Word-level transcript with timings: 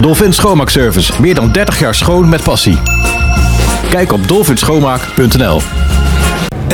Dolphin 0.00 0.32
Schoonmaakservice. 0.32 1.12
Meer 1.20 1.34
dan 1.34 1.52
30 1.52 1.78
jaar 1.78 1.94
schoon 1.94 2.28
met 2.28 2.42
passie. 2.42 2.78
Kijk 3.90 4.12
op 4.12 4.28
dolphinschoonmaak.nl 4.28 5.60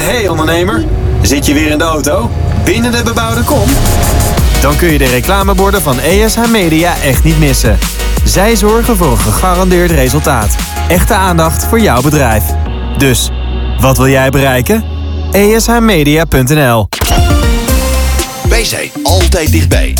Hey 0.00 0.28
ondernemer, 0.28 0.84
zit 1.22 1.46
je 1.46 1.54
weer 1.54 1.70
in 1.70 1.78
de 1.78 1.84
auto? 1.84 2.30
Binnen 2.64 2.92
de 2.92 3.02
bebouwde 3.02 3.42
kom? 3.42 3.68
Dan 4.60 4.76
kun 4.76 4.92
je 4.92 4.98
de 4.98 5.06
reclameborden 5.06 5.82
van 5.82 5.98
ESH 6.00 6.46
Media 6.50 6.94
echt 7.02 7.24
niet 7.24 7.38
missen. 7.38 7.78
Zij 8.24 8.56
zorgen 8.56 8.96
voor 8.96 9.10
een 9.10 9.18
gegarandeerd 9.18 9.90
resultaat. 9.90 10.56
Echte 10.88 11.14
aandacht 11.14 11.66
voor 11.66 11.80
jouw 11.80 12.02
bedrijf. 12.02 12.44
Dus, 12.98 13.30
wat 13.80 13.96
wil 13.96 14.08
jij 14.08 14.30
bereiken? 14.30 14.84
ESHmedia.nl 15.32 16.88
Wij 18.48 18.64
zijn 18.64 18.90
altijd 19.02 19.52
dichtbij. 19.52 19.94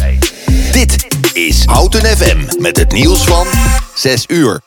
Dit 0.73 1.12
is 1.35 1.65
Houten 1.65 2.01
FM 2.01 2.63
met 2.63 2.77
het 2.77 2.93
nieuws 2.93 3.25
van 3.25 3.47
6 3.95 4.25
uur. 4.29 4.61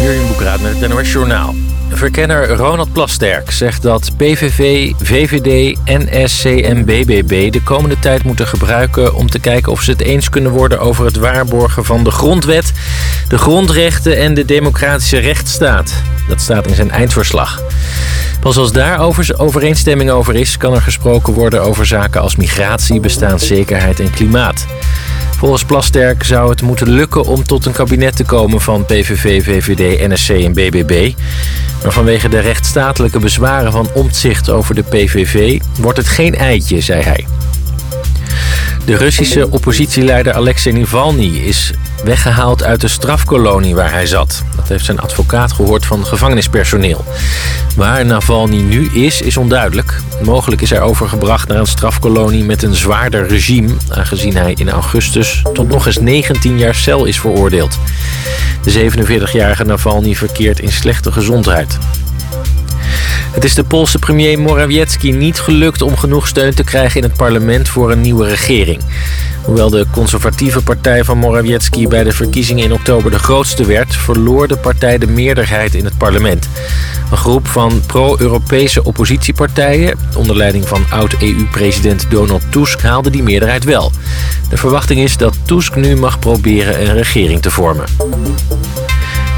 Jurjen 0.00 0.26
Boekraat 0.26 0.60
met 0.60 0.80
het 0.80 0.90
NOS 0.90 1.12
Journaal. 1.12 1.54
Verkenner 2.00 2.48
Ronald 2.48 2.92
Plasterk 2.92 3.50
zegt 3.50 3.82
dat 3.82 4.10
PVV, 4.16 4.92
VVD, 5.02 5.78
NSC 5.84 6.44
en 6.44 6.84
BBB 6.84 7.52
de 7.52 7.62
komende 7.62 7.98
tijd 7.98 8.24
moeten 8.24 8.46
gebruiken 8.46 9.14
om 9.14 9.30
te 9.30 9.38
kijken 9.38 9.72
of 9.72 9.82
ze 9.82 9.90
het 9.90 10.00
eens 10.00 10.28
kunnen 10.28 10.52
worden 10.52 10.80
over 10.80 11.04
het 11.04 11.16
waarborgen 11.16 11.84
van 11.84 12.04
de 12.04 12.10
grondwet, 12.10 12.72
de 13.28 13.38
grondrechten 13.38 14.16
en 14.16 14.34
de 14.34 14.44
democratische 14.44 15.18
rechtsstaat. 15.18 15.92
Dat 16.28 16.40
staat 16.40 16.66
in 16.66 16.74
zijn 16.74 16.90
eindverslag. 16.90 17.62
Pas 18.40 18.56
als 18.56 18.72
daar 18.72 19.00
overeenstemming 19.36 20.10
over 20.10 20.34
is, 20.34 20.56
kan 20.56 20.74
er 20.74 20.82
gesproken 20.82 21.32
worden 21.32 21.62
over 21.62 21.86
zaken 21.86 22.20
als 22.20 22.36
migratie, 22.36 23.00
bestaanszekerheid 23.00 24.00
en 24.00 24.10
klimaat. 24.10 24.66
Volgens 25.40 25.64
Plasterk 25.64 26.22
zou 26.22 26.50
het 26.50 26.62
moeten 26.62 26.88
lukken 26.88 27.24
om 27.24 27.44
tot 27.44 27.66
een 27.66 27.72
kabinet 27.72 28.16
te 28.16 28.24
komen 28.24 28.60
van 28.60 28.84
PVV, 28.84 29.44
VVD, 29.44 30.08
NSC 30.08 30.28
en 30.28 30.52
BBB. 30.52 31.12
Maar 31.82 31.92
vanwege 31.92 32.28
de 32.28 32.38
rechtsstatelijke 32.38 33.18
bezwaren 33.18 33.72
van 33.72 33.88
Omtzigt 33.94 34.50
over 34.50 34.74
de 34.74 34.82
PVV 34.82 35.60
wordt 35.78 35.98
het 35.98 36.08
geen 36.08 36.34
eitje, 36.34 36.80
zei 36.80 37.02
hij. 37.02 37.26
De 38.84 38.96
Russische 38.96 39.50
oppositieleider 39.50 40.32
Alexei 40.32 40.78
Navalny 40.78 41.36
is 41.36 41.72
weggehaald 42.04 42.62
uit 42.62 42.80
de 42.80 42.88
strafkolonie 42.88 43.74
waar 43.74 43.92
hij 43.92 44.06
zat. 44.06 44.42
Dat 44.56 44.68
heeft 44.68 44.84
zijn 44.84 45.00
advocaat 45.00 45.52
gehoord 45.52 45.86
van 45.86 46.06
gevangenispersoneel. 46.06 47.04
Waar 47.76 48.06
Navalny 48.06 48.60
nu 48.60 48.90
is, 48.92 49.20
is 49.20 49.36
onduidelijk. 49.36 50.00
Mogelijk 50.22 50.62
is 50.62 50.70
hij 50.70 50.80
overgebracht 50.80 51.48
naar 51.48 51.58
een 51.58 51.66
strafkolonie 51.66 52.44
met 52.44 52.62
een 52.62 52.74
zwaarder 52.74 53.26
regime... 53.28 53.74
aangezien 53.88 54.36
hij 54.36 54.52
in 54.52 54.70
augustus 54.70 55.42
tot 55.52 55.68
nog 55.68 55.86
eens 55.86 55.98
19 55.98 56.58
jaar 56.58 56.74
cel 56.74 57.04
is 57.04 57.20
veroordeeld. 57.20 57.78
De 58.62 58.90
47-jarige 58.90 59.64
Navalny 59.64 60.14
verkeert 60.14 60.60
in 60.60 60.72
slechte 60.72 61.12
gezondheid. 61.12 61.78
Het 63.30 63.44
is 63.44 63.54
de 63.54 63.64
Poolse 63.64 63.98
premier 63.98 64.38
Morawiecki 64.38 65.12
niet 65.12 65.40
gelukt 65.40 65.82
om 65.82 65.96
genoeg 65.96 66.26
steun 66.26 66.54
te 66.54 66.64
krijgen 66.64 66.96
in 66.96 67.08
het 67.08 67.16
parlement 67.16 67.68
voor 67.68 67.90
een 67.90 68.00
nieuwe 68.00 68.28
regering. 68.28 68.82
Hoewel 69.44 69.70
de 69.70 69.86
conservatieve 69.90 70.62
partij 70.62 71.04
van 71.04 71.18
Morawiecki 71.18 71.88
bij 71.88 72.04
de 72.04 72.12
verkiezingen 72.12 72.64
in 72.64 72.72
oktober 72.72 73.10
de 73.10 73.18
grootste 73.18 73.64
werd, 73.64 73.96
verloor 73.96 74.48
de 74.48 74.56
partij 74.56 74.98
de 74.98 75.06
meerderheid 75.06 75.74
in 75.74 75.84
het 75.84 75.98
parlement. 75.98 76.48
Een 77.10 77.16
groep 77.16 77.46
van 77.46 77.82
pro-Europese 77.86 78.84
oppositiepartijen, 78.84 79.98
onder 80.16 80.36
leiding 80.36 80.68
van 80.68 80.84
oud-EU-president 80.90 82.06
Donald 82.08 82.42
Tusk, 82.50 82.82
haalde 82.82 83.10
die 83.10 83.22
meerderheid 83.22 83.64
wel. 83.64 83.92
De 84.48 84.56
verwachting 84.56 85.00
is 85.00 85.16
dat 85.16 85.34
Tusk 85.44 85.74
nu 85.74 85.96
mag 85.96 86.18
proberen 86.18 86.80
een 86.80 86.94
regering 86.94 87.42
te 87.42 87.50
vormen. 87.50 87.84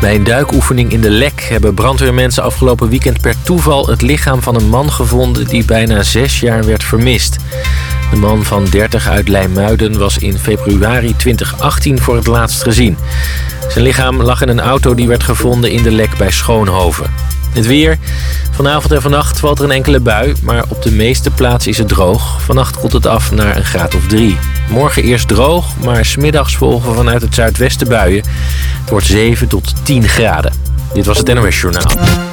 Bij 0.02 0.14
een 0.14 0.24
duikoefening 0.24 0.92
in 0.92 1.00
de 1.00 1.10
Lek 1.10 1.40
hebben 1.40 1.74
brandweermensen 1.74 2.42
afgelopen 2.42 2.88
weekend 2.88 3.20
per 3.20 3.34
toeval 3.42 3.86
het 3.86 4.02
lichaam 4.02 4.42
van 4.42 4.54
een 4.54 4.68
man 4.68 4.92
gevonden 4.92 5.46
die 5.46 5.64
bijna 5.64 6.02
zes 6.02 6.40
jaar 6.40 6.64
werd 6.64 6.84
vermist. 6.84 7.36
De 8.10 8.16
man 8.16 8.44
van 8.44 8.64
30 8.64 9.08
uit 9.08 9.28
Leimuiden 9.28 9.98
was 9.98 10.18
in 10.18 10.38
februari 10.38 11.16
2018 11.16 11.98
voor 11.98 12.16
het 12.16 12.26
laatst 12.26 12.62
gezien. 12.62 12.96
Zijn 13.68 13.84
lichaam 13.84 14.22
lag 14.22 14.42
in 14.42 14.48
een 14.48 14.60
auto 14.60 14.94
die 14.94 15.08
werd 15.08 15.22
gevonden 15.22 15.70
in 15.70 15.82
de 15.82 15.90
Lek 15.90 16.16
bij 16.16 16.30
Schoonhoven. 16.30 17.31
Het 17.52 17.66
weer. 17.66 17.98
Vanavond 18.50 18.92
en 18.92 19.02
vannacht 19.02 19.38
valt 19.38 19.58
er 19.58 19.64
een 19.64 19.70
enkele 19.70 20.00
bui, 20.00 20.34
maar 20.42 20.64
op 20.68 20.82
de 20.82 20.92
meeste 20.92 21.30
plaatsen 21.30 21.70
is 21.70 21.78
het 21.78 21.88
droog. 21.88 22.42
Vannacht 22.42 22.78
koelt 22.78 22.92
het 22.92 23.06
af 23.06 23.32
naar 23.32 23.56
een 23.56 23.64
graad 23.64 23.94
of 23.94 24.06
drie. 24.06 24.38
Morgen 24.68 25.02
eerst 25.02 25.28
droog, 25.28 25.76
maar 25.84 26.04
smiddags 26.04 26.56
volgen 26.56 26.94
vanuit 26.94 27.22
het 27.22 27.34
zuidwesten 27.34 27.88
buien. 27.88 28.24
Het 28.80 28.90
wordt 28.90 29.06
7 29.06 29.48
tot 29.48 29.74
10 29.82 30.08
graden. 30.08 30.52
Dit 30.92 31.06
was 31.06 31.18
het 31.18 31.34
NOS 31.34 31.60
Journaal. 31.60 32.30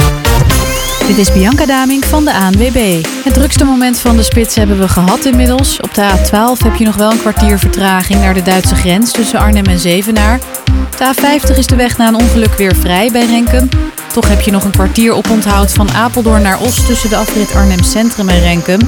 Dit 1.10 1.18
is 1.18 1.32
Bianca 1.34 1.66
Daming 1.66 2.06
van 2.06 2.26
de 2.26 2.34
ANWB. 2.34 3.06
Het 3.24 3.34
drukste 3.34 3.64
moment 3.64 4.00
van 4.00 4.16
de 4.16 4.24
spits 4.24 4.56
hebben 4.56 4.80
we 4.80 4.88
gehad 4.88 5.26
inmiddels. 5.26 5.80
Op 5.80 5.94
de 5.94 6.02
A12 6.02 6.64
heb 6.64 6.76
je 6.76 6.86
nog 6.86 6.96
wel 6.96 7.12
een 7.12 7.20
kwartier 7.20 7.60
vertraging 7.60 8.20
naar 8.20 8.34
de 8.34 8.42
Duitse 8.42 8.76
grens 8.76 9.12
tussen 9.12 9.40
Arnhem 9.40 9.66
en 9.66 9.80
Zevenaar. 9.80 10.40
De 10.98 11.14
A50 11.16 11.58
is 11.58 11.68
de 11.68 11.76
weg 11.76 11.98
na 11.98 12.08
een 12.08 12.16
ongeluk 12.16 12.54
weer 12.54 12.76
vrij 12.76 13.12
bij 13.12 13.26
Renkum. 13.26 13.70
Toch 14.14 14.28
heb 14.28 14.42
je 14.42 14.52
nog 14.52 14.64
een 14.64 14.72
kwartier 14.72 15.14
op 15.14 15.30
onthoud 15.30 15.72
van 15.72 15.92
Apeldoorn 15.92 16.42
naar 16.42 16.62
Os 16.62 16.86
tussen 16.86 17.10
de 17.10 17.16
afrit 17.16 17.56
Arnhem 17.56 17.84
Centrum 17.84 18.30
en 18.30 18.40
Renkum. 18.40 18.80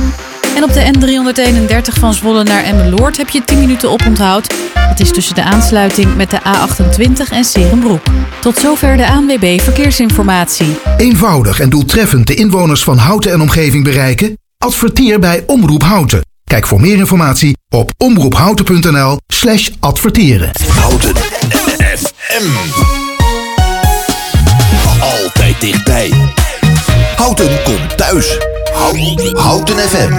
En 0.55 0.63
op 0.63 0.73
de 0.73 0.91
N331 0.93 1.99
van 1.99 2.13
Zwolle 2.13 2.43
naar 2.43 2.63
Emmeloord 2.63 3.17
heb 3.17 3.29
je 3.29 3.43
10 3.43 3.59
minuten 3.59 3.91
op 3.91 4.05
onthoud. 4.05 4.53
Dat 4.89 4.99
is 4.99 5.11
tussen 5.11 5.35
de 5.35 5.43
aansluiting 5.43 6.15
met 6.15 6.29
de 6.29 6.39
A28 6.39 7.31
en 7.31 7.43
Serenbroek. 7.43 8.01
Tot 8.41 8.57
zover 8.57 8.97
de 8.97 9.07
ANWB 9.07 9.61
Verkeersinformatie. 9.61 10.77
Eenvoudig 10.97 11.59
en 11.59 11.69
doeltreffend 11.69 12.27
de 12.27 12.33
inwoners 12.33 12.83
van 12.83 12.97
Houten 12.97 13.31
en 13.31 13.41
omgeving 13.41 13.83
bereiken? 13.83 14.37
Adverteer 14.57 15.19
bij 15.19 15.43
Omroep 15.45 15.83
Houten. 15.83 16.21
Kijk 16.43 16.67
voor 16.67 16.81
meer 16.81 16.97
informatie 16.97 17.57
op 17.69 17.91
omroephouten.nl 17.97 19.19
slash 19.27 19.69
adverteren. 19.79 20.51
Houten 20.67 21.15
FM. 21.97 22.49
Altijd 25.01 25.61
dichtbij. 25.61 26.11
Houten 27.15 27.63
komt 27.63 27.97
thuis. 27.97 28.37
Houten, 28.73 29.35
Houten 29.37 29.77
FM. 29.77 30.11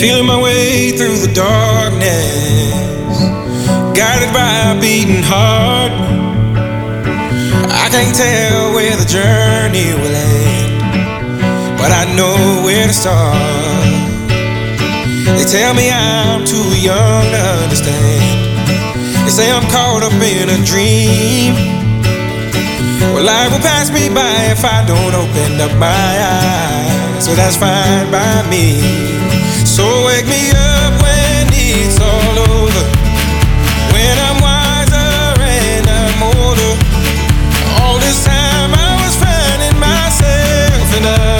Feeling 0.00 0.26
my 0.26 0.40
way 0.40 0.92
through 0.96 1.18
the 1.18 1.32
darkness, 1.32 3.18
guided 3.96 4.32
by 4.32 4.72
a 4.72 4.80
beating 4.80 5.22
heart. 5.22 5.92
I 7.70 7.88
can't 7.90 8.14
tell 8.14 8.74
where 8.74 8.96
the 8.96 9.04
journey 9.04 9.94
will 9.94 10.14
end, 10.14 11.78
but 11.78 11.92
I 11.92 12.12
know 12.16 12.62
where 12.64 12.86
to 12.86 12.92
start. 12.92 13.51
They 15.36 15.44
tell 15.44 15.74
me 15.74 15.90
I'm 15.90 16.44
too 16.44 16.68
young 16.80 17.24
to 17.32 17.42
understand. 17.64 18.22
They 19.24 19.30
say 19.30 19.50
I'm 19.50 19.64
caught 19.70 20.02
up 20.02 20.12
in 20.12 20.48
a 20.50 20.58
dream. 20.64 21.54
Well, 23.14 23.24
life 23.24 23.50
will 23.52 23.60
pass 23.60 23.90
me 23.90 24.08
by 24.08 24.52
if 24.52 24.64
I 24.64 24.84
don't 24.86 25.14
open 25.14 25.60
up 25.60 25.72
my 25.78 25.88
eyes. 25.88 27.24
So 27.24 27.34
that's 27.34 27.56
fine 27.56 28.10
by 28.10 28.42
me. 28.48 28.80
So 29.64 29.84
wake 30.06 30.26
me 30.26 30.50
up 30.50 30.92
when 31.00 31.48
it's 31.52 31.98
all 32.00 32.38
over. 32.52 32.84
When 33.94 34.14
I'm 34.26 34.38
wiser 34.40 35.40
and 35.40 35.86
I'm 35.88 36.22
older. 36.36 36.72
All 37.80 37.98
this 37.98 38.24
time 38.24 38.70
I 38.74 38.90
was 39.00 39.14
finding 39.16 39.76
myself 39.80 40.86
and 40.96 41.31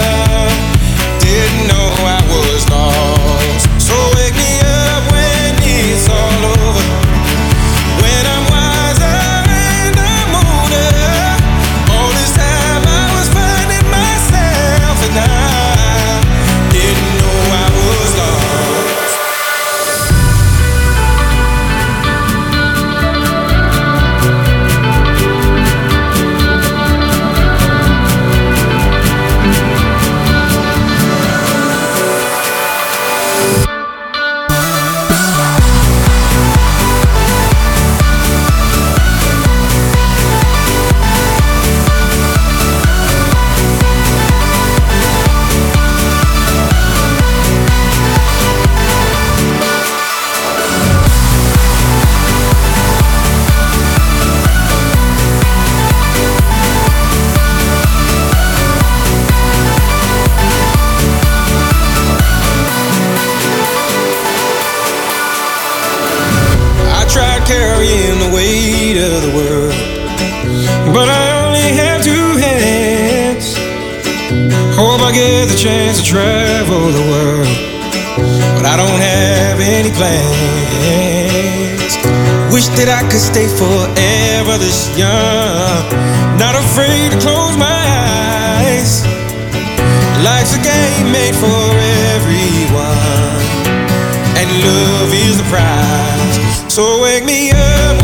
travel 76.13 76.93
the 76.93 77.01
world, 77.09 77.57
but 78.53 78.69
I 78.69 78.77
don't 78.77 79.01
have 79.01 79.57
any 79.59 79.89
plans. 79.97 81.97
Wish 82.53 82.69
that 82.77 82.85
I 82.85 83.01
could 83.09 83.17
stay 83.17 83.49
forever 83.49 84.61
this 84.61 84.93
young, 84.93 85.81
not 86.37 86.53
afraid 86.53 87.09
to 87.13 87.17
close 87.17 87.57
my 87.57 87.81
eyes. 88.61 89.01
Life's 90.21 90.53
a 90.53 90.61
game 90.61 91.09
made 91.09 91.33
for 91.33 91.65
everyone, 92.13 93.41
and 94.37 94.45
love 94.61 95.09
is 95.09 95.41
the 95.41 95.47
prize. 95.49 96.37
So 96.71 97.01
wake 97.01 97.25
me 97.25 97.49
up 97.49 98.02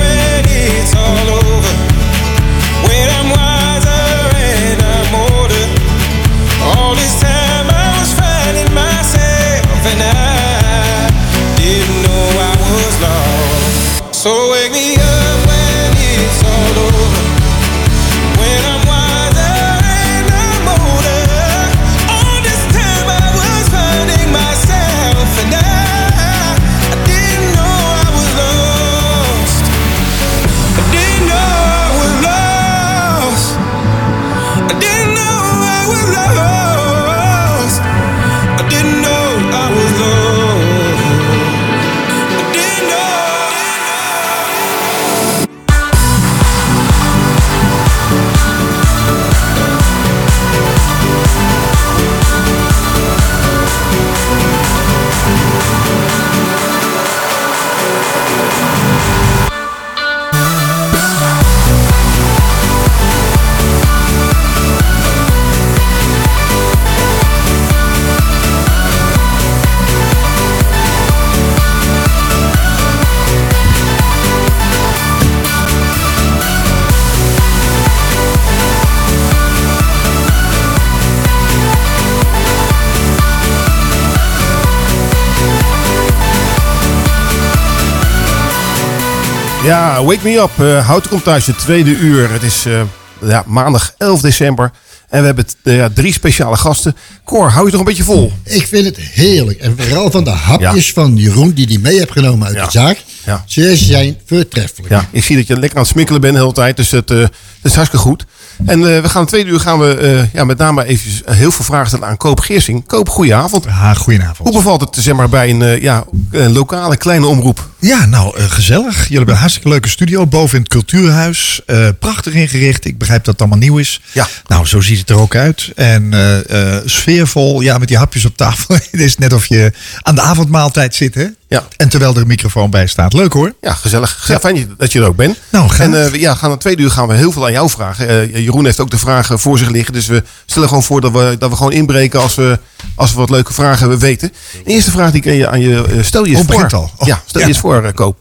Ja, 89.69 90.03
Wake 90.03 90.19
Me 90.23 90.37
Up. 90.37 90.49
Uh, 90.59 90.85
Houten 90.87 91.09
komt 91.09 91.23
thuis, 91.23 91.45
het 91.45 91.57
tweede 91.59 91.89
uur. 91.97 92.31
Het 92.31 92.43
is 92.43 92.65
eh, 92.65 92.81
ja, 93.21 93.43
maandag 93.45 93.93
11 93.97 94.21
december. 94.21 94.71
En 95.09 95.19
we 95.19 95.25
hebben 95.25 95.45
eh, 95.63 95.75
ja, 95.75 95.89
drie 95.93 96.13
speciale 96.13 96.57
gasten. 96.57 96.95
Cor, 97.25 97.49
hou 97.49 97.65
je 97.65 97.71
toch 97.71 97.79
een 97.79 97.85
beetje 97.85 98.03
vol? 98.03 98.31
Ik 98.43 98.67
vind 98.67 98.85
het 98.85 98.97
heerlijk. 98.97 99.59
En 99.59 99.75
vooral 99.77 100.11
van 100.11 100.23
de 100.23 100.29
hapjes 100.29 100.93
van 100.93 101.15
Jeroen 101.15 101.51
die 101.51 101.67
die 101.67 101.79
mee 101.79 101.97
heeft 101.97 102.11
genomen 102.11 102.47
uit 102.47 102.55
Ja. 102.55 102.65
de 102.65 102.71
zaak. 102.71 103.03
Ja. 103.25 103.43
Ze 103.45 103.75
zijn 103.75 104.17
voortreffelijk. 104.25 104.89
Ja, 104.93 105.05
ik 105.11 105.23
zie 105.23 105.35
dat 105.35 105.47
je 105.47 105.53
lekker 105.59 105.77
aan 105.77 105.83
het 105.83 105.91
smikkelen 105.91 106.21
bent 106.21 106.33
de 106.33 106.39
hele 106.39 106.53
tijd. 106.53 106.77
Dus 106.77 106.91
het, 106.91 107.11
eh, 107.11 107.17
dat 107.17 107.29
is 107.61 107.75
hartstikke 107.75 108.05
goed. 108.05 108.25
En 108.65 108.95
eh, 108.95 109.01
we 109.01 109.09
gaan 109.09 109.21
het 109.21 109.29
tweede 109.29 109.49
uur 109.49 109.59
gaan 109.59 109.79
we 109.79 109.95
eh, 109.97 110.33
ja, 110.33 110.43
met 110.43 110.57
name 110.57 110.85
even 110.85 111.35
heel 111.35 111.51
veel 111.51 111.65
vragen 111.65 111.87
stellen 111.87 112.07
aan 112.07 112.17
Koop 112.17 112.39
Geersing. 112.39 112.85
Koop, 112.87 113.09
goedenavond. 113.09 113.65
Ha, 113.65 113.93
goedenavond. 113.93 114.49
Hoe 114.49 114.57
bevalt 114.57 114.81
het 114.81 114.95
zeg 115.03 115.15
maar, 115.15 115.29
bij 115.29 115.49
een, 115.49 115.61
eh, 115.61 115.81
ja, 115.81 116.03
een 116.31 116.51
lokale 116.53 116.97
kleine 116.97 117.25
omroep? 117.25 117.69
Ja, 117.81 118.05
nou, 118.05 118.37
eh, 118.37 118.43
gezellig. 118.51 118.95
Jullie 119.01 119.15
hebben 119.17 119.33
een 119.33 119.39
hartstikke 119.39 119.69
leuke 119.69 119.89
studio 119.89 120.27
boven 120.27 120.55
in 120.57 120.61
het 120.63 120.71
Cultuurhuis. 120.71 121.61
Eh, 121.65 121.87
prachtig 121.99 122.33
ingericht. 122.33 122.85
Ik 122.85 122.97
begrijp 122.97 123.23
dat 123.23 123.31
het 123.33 123.41
allemaal 123.41 123.59
nieuw 123.59 123.77
is. 123.77 124.01
Ja. 124.11 124.27
Nou, 124.47 124.65
zo 124.65 124.81
ziet 124.81 124.99
het 124.99 125.09
er 125.09 125.19
ook 125.19 125.35
uit. 125.35 125.71
En 125.75 126.13
eh, 126.49 126.77
sfeervol. 126.85 127.61
Ja, 127.61 127.77
met 127.77 127.87
die 127.87 127.97
hapjes 127.97 128.25
op 128.25 128.37
tafel. 128.37 128.75
het 128.91 128.99
is 128.99 129.17
net 129.17 129.33
of 129.33 129.45
je 129.45 129.71
aan 130.01 130.15
de 130.15 130.21
avondmaaltijd 130.21 130.95
zit, 130.95 131.15
hè? 131.15 131.25
Ja. 131.47 131.63
En 131.77 131.89
terwijl 131.89 132.13
er 132.15 132.21
een 132.21 132.27
microfoon 132.27 132.69
bij 132.69 132.87
staat. 132.87 133.13
Leuk 133.13 133.33
hoor. 133.33 133.53
Ja, 133.61 133.73
gezellig. 133.73 134.27
Ja. 134.27 134.39
Fijn 134.39 134.73
dat 134.77 134.91
je 134.91 134.99
er 134.99 135.05
ook 135.07 135.15
bent. 135.15 135.37
Nou, 135.51 135.69
graag. 135.69 135.87
En 135.93 136.11
we- 136.11 136.19
ja, 136.19 136.35
gaan 136.35 136.51
het 136.51 136.59
tweede 136.59 136.81
uur 136.81 136.91
gaan 136.91 137.07
we 137.07 137.13
heel 137.13 137.31
veel 137.31 137.45
aan 137.45 137.51
jou 137.51 137.69
vragen. 137.69 138.31
Jeroen 138.43 138.65
heeft 138.65 138.79
ook 138.79 138.91
de 138.91 138.97
vragen 138.97 139.39
voor 139.39 139.57
zich 139.57 139.69
liggen. 139.69 139.93
Dus 139.93 140.07
we 140.07 140.23
stellen 140.45 140.67
gewoon 140.67 140.83
voor 140.83 141.01
dat 141.01 141.11
we, 141.11 141.35
dat 141.39 141.49
we 141.49 141.55
gewoon 141.55 141.71
inbreken 141.71 142.19
als 142.21 142.35
we, 142.35 142.59
als 142.95 143.11
we 143.11 143.17
wat 143.17 143.29
leuke 143.29 143.53
vragen 143.53 143.79
hebben 143.79 143.99
weten. 143.99 144.31
De 144.63 144.71
eerste 144.71 144.91
vraag 144.91 145.11
die 145.11 145.21
ik 145.21 145.27
aan 145.27 145.35
je, 145.35 145.49
aan 145.49 145.59
je 145.59 145.83
eh, 145.87 146.03
stel 146.03 146.25
je 146.25 146.35
eens 146.35 146.47
Oh, 146.47 146.53
voor. 146.53 146.69
al. 146.73 146.91
Oh, 146.97 147.07
ja, 147.07 147.21
stel 147.25 147.41
ja. 147.41 147.47
je 147.47 147.53
eens 147.53 147.61
voor, 147.61 147.83
eh, 147.83 147.93
Koop. 147.93 148.17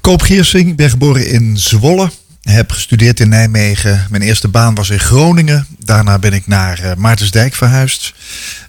Koop 0.00 0.22
Giersing, 0.22 0.68
ik 0.68 0.76
ben 0.76 0.90
geboren 0.90 1.28
in 1.28 1.56
Zwolle. 1.58 2.10
Heb 2.42 2.70
gestudeerd 2.70 3.20
in 3.20 3.28
Nijmegen. 3.28 4.06
Mijn 4.10 4.22
eerste 4.22 4.48
baan 4.48 4.74
was 4.74 4.90
in 4.90 4.98
Groningen. 5.00 5.66
Daarna 5.78 6.18
ben 6.18 6.32
ik 6.32 6.46
naar 6.46 6.78
eh, 6.78 6.94
Maartensdijk 6.96 7.54
verhuisd. 7.54 8.14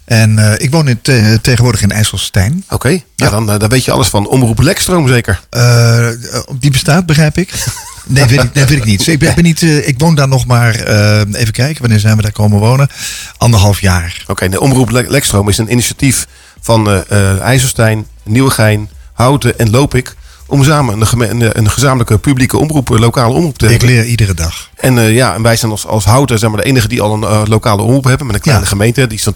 En 0.04 0.56
ik 0.58 0.70
woon 0.70 0.88
in 0.88 1.00
te- 1.00 1.38
tegenwoordig 1.42 1.82
in 1.82 1.90
IJsselstein. 1.90 2.64
Oké, 2.68 3.00
ja. 3.16 3.30
dan, 3.30 3.46
dan 3.46 3.68
weet 3.68 3.84
je 3.84 3.90
alles 3.90 4.08
van 4.08 4.28
Omroep 4.28 4.58
Lekstroom 4.58 5.08
zeker. 5.08 5.40
Die 6.58 6.70
bestaat, 6.70 7.06
begrijp 7.06 7.38
ik. 7.38 7.52
Nee, 8.10 8.24
weet 8.26 8.42
ik, 8.42 8.52
nee, 8.54 8.64
weet 8.64 8.76
ik 8.78 8.84
niet. 8.84 9.06
Ik, 9.06 9.18
ben, 9.18 9.34
ben 9.34 9.44
niet 9.44 9.62
eh, 9.62 9.88
ik 9.88 9.94
woon 9.98 10.14
daar 10.14 10.28
nog 10.28 10.46
maar, 10.46 10.74
eh, 10.74 11.18
even 11.32 11.52
kijken, 11.52 11.80
wanneer 11.80 11.98
zijn 12.00 12.16
we 12.16 12.22
daar 12.22 12.32
komen 12.32 12.58
wonen? 12.58 12.88
Anderhalf 13.36 13.80
jaar. 13.80 14.24
Oké, 14.26 14.48
de 14.48 14.60
Omroep 14.60 14.90
Le- 14.90 15.04
Lekstroom 15.08 15.48
is 15.48 15.58
een 15.58 15.70
initiatief 15.72 16.26
van 16.60 16.90
eh 16.90 17.00
eh, 17.08 17.40
IJsselstein, 17.40 18.06
Nieuwegein, 18.24 18.88
Houten 19.12 19.58
en 19.58 19.70
Lopik. 19.70 20.14
Om 20.46 20.64
samen 20.64 21.00
een, 21.00 21.30
een, 21.40 21.58
een 21.58 21.70
gezamenlijke 21.70 22.18
publieke 22.18 22.58
omroep, 22.58 22.88
lokale 22.88 23.34
omroep 23.34 23.58
te 23.58 23.64
Ik 23.64 23.70
hebben. 23.70 23.88
leer 23.88 24.04
iedere 24.04 24.34
dag. 24.34 24.68
En 24.76 24.94
ja, 25.12 25.34
en 25.34 25.42
wij 25.42 25.56
zijn 25.56 25.70
als, 25.70 25.86
als 25.86 26.04
Houten 26.04 26.38
zeg 26.38 26.50
maar, 26.50 26.58
de 26.60 26.64
enige 26.66 26.88
die 26.88 27.00
al 27.02 27.12
een 27.22 27.48
lokale 27.48 27.82
omroep 27.82 28.04
hebben. 28.04 28.26
Met 28.26 28.34
een 28.36 28.42
kleine 28.42 28.64
Ja. 28.64 28.68
gemeente, 28.70 29.06
die 29.06 29.18
is 29.18 29.24
dan 29.24 29.34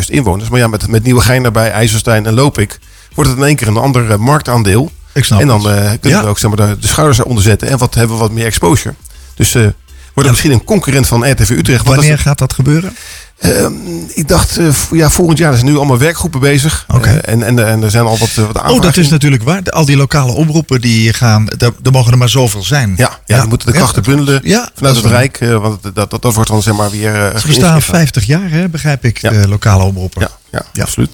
52.000 0.00 0.10
inwoners. 0.14 0.48
Maar 0.48 0.58
ja, 0.58 0.66
met, 0.68 0.88
met 0.88 1.02
Nieuwegein 1.04 1.44
erbij, 1.44 1.70
IJsselstein 1.70 2.26
en 2.26 2.34
Lopik... 2.34 2.78
wordt 3.14 3.30
het 3.30 3.38
in 3.38 3.44
één 3.46 3.56
keer 3.56 3.68
een 3.68 3.76
ander 3.76 4.20
marktaandeel. 4.20 4.90
Ik 5.18 5.24
snap 5.24 5.40
en 5.40 5.46
dan 5.46 5.70
eh, 5.70 5.90
kunnen 6.00 6.22
we 6.22 6.28
ook 6.28 6.38
zeg 6.38 6.50
maar, 6.56 6.66
de, 6.68 6.76
de 6.80 6.86
schouders 6.86 7.18
eronder 7.18 7.42
zetten. 7.42 7.68
En 7.68 7.78
wat, 7.78 7.94
hebben 7.94 8.16
we 8.16 8.22
wat 8.22 8.32
meer 8.32 8.46
exposure. 8.46 8.94
Dus 9.34 9.54
eh 9.54 9.66
worden 10.14 10.32
misschien 10.32 10.52
een 10.52 10.64
concurrent 10.64 11.06
van 11.06 11.30
RTV 11.30 11.50
Utrecht. 11.50 11.84
Dat 11.86 11.94
Wanneer 11.94 12.18
gaat 12.18 12.38
dat 12.38 12.52
gebeuren? 12.52 12.96
Ehm, 13.38 13.72
ik 14.14 14.28
dacht, 14.28 14.56
eh, 14.56 14.66
ja, 14.92 15.10
volgend 15.10 15.38
jaar 15.38 15.50
er 15.52 15.58
zijn 15.58 15.70
nu 15.70 15.76
allemaal 15.76 15.98
werkgroepen 15.98 16.40
bezig. 16.40 16.86
En, 17.24 17.42
en, 17.42 17.66
en 17.68 17.82
er 17.82 17.90
zijn 17.90 18.04
al 18.04 18.18
wat, 18.18 18.34
wat 18.34 18.70
Oh, 18.70 18.80
dat 18.82 18.96
is 18.96 19.08
natuurlijk 19.08 19.42
waar. 19.42 19.62
Al 19.62 19.84
die 19.84 19.96
lokale 19.96 20.32
omroepen 20.32 20.80
die 20.80 21.12
gaan, 21.12 21.46
daar- 21.56 21.70
er 21.82 21.92
mogen 21.92 22.12
er 22.12 22.18
maar 22.18 22.28
zoveel 22.28 22.62
zijn. 22.62 22.94
Ja, 22.96 23.18
ja, 23.26 23.40
die 23.40 23.48
moeten 23.48 23.66
de 23.66 23.72
krachten 23.72 24.02
bundelen 24.02 24.40
Ja, 24.44 24.68
vanuit 24.74 24.96
het. 24.96 25.04
Rijk. 25.04 25.38
want 25.38 25.82
dat, 25.94 26.10
dat, 26.10 26.22
dat 26.22 26.34
wordt 26.34 26.50
dan 26.50 26.62
zeg 26.62 26.74
maar 26.74 26.90
weer... 26.90 27.12
Ze 27.12 27.46
bestaan 27.46 27.52
geïnitieerd. 27.52 27.84
50 27.84 28.24
jaar, 28.26 28.50
hè, 28.50 28.68
begrijp 28.68 29.04
ik, 29.04 29.20
de 29.20 29.48
lokale 29.48 29.84
omroepen. 29.84 30.28
Ja, 30.50 30.62
Ja. 30.72 30.82
absoluut. 30.82 31.10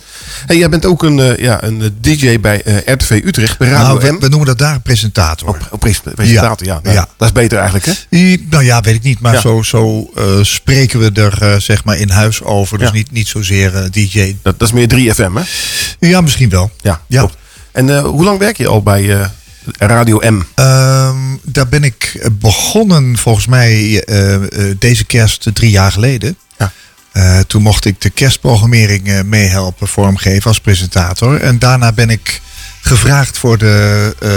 Hey, 0.47 0.57
jij 0.57 0.69
bent 0.69 0.85
ook 0.87 1.03
een, 1.03 1.19
eh, 1.21 1.37
ja, 1.37 1.63
een 1.65 1.83
eh, 1.83 1.89
DJ 2.01 2.41
bij 2.41 2.63
eh, 2.63 2.95
RTV 2.95 3.21
Utrecht, 3.25 3.59
bij 3.59 3.69
Radio 3.69 3.99
Nou, 3.99 4.17
we, 4.21 4.29
noemen 4.29 4.47
dat 4.47 4.59
daar 4.59 4.81
presentator. 4.81 5.49
Op, 5.49 5.69
op 5.71 5.81
pres- 5.81 6.01
presentator, 6.15 6.67
ja. 6.67 6.73
Ja, 6.75 6.81
Nou, 6.83 6.95
ja. 6.95 7.09
Dat 7.17 7.29
is 7.29 7.35
beter 7.35 7.57
eigenlijk, 7.59 7.87
hè? 7.87 8.19
I- 8.19 8.47
Nou 8.51 8.65
ja, 8.65 8.81
weet 8.81 8.95
ik 8.95 9.03
niet. 9.03 9.21
Maar 9.21 9.33
Ja. 9.35 9.41
zo, 9.41 9.63
zo 9.63 10.11
spreken 10.43 10.99
we 10.99 11.11
er 11.23 11.61
zeg 11.61 11.85
maar 11.85 11.97
in 11.97 12.11
huis 12.11 12.43
over. 12.43 12.79
Dus 12.79 12.93
niet, 12.93 13.11
niet 13.11 13.29
zozeer 13.29 13.89
DJ. 13.91 14.37
Dat, 14.43 14.59
dat 14.59 14.69
is 14.69 14.75
meer 14.75 14.89
3FM, 15.15 15.33
hè? 15.35 15.43
Ja, 16.09 16.21
misschien 16.21 16.49
wel. 16.49 16.71
Ja, 16.81 17.01
Ja. 17.07 17.29
En 17.73 17.99
hoe 18.01 18.25
lang 18.25 18.39
werk 18.39 18.57
je 18.57 18.67
al 18.67 18.83
bij 18.83 19.29
Radio 19.79 20.21
M? 20.31 20.41
Ehm, 20.55 21.17
daar 21.43 21.69
ben 21.69 21.85
ik 21.85 22.29
begonnen 22.33 23.19
volgens 23.19 23.47
mij 23.47 24.05
deze 24.79 25.05
kerst 25.05 25.47
drie 25.53 25.71
jaar 25.71 25.93
geleden. 25.93 26.37
Ja. 27.15 27.21
Eh, 27.39 27.39
toen 27.47 27.63
mocht 27.63 27.85
ik 27.85 28.01
de 28.01 28.11
kerstprogrammering 28.11 29.09
eh, 29.09 29.23
meehelpen 29.23 29.89
vormgeven 29.89 30.49
als 30.49 30.61
presentator. 30.61 31.41
En 31.41 31.59
daarna 31.59 31.93
ben 31.93 32.11
ik 32.11 32.41
gevraagd 32.81 33.39
voor 33.39 33.59
de 33.59 34.15
eh 34.21 34.31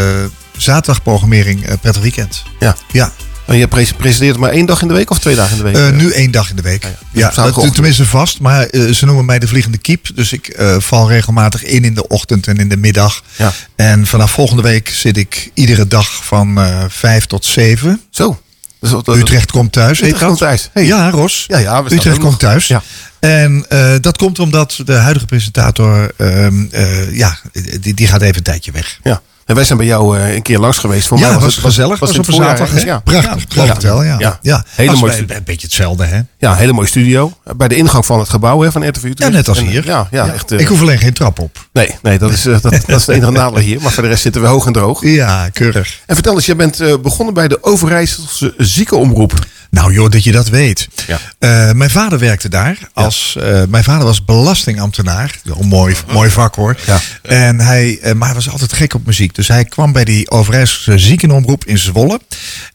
zaterdagprogrammering 0.58 1.80
Prettig 1.82 2.02
Weekend. 2.02 2.44
Ja. 2.60 2.76
Ja, 2.92 3.12
En 3.46 3.58
je 3.58 3.68
pres- 3.68 3.92
presenteert 3.94 4.38
maar 4.38 4.50
één 4.52 4.66
dag 4.66 4.82
in 4.82 4.88
de 4.88 4.94
week 4.94 5.10
of 5.10 5.20
twee 5.20 5.36
dagen 5.36 5.58
in 5.58 5.64
de 5.64 5.72
week? 5.72 5.94
Nu 5.94 6.12
één 6.12 6.32
dag 6.32 6.50
in 6.50 6.56
de 6.56 6.62
week. 6.62 6.84
ja. 6.84 6.90
Ja, 7.12 7.28
op 7.48 7.54
dat, 7.56 7.74
tenminste 7.74 8.06
vast. 8.06 8.40
Maar 8.40 8.68
ze 8.94 9.06
noemen 9.06 9.26
mij 9.26 9.40
de 9.40 9.48
vliegende 9.48 9.78
kiep. 9.78 10.08
Dus 10.16 10.32
ik 10.34 10.58
val 10.78 11.10
regelmatig 11.10 11.64
in 11.64 11.84
in 11.84 11.94
de 11.94 12.08
ochtend 12.08 12.48
en 12.48 12.58
in 12.58 12.70
de 12.70 12.78
middag. 12.78 13.24
Ja. 13.36 13.52
En 13.76 14.08
vanaf 14.08 14.32
volgende 14.32 14.62
week 14.62 14.90
zit 14.90 15.18
ik 15.18 15.52
iedere 15.54 15.88
dag 15.88 16.26
van 16.26 16.60
vijf 16.90 17.26
tot 17.26 17.46
zeven. 17.46 18.02
Zo. 18.10 18.42
Dus 18.80 18.90
dat- 18.90 19.08
Utrecht 19.08 19.52
komt 19.52 19.72
thuis. 19.72 20.02
Utrecht 20.02 20.24
komt 20.26 20.38
thuis. 20.38 20.70
Hey. 20.74 20.86
Ja, 20.86 21.10
Ros. 21.10 21.44
Ja, 21.48 21.58
ja, 21.58 21.84
we 21.84 21.94
Utrecht 21.94 22.18
komt 22.18 22.30
nog. 22.32 22.40
thuis. 22.40 22.68
Ja. 22.68 22.82
En 23.20 23.66
eh, 23.70 23.94
dat 24.02 24.18
komt 24.18 24.40
omdat 24.40 24.80
de 24.86 24.94
huidige 24.94 25.26
presentator, 25.26 26.12
ehm, 26.18 26.66
eh, 26.72 27.16
ja, 27.16 27.38
die, 27.80 27.94
die 27.94 28.08
gaat 28.08 28.22
even 28.22 28.38
een 28.38 28.44
tijdje 28.44 28.72
weg. 28.72 29.00
Ja. 29.04 29.22
En 29.48 29.56
wij 29.56 29.64
zijn 29.64 29.78
bij 29.78 29.88
jou 29.88 30.18
eh, 30.20 30.34
een 30.36 30.42
keer 30.42 30.60
langs 30.60 30.78
geweest. 30.78 31.08
Voor 31.08 31.18
ja, 31.18 31.24
mij 31.24 31.34
was, 31.34 31.44
was 31.44 31.56
het 31.56 31.64
gezellig. 31.66 32.00
Was, 32.00 32.10
op 32.10 32.26
het 32.26 32.36
voorjaar 32.36 32.58
zaterdag. 32.58 32.84
Ja. 32.84 33.02
Prachtig. 33.48 33.82
Wel, 33.82 34.04
ja. 34.04 34.16
Ja. 34.20 34.40
ja. 34.42 34.64
Hele 34.70 34.96
mooie. 34.96 35.18
Een 35.28 35.44
beetje 35.44 35.68
hetzelfde, 35.68 36.06
hè? 36.06 36.20
Ja, 36.38 36.56
hele 36.56 36.74
mooie 36.74 36.88
studio. 36.88 37.34
Bij 37.56 37.68
de 37.68 37.76
ingang 37.76 38.06
van 38.06 38.20
het 38.20 38.30
gebouw 38.30 38.62
hè, 38.62 38.72
van 38.72 38.88
RTV 38.88 39.04
Utrecht. 39.04 39.20
Ja, 39.32 39.38
net 39.38 39.48
als 39.48 39.58
En, 39.58 39.66
hier. 39.66 39.86
Ja, 39.86 40.08
ja, 40.12 40.34
echt. 40.34 40.52
eh, 40.52 40.60
Ik 40.60 40.68
hoef 40.68 40.82
alleen 40.82 40.98
geen 41.00 41.14
trap 41.14 41.40
op. 41.40 41.68
Nee, 41.74 41.96
nee 42.02 42.18
dat, 42.18 42.32
is, 42.32 42.46
eh, 42.46 42.52
dat, 42.62 42.72
dat 42.72 42.90
is 42.90 43.06
het 43.06 43.08
enige 43.08 43.32
nadeel 43.32 43.60
hier. 43.60 43.82
Maar 43.82 43.92
voor 43.92 44.04
de 44.04 44.10
rest 44.10 44.22
zitten 44.22 44.42
we 44.42 44.48
hoog 44.48 44.66
en 44.66 44.74
droog. 44.74 45.04
Ja, 45.04 45.50
keurig. 45.50 46.00
En 46.06 46.16
vertel 46.16 46.34
eens, 46.34 46.46
jij 46.46 46.56
bent 46.56 47.02
begonnen 47.02 47.34
bij 47.34 47.48
de 47.48 47.64
Overijsselse 47.64 48.54
ziekenomroep. 48.58 49.34
Nou 49.78 49.94
joh, 49.94 50.10
dat 50.10 50.24
je 50.24 50.32
dat 50.32 50.50
weet. 50.50 50.88
Ja. 51.08 51.20
Eh, 51.40 51.72
mijn 51.72 51.90
vader 51.90 52.20
werkte 52.20 52.50
daar. 52.50 52.78
Als, 52.94 53.36
eh, 53.40 53.64
mijn 53.70 53.84
vader 53.84 54.06
was 54.06 54.26
belastingambtenaar. 54.26 55.40
Een 55.44 55.68
mooi, 55.68 55.96
mooi 56.12 56.30
vak 56.30 56.56
hoor. 56.56 56.78
Ja. 56.86 57.00
En 57.22 57.60
hij, 57.60 58.00
eh, 58.00 58.14
maar 58.14 58.28
hij 58.28 58.36
was 58.36 58.50
altijd 58.50 58.74
gek 58.74 58.94
op 58.94 59.06
muziek. 59.06 59.36
Dus 59.36 59.48
hij 59.48 59.66
kwam 59.66 59.92
bij 59.92 60.04
die 60.04 60.32
Overijsselse 60.32 61.00
ziekenomroep 61.00 61.66
in 61.66 61.78
Zwolle. 61.78 62.20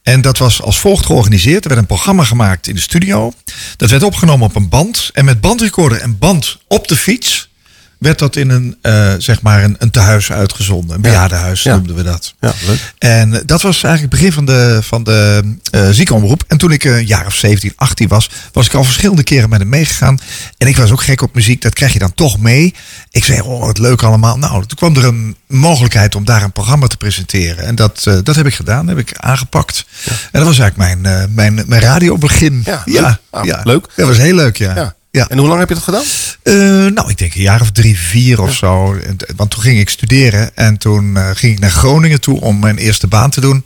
En 0.02 0.21
dat 0.21 0.38
was 0.38 0.62
als 0.62 0.78
volgt 0.78 1.06
georganiseerd. 1.06 1.62
Er 1.62 1.68
werd 1.68 1.80
een 1.80 1.87
programma 1.87 2.25
gemaakt 2.25 2.68
in 2.68 2.75
de 2.75 2.80
studio. 2.80 3.32
Dat 3.76 3.90
werd 3.90 4.02
opgenomen 4.02 4.47
op 4.47 4.56
een 4.56 4.68
band. 4.68 5.11
En 5.12 5.25
met 5.25 5.40
bandrecorder 5.40 6.00
en 6.00 6.18
band 6.18 6.59
op 6.68 6.88
de 6.88 6.97
fiets 6.97 7.50
werd 8.02 8.18
dat 8.18 8.37
in 8.37 8.50
een, 8.50 8.76
eh, 8.82 9.12
zeg 9.18 9.42
maar 9.42 9.64
een, 9.64 9.76
een 9.78 9.90
tehuis 9.90 10.32
uitgezonden. 10.32 10.97
Een 10.97 11.02
bejaardenhuis 11.02 11.62
Ja. 11.62 11.75
noemden 11.75 11.97
we 11.97 12.02
dat. 12.02 12.35
Ja, 12.40 12.52
leuk. 12.66 12.92
En 12.99 13.30
dat 13.30 13.62
was 13.62 13.82
eigenlijk 13.82 14.00
het 14.00 14.11
begin 14.11 14.32
van 14.32 14.44
de, 14.44 14.78
van 14.82 15.04
de 15.04 15.42
eh 15.71 15.88
ziekenomroep. 15.90 16.44
En 16.47 16.59
toen 16.59 16.73
ik 16.73 16.85
een 16.85 17.06
jaar 17.06 17.26
of 17.26 17.35
17, 17.35 17.73
18 17.76 18.09
was, 18.09 18.30
was 18.52 18.66
ik 18.66 18.75
al 18.75 18.85
verschillende 18.85 19.23
keren 19.23 19.49
met 19.49 19.61
hem 19.61 19.68
meegegaan. 19.68 20.18
En 20.59 20.66
ik 20.66 20.76
was 20.76 20.90
ook 20.90 21.02
gek 21.02 21.23
op 21.23 21.35
muziek, 21.35 21.62
dat 21.62 21.75
krijg 21.75 21.92
je 21.92 21.99
dan 21.99 22.14
toch 22.14 22.38
mee. 22.38 22.75
Ik 23.11 23.25
zei, 23.25 23.40
oh 23.40 23.61
wat 23.64 23.78
leuk 23.78 24.02
allemaal. 24.02 24.38
Nou, 24.38 24.66
toen 24.66 24.76
kwam 24.78 24.97
er 24.97 25.04
een 25.04 25.37
mogelijkheid 25.47 26.14
om 26.14 26.25
daar 26.25 26.42
een 26.42 26.52
programma 26.52 26.87
te 26.87 26.97
presenteren. 26.97 27.64
En 27.64 27.75
dat, 27.75 28.00
eh, 28.06 28.18
dat 28.23 28.37
heb 28.37 28.47
ik 28.47 28.54
gedaan, 28.54 28.88
heb 28.88 28.99
ik 28.99 29.12
aangepakt. 29.16 29.85
En 30.04 30.14
dat 30.40 30.44
was 30.44 30.59
eigenlijk 30.59 31.02
mijn, 31.02 31.35
mijn, 31.35 31.64
mijn 31.66 31.80
radiobegin. 31.80 32.62
Ja, 32.64 32.82
ja, 32.85 33.02
leuk. 33.02 33.18
Ah, 33.30 33.44
ja. 33.44 33.61
leuk. 33.64 33.87
Dat 33.97 34.09
was 34.09 34.16
heel 34.18 34.35
leuk, 34.35 34.56
ja. 34.56 34.94
Ja. 35.12 35.28
En 35.28 35.38
hoe 35.38 35.49
lang 35.49 35.61
heb 35.61 35.69
je 35.69 35.75
dat 35.75 35.85
gedaan? 35.85 36.04
Eh, 36.42 36.54
nou, 36.95 37.11
ik 37.11 37.19
denk 37.19 37.35
een 37.35 37.40
jaar 37.40 37.61
of 37.61 37.71
drie, 37.71 37.99
vier 37.99 38.42
of 38.42 38.54
zo. 38.54 38.97
Want 39.37 39.50
toen 39.50 39.62
ging 39.62 39.78
ik 39.78 39.88
studeren 39.88 40.57
en 40.57 40.76
toen 40.76 41.16
eh, 41.16 41.31
ging 41.33 41.52
ik 41.52 41.59
naar 41.59 41.71
Groningen 41.71 42.21
toe 42.21 42.40
om 42.40 42.59
mijn 42.59 42.76
eerste 42.78 43.07
baan 43.07 43.31
te 43.31 43.40
doen. 43.40 43.64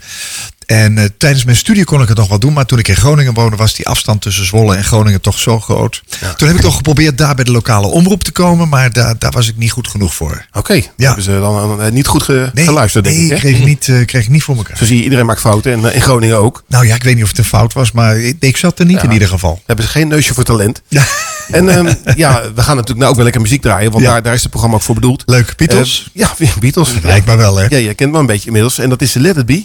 En 0.67 0.99
eh, 0.99 1.05
tijdens 1.19 1.45
mijn 1.45 1.57
studie 1.57 1.85
kon 1.85 2.03
ik 2.03 2.09
het 2.09 2.17
nog 2.17 2.29
wel 2.29 2.39
doen, 2.39 2.53
maar 2.53 2.67
toen 2.67 2.79
ik 2.79 2.89
in 2.89 2.97
Groningen 2.97 3.35
woonde, 3.35 3.57
was 3.57 3.75
die 3.75 3.89
afstand 3.89 4.21
tussen 4.23 4.47
Zwolle 4.47 4.77
en 4.77 4.85
Groningen 4.85 5.21
toch 5.21 5.39
zo 5.39 5.61
groot. 5.61 6.03
Toen 6.37 6.47
heb 6.49 6.57
ik 6.57 6.63
toch 6.63 6.77
geprobeerd 6.77 7.19
daar 7.19 7.35
bij 7.35 7.45
de 7.45 7.51
lokale 7.51 7.87
omroep 7.87 8.25
te 8.25 8.33
komen, 8.33 8.69
maar 8.69 8.93
daar, 8.93 9.15
daar 9.19 9.31
was 9.31 9.49
ik 9.49 9.57
niet 9.57 9.71
goed 9.71 9.89
genoeg 9.89 10.15
voor. 10.15 10.47
Oké, 10.53 10.73
Ja. 10.75 10.83
hebben 10.97 11.23
ze 11.25 11.39
dan 11.41 11.81
eh, 11.83 11.91
niet 11.91 12.07
goed 12.07 12.23
ge- 12.23 12.51
Nee, 12.55 12.65
geluisterd, 12.65 13.05
denk 13.05 13.17
nee, 13.17 13.27
ik. 13.31 13.37
Kreeg 13.39 13.65
niet, 13.65 13.89
eh, 13.89 14.05
kreeg 14.05 14.23
ik 14.25 14.29
niet 14.31 14.43
voor 14.43 14.57
elkaar. 14.57 14.77
Zo 14.77 14.85
zie 14.85 14.97
je, 14.97 15.03
iedereen 15.03 15.27
maakt 15.27 15.41
fouten. 15.41 15.73
En 15.73 15.89
eh, 15.89 15.95
in 15.95 16.01
Groningen 16.03 16.39
ook. 16.39 16.65
Nou 16.69 16.87
ja, 16.87 16.95
ik 16.95 17.03
weet 17.03 17.15
niet 17.15 17.23
of 17.25 17.29
het 17.29 17.39
een 17.39 17.45
fout 17.45 17.73
was, 17.73 17.93
maar 17.93 18.19
ik, 18.19 18.37
ik 18.41 18.57
zat 18.57 18.79
er 18.79 18.87
niet 18.87 18.97
Ja. 18.97 19.03
in 19.03 19.13
ieder 19.13 19.29
geval. 19.29 19.63
Hebben 19.67 19.85
ze 19.85 19.91
geen 19.91 20.09
neusje 20.09 20.35
voor 20.35 20.45
talent. 20.45 20.83
Ja. 20.89 21.05
En 21.51 21.69
ehm, 21.69 21.95
ja, 22.17 22.43
we 22.55 22.63
gaan 22.63 22.75
natuurlijk 22.77 22.99
nou 22.99 23.09
ook 23.11 23.15
wel 23.15 23.25
lekker 23.25 23.41
muziek 23.43 23.63
draaien. 23.63 23.91
Want 23.93 24.05
daar, 24.05 24.23
daar 24.23 24.35
is 24.35 24.41
het 24.41 24.51
programma 24.51 24.77
ook 24.77 24.83
voor 24.83 24.95
bedoeld. 24.95 25.23
Leuk, 25.27 25.57
Beatles? 25.57 26.11
Eh, 26.15 26.21
ja, 26.23 26.35
Beatles. 26.61 26.91
Lijkt 27.03 27.27
me 27.27 27.37
wel, 27.37 27.57
hè? 27.57 27.67
Ja, 27.69 27.77
je 27.77 27.95
kent 27.95 28.13
me 28.13 28.19
een 28.19 28.27
beetje 28.27 28.47
inmiddels. 28.47 28.79
En 28.79 28.89
dat 28.89 29.03
is 29.03 29.15
Let 29.15 29.37
It 29.37 29.47
Be. 29.47 29.65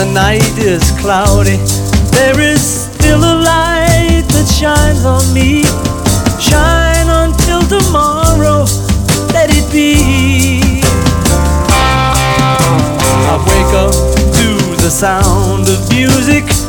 The 0.00 0.12
night 0.14 0.56
is 0.56 0.92
cloudy, 0.92 1.58
there 2.10 2.40
is 2.40 2.84
still 2.84 3.18
a 3.18 3.36
light 3.44 4.24
that 4.32 4.48
shines 4.48 5.04
on 5.04 5.20
me. 5.34 5.62
Shine 6.40 7.08
until 7.28 7.60
tomorrow, 7.68 8.64
let 9.34 9.50
it 9.52 9.70
be. 9.70 10.80
I 13.28 13.36
wake 13.44 13.74
up 13.76 13.92
to 14.40 14.82
the 14.82 14.90
sound 14.90 15.68
of 15.68 15.78
music. 15.90 16.59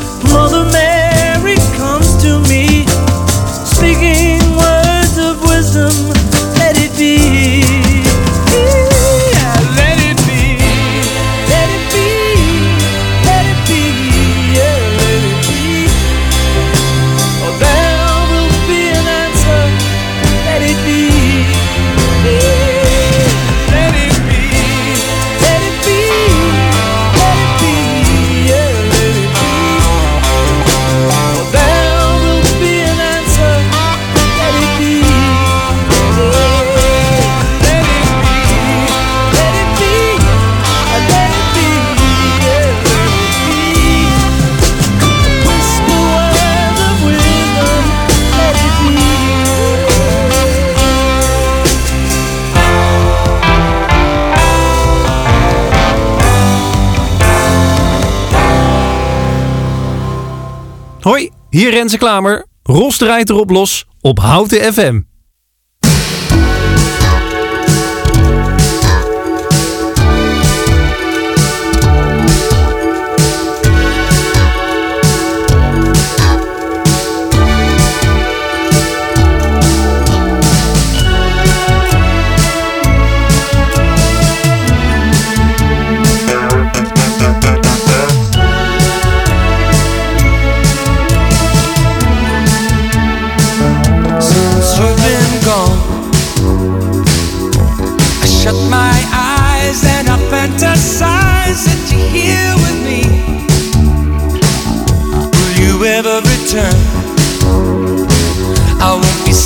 Hier 61.51 61.71
Renze 61.73 61.97
Klamer. 61.97 62.45
Ros 62.63 62.97
draait 62.97 63.29
erop 63.29 63.51
los 63.51 63.85
op 64.01 64.19
Houten 64.19 64.73
FM. 64.73 65.10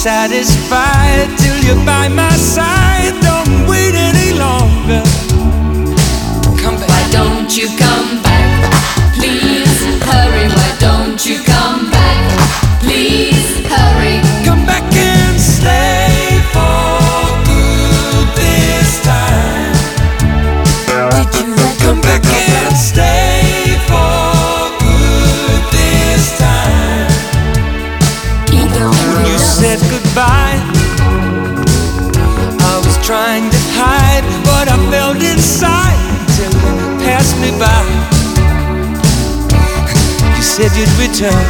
Satisfied 0.05 1.35
till 1.35 1.57
you're 1.63 1.83
by 1.83 2.07
my 2.07 2.29
side. 2.37 2.84
Said 40.67 40.77
you'd 40.79 40.97
return. 40.97 41.45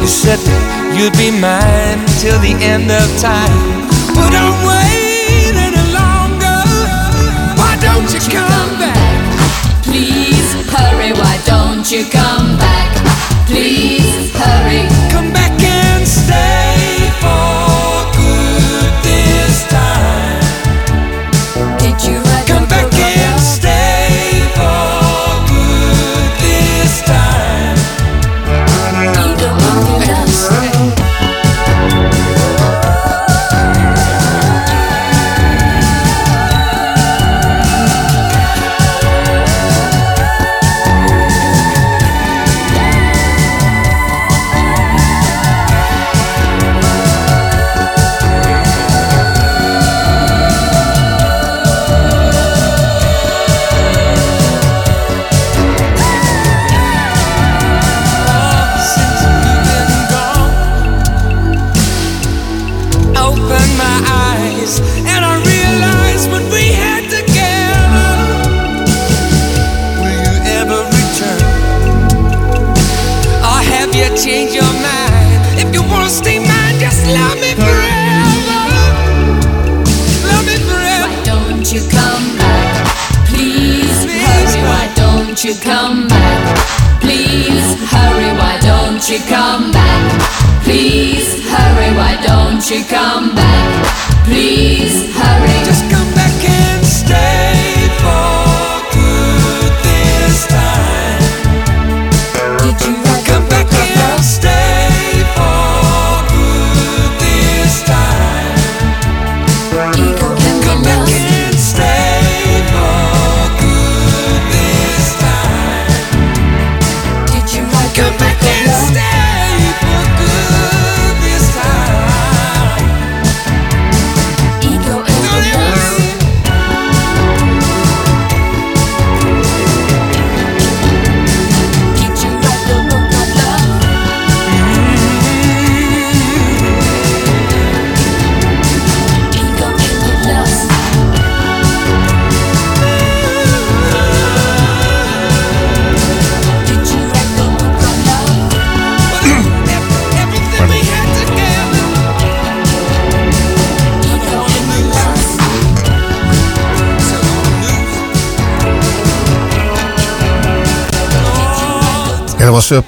You 0.00 0.06
said 0.06 0.38
that 0.38 0.94
you'd 0.96 1.16
be 1.18 1.30
mine 1.30 1.98
till 2.22 2.38
the 2.38 2.54
end 2.62 2.90
of 2.90 3.06
time. 3.18 3.88
But 4.14 4.30
don't 4.30 4.60
wait 4.62 5.54
any 5.58 5.82
longer. 5.90 6.62
Why 7.58 7.74
don't 7.82 8.06
you 8.14 8.20
come 8.30 8.78
back? 8.78 9.18
Please 9.82 10.54
hurry. 10.70 11.12
Why 11.12 11.40
don't 11.44 11.90
you 11.90 12.04
come 12.04 12.56
back? 12.58 12.94
Please 13.46 14.30
hurry. 14.34 14.86
Come 15.10 15.32
back 15.32 15.58
and 15.60 16.06
stay 16.06 16.75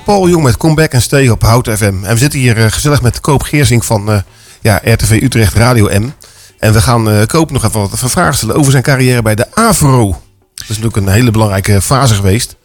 Paul 0.09 0.29
Jong 0.29 0.43
met 0.43 0.57
Comeback 0.57 0.93
en 0.93 1.03
Stay 1.03 1.29
op 1.29 1.43
Hout 1.43 1.69
FM. 1.69 2.05
En 2.05 2.13
we 2.13 2.17
zitten 2.17 2.39
hier 2.39 2.65
eh, 2.65 2.71
gezellig 2.71 3.03
met 3.03 3.21
Koop 3.21 3.43
Geersing 3.43 3.85
van 3.85 4.11
eh, 4.11 4.19
ja, 4.61 4.81
RTV 4.85 5.11
Utrecht 5.23 5.55
Radio 5.55 6.01
M. 6.01 6.11
En 6.59 6.73
we 6.73 6.81
gaan 6.81 7.11
eh, 7.11 7.27
Koop 7.27 7.51
nog 7.51 7.65
even 7.65 7.81
wat 7.81 7.99
vragen 7.99 8.35
stellen 8.35 8.55
over 8.55 8.71
zijn 8.71 8.83
carrière 8.83 9.23
bij 9.23 9.35
de 9.35 9.47
AVRO. 9.55 10.09
Dat 10.09 10.21
is 10.55 10.69
natuurlijk 10.69 10.97
een 10.97 11.09
hele 11.09 11.31
belangrijke 11.31 11.83
fase 11.83 12.15
geweest. 12.15 12.57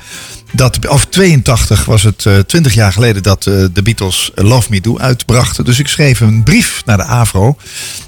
Dat, 0.56 0.88
of 0.88 1.04
82 1.06 1.84
was 1.84 2.02
het 2.02 2.26
eh 2.26 2.38
20 2.38 2.74
jaar 2.74 2.92
geleden 2.92 3.22
dat 3.22 3.46
eh, 3.46 3.64
de 3.72 3.82
Beatles 3.82 4.30
Love 4.34 4.66
Me 4.70 4.80
Do 4.80 4.98
uitbrachten. 4.98 5.64
Dus 5.64 5.78
ik 5.78 5.88
schreef 5.88 6.20
een 6.20 6.42
brief 6.42 6.82
naar 6.84 6.96
de 6.96 7.02
AVRO. 7.04 7.56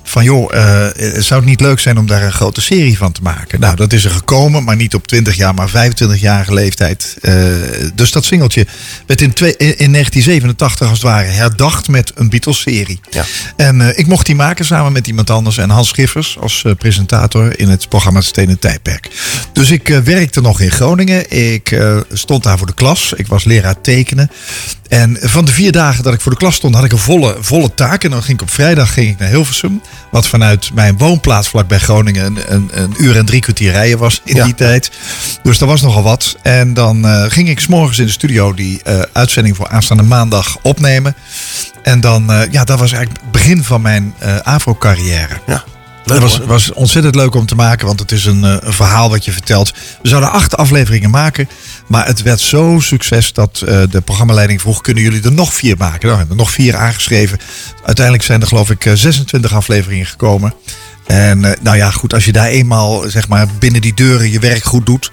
Van 0.03 0.25
joh, 0.25 0.55
eh, 0.55 1.21
zou 1.23 1.41
het 1.41 1.49
niet 1.49 1.61
leuk 1.61 1.79
zijn 1.81 1.99
om 1.99 2.07
daar 2.07 2.23
een 2.23 2.33
grote 2.33 2.61
serie 2.61 2.97
van 2.99 3.13
te 3.13 3.23
maken? 3.23 3.61
Nou, 3.61 3.77
dat 3.77 3.93
is 3.93 4.05
er 4.05 4.11
gekomen, 4.11 4.65
maar 4.65 4.77
niet 4.77 4.95
op 4.95 5.07
20 5.07 5.37
jaar, 5.37 5.55
maar 5.55 5.69
25-jarige 5.69 6.55
leeftijd. 6.55 7.17
Eh, 7.21 7.35
dus 7.95 8.11
dat 8.13 8.25
singeltje 8.25 8.67
werd 9.07 9.21
in, 9.21 9.33
twee- 9.33 9.57
in 9.57 9.79
in 9.79 9.93
1987 9.93 10.89
als 10.89 10.99
het 10.99 11.07
ware 11.09 11.27
herdacht 11.29 11.89
met 11.89 12.13
een 12.15 12.29
Beatles-serie. 12.29 13.01
En 13.57 13.81
eh, 13.81 13.99
ik 13.99 14.07
mocht 14.07 14.27
die 14.27 14.35
maken 14.35 14.65
samen 14.65 14.93
met 14.93 15.07
iemand 15.07 15.31
anders 15.31 15.59
en 15.59 15.71
Hans 15.71 15.89
Schiffers 15.89 16.37
als 16.41 16.63
eh, 16.65 16.73
presentator 16.79 17.59
in 17.59 17.69
het 17.69 17.89
programma 17.89 18.21
Stenen 18.21 18.59
Tijdperk. 18.59 19.11
Dus 19.53 19.71
ik 19.71 19.89
eh, 19.89 19.99
werkte 19.99 20.41
nog 20.41 20.61
in 20.61 20.71
Groningen. 20.71 21.31
Ik 21.31 21.71
eh, 21.71 21.97
stond 22.37 22.49
daar 22.55 22.67
voor 22.67 22.77
de 22.77 22.83
klas. 22.83 23.13
Ik 23.13 23.27
was 23.27 23.45
leraar 23.45 23.81
tekenen. 23.81 24.31
En 24.89 25.19
van 25.21 25.45
de 25.45 25.53
vier 25.53 25.73
dagen 25.73 26.05
dat 26.05 26.15
ik 26.15 26.21
voor 26.21 26.33
de 26.33 26.39
klas 26.39 26.55
stond, 26.55 26.75
had 26.75 26.85
ik 26.85 26.93
een 26.93 26.99
volle, 26.99 27.37
volle 27.41 27.75
taak. 27.75 28.05
En 28.05 28.11
dan 28.11 28.23
ging 28.23 28.39
ik 28.39 28.43
op 28.43 28.51
vrijdag 28.51 28.93
ging 28.93 29.11
ik 29.11 29.19
naar 29.19 29.29
Hilversum. 29.29 29.83
Wat 30.11 30.27
vanuit 30.27 30.71
mijn 30.75 30.99
woonplaats 30.99 31.49
vlakbij 31.49 31.79
Groningen 31.79 32.25
een, 32.25 32.39
een, 32.55 32.71
een 32.73 32.95
uur 32.99 33.17
en 33.17 33.27
drie 33.27 33.41
kwartier 33.41 33.73
rijden 33.73 33.99
was 33.99 34.21
in 34.25 34.43
die 34.43 34.55
tijd. 34.55 34.91
Dus 35.43 35.59
dat 35.59 35.69
was 35.69 35.83
nogal 35.83 36.03
wat. 36.03 36.37
En 36.43 36.75
dan 36.75 37.07
eh, 37.07 37.25
ging 37.29 37.49
ik 37.49 37.61
s'morgens 37.61 37.99
in 37.99 38.07
de 38.07 38.13
studio 38.13 38.55
die 38.55 38.83
eh, 38.83 39.01
uitzending 39.13 39.57
voor 39.57 39.69
aanstaande 39.69 40.03
maandag 40.03 40.59
opnemen. 40.63 41.15
En 41.83 42.01
dan, 42.01 42.33
eh, 42.33 42.53
ja, 42.53 42.65
dat 42.65 42.79
was 42.79 42.93
eigenlijk 42.93 43.23
het 43.23 43.33
begin 43.33 43.65
van 43.65 43.83
mijn 43.83 44.15
AVRO-carrière. 44.43 45.41
Ja. 45.47 45.65
Het 46.05 46.19
was, 46.19 46.39
was 46.39 46.73
ontzettend 46.73 47.15
leuk 47.15 47.35
om 47.35 47.47
te 47.47 47.55
maken, 47.55 47.87
want 47.87 48.01
het 48.01 48.13
is 48.13 48.25
een, 48.25 48.43
een 48.43 48.73
verhaal 48.73 49.11
wat 49.11 49.25
je 49.25 49.33
vertelt. 49.33 49.73
We 50.03 50.09
zouden 50.09 50.31
acht 50.31 50.57
afleveringen 50.57 51.11
maken, 51.11 51.49
maar 51.87 52.07
het 52.07 52.23
werd 52.23 52.41
zo'n 52.41 52.83
succes 52.83 53.33
dat 53.33 53.63
eh, 53.67 53.83
de 53.91 54.01
programmaleiding 54.01 54.61
vroeg: 54.61 54.81
kunnen 54.81 55.03
jullie 55.03 55.23
er 55.23 55.33
nog 55.33 55.55
vier 55.55 55.77
maken? 55.77 56.07
Nou, 56.07 56.19
hebben 56.19 56.37
er 56.37 56.43
nog 56.43 56.51
vier 56.51 56.77
aangeschreven. 56.77 57.39
Uiteindelijk 57.85 58.25
zijn 58.25 58.41
er 58.41 58.47
geloof 58.47 58.71
ik 58.71 58.85
eh, 58.85 58.93
26 58.93 59.55
afleveringen 59.55 60.07
gekomen. 60.07 60.55
En 61.07 61.45
eh, 61.45 61.61
nou 61.61 61.77
ja, 61.77 61.91
goed, 61.91 62.15
als 62.15 62.25
je 62.25 62.33
daar 62.33 62.47
eenmaal 62.47 63.11
zeg 63.11 63.29
maar 63.29 63.47
binnen 63.59 63.81
die 63.81 63.95
deuren 63.95 64.31
je 64.31 64.39
werk 64.39 64.65
goed 64.65 64.87
doet, 64.87 65.11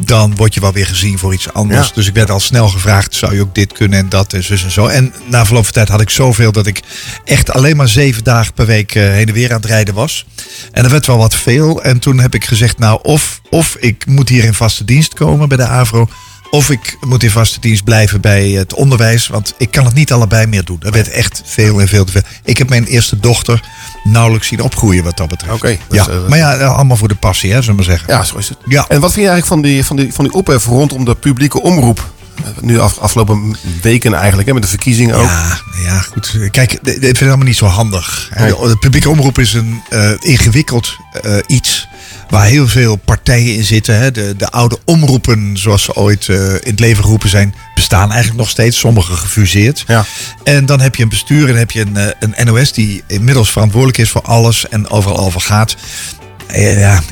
dan 0.00 0.36
word 0.36 0.54
je 0.54 0.60
wel 0.60 0.72
weer 0.72 0.86
gezien 0.86 1.18
voor 1.18 1.34
iets 1.34 1.52
anders. 1.52 1.88
Ja. 1.88 1.94
Dus 1.94 2.06
ik 2.06 2.14
werd 2.14 2.30
al 2.30 2.40
snel 2.40 2.68
gevraagd, 2.68 3.14
zou 3.14 3.34
je 3.34 3.40
ook 3.40 3.54
dit 3.54 3.72
kunnen 3.72 3.98
en 3.98 4.08
dat 4.08 4.32
en 4.32 4.44
zus 4.44 4.64
en 4.64 4.70
zo. 4.70 4.86
En 4.86 5.14
na 5.26 5.44
verloop 5.44 5.64
van 5.64 5.72
tijd 5.72 5.88
had 5.88 6.00
ik 6.00 6.10
zoveel 6.10 6.52
dat 6.52 6.66
ik 6.66 6.82
echt 7.24 7.50
alleen 7.50 7.76
maar 7.76 7.88
zeven 7.88 8.24
dagen 8.24 8.52
per 8.52 8.66
week 8.66 8.94
eh, 8.94 9.02
heen 9.02 9.26
en 9.26 9.34
weer 9.34 9.50
aan 9.50 9.60
het 9.60 9.70
rijden 9.70 9.94
was. 9.94 10.26
En 10.72 10.82
dat 10.82 10.90
werd 10.90 11.06
wel 11.06 11.18
wat 11.18 11.34
veel. 11.34 11.82
En 11.82 11.98
toen 11.98 12.18
heb 12.18 12.34
ik 12.34 12.44
gezegd, 12.44 12.78
nou 12.78 12.98
of, 13.02 13.40
of 13.50 13.76
ik 13.80 14.06
moet 14.06 14.28
hier 14.28 14.44
in 14.44 14.54
vaste 14.54 14.84
dienst 14.84 15.14
komen 15.14 15.48
bij 15.48 15.56
de 15.56 15.66
AVRO. 15.66 16.08
Of 16.50 16.70
ik 16.70 16.96
moet 17.00 17.22
in 17.22 17.30
vaste 17.30 17.60
dienst 17.60 17.84
blijven 17.84 18.20
bij 18.20 18.48
het 18.48 18.74
onderwijs. 18.74 19.26
Want 19.26 19.54
ik 19.58 19.70
kan 19.70 19.84
het 19.84 19.94
niet 19.94 20.12
allebei 20.12 20.46
meer 20.46 20.64
doen. 20.64 20.76
Dat 20.80 20.94
werd 20.94 21.10
echt 21.10 21.42
veel 21.44 21.80
en 21.80 21.88
veel 21.88 22.04
te 22.04 22.12
veel. 22.12 22.22
Ik 22.44 22.58
heb 22.58 22.68
mijn 22.68 22.84
eerste 22.84 23.20
dochter 23.20 23.60
nauwelijks 24.04 24.48
zien 24.48 24.60
opgroeien 24.60 25.04
wat 25.04 25.16
dat 25.16 25.28
betreft. 25.28 25.54
Oké, 25.54 25.68
ja. 25.68 25.78
dus, 25.88 26.08
eh, 26.08 26.28
maar 26.28 26.38
ja, 26.38 26.56
allemaal 26.56 26.96
voor 26.96 27.08
de 27.08 27.14
passie, 27.14 27.52
hè, 27.52 27.62
zullen 27.62 27.70
we 27.70 27.84
maar 27.86 27.96
zeggen. 27.96 28.14
Ja, 28.14 28.24
zo 28.24 28.36
is 28.36 28.48
het. 28.48 28.58
Ja. 28.66 28.84
En 28.88 29.00
wat 29.00 29.12
vind 29.12 29.24
je 29.24 29.30
eigenlijk 29.30 29.46
van 29.46 29.62
die, 29.62 29.84
van 29.84 29.96
die, 29.96 30.12
van 30.12 30.24
die 30.24 30.34
ophef 30.34 30.66
rondom 30.66 31.04
de 31.04 31.14
publieke 31.14 31.62
omroep? 31.62 32.14
Nu 32.60 32.78
af, 32.78 32.98
afgelopen 32.98 33.56
weken 33.82 34.14
eigenlijk, 34.14 34.48
hè, 34.48 34.54
met 34.54 34.62
de 34.62 34.68
verkiezingen 34.68 35.14
ook. 35.14 35.28
Ja, 35.28 35.60
ja, 35.84 36.00
goed. 36.00 36.38
Kijk, 36.50 36.72
ik 36.72 36.80
vind 36.82 37.02
het 37.02 37.22
allemaal 37.22 37.46
niet 37.46 37.56
zo 37.56 37.66
handig. 37.66 38.30
De, 38.36 38.76
publieke 38.80 39.10
omroep 39.10 39.38
is 39.38 39.54
een 39.54 39.82
eh, 39.88 40.10
ingewikkeld 40.20 40.96
eh, 41.22 41.36
iets. 41.46 41.88
Waar 42.28 42.46
heel 42.46 42.68
veel 42.68 42.96
partijen 42.96 43.54
in 43.54 43.64
zitten. 43.64 43.98
Hè. 43.98 44.10
De, 44.10 44.34
de 44.36 44.50
oude 44.50 44.78
omroepen, 44.84 45.56
zoals 45.56 45.82
ze 45.82 45.94
ooit 45.94 46.28
eh, 46.28 46.52
in 46.52 46.70
het 46.70 46.80
leven 46.80 47.02
geroepen 47.02 47.28
zijn, 47.28 47.54
bestaan 47.74 48.10
eigenlijk 48.10 48.40
nog 48.40 48.50
steeds. 48.50 48.78
Sommige 48.78 49.12
gefuseerd. 49.12 49.84
Ja. 49.86 50.04
En 50.44 50.66
dan 50.66 50.80
heb 50.80 50.94
je 50.94 51.02
een 51.02 51.08
bestuur 51.08 51.48
en 51.48 51.56
heb 51.56 51.70
je 51.70 51.80
een, 51.80 52.14
een 52.20 52.46
NOS 52.46 52.72
die 52.72 53.02
inmiddels 53.06 53.50
verantwoordelijk 53.50 53.98
is 53.98 54.10
voor 54.10 54.22
alles 54.22 54.68
en 54.68 54.88
overal 54.88 55.18
over 55.18 55.40
gaat. 55.40 55.76
Ja, 56.54 57.02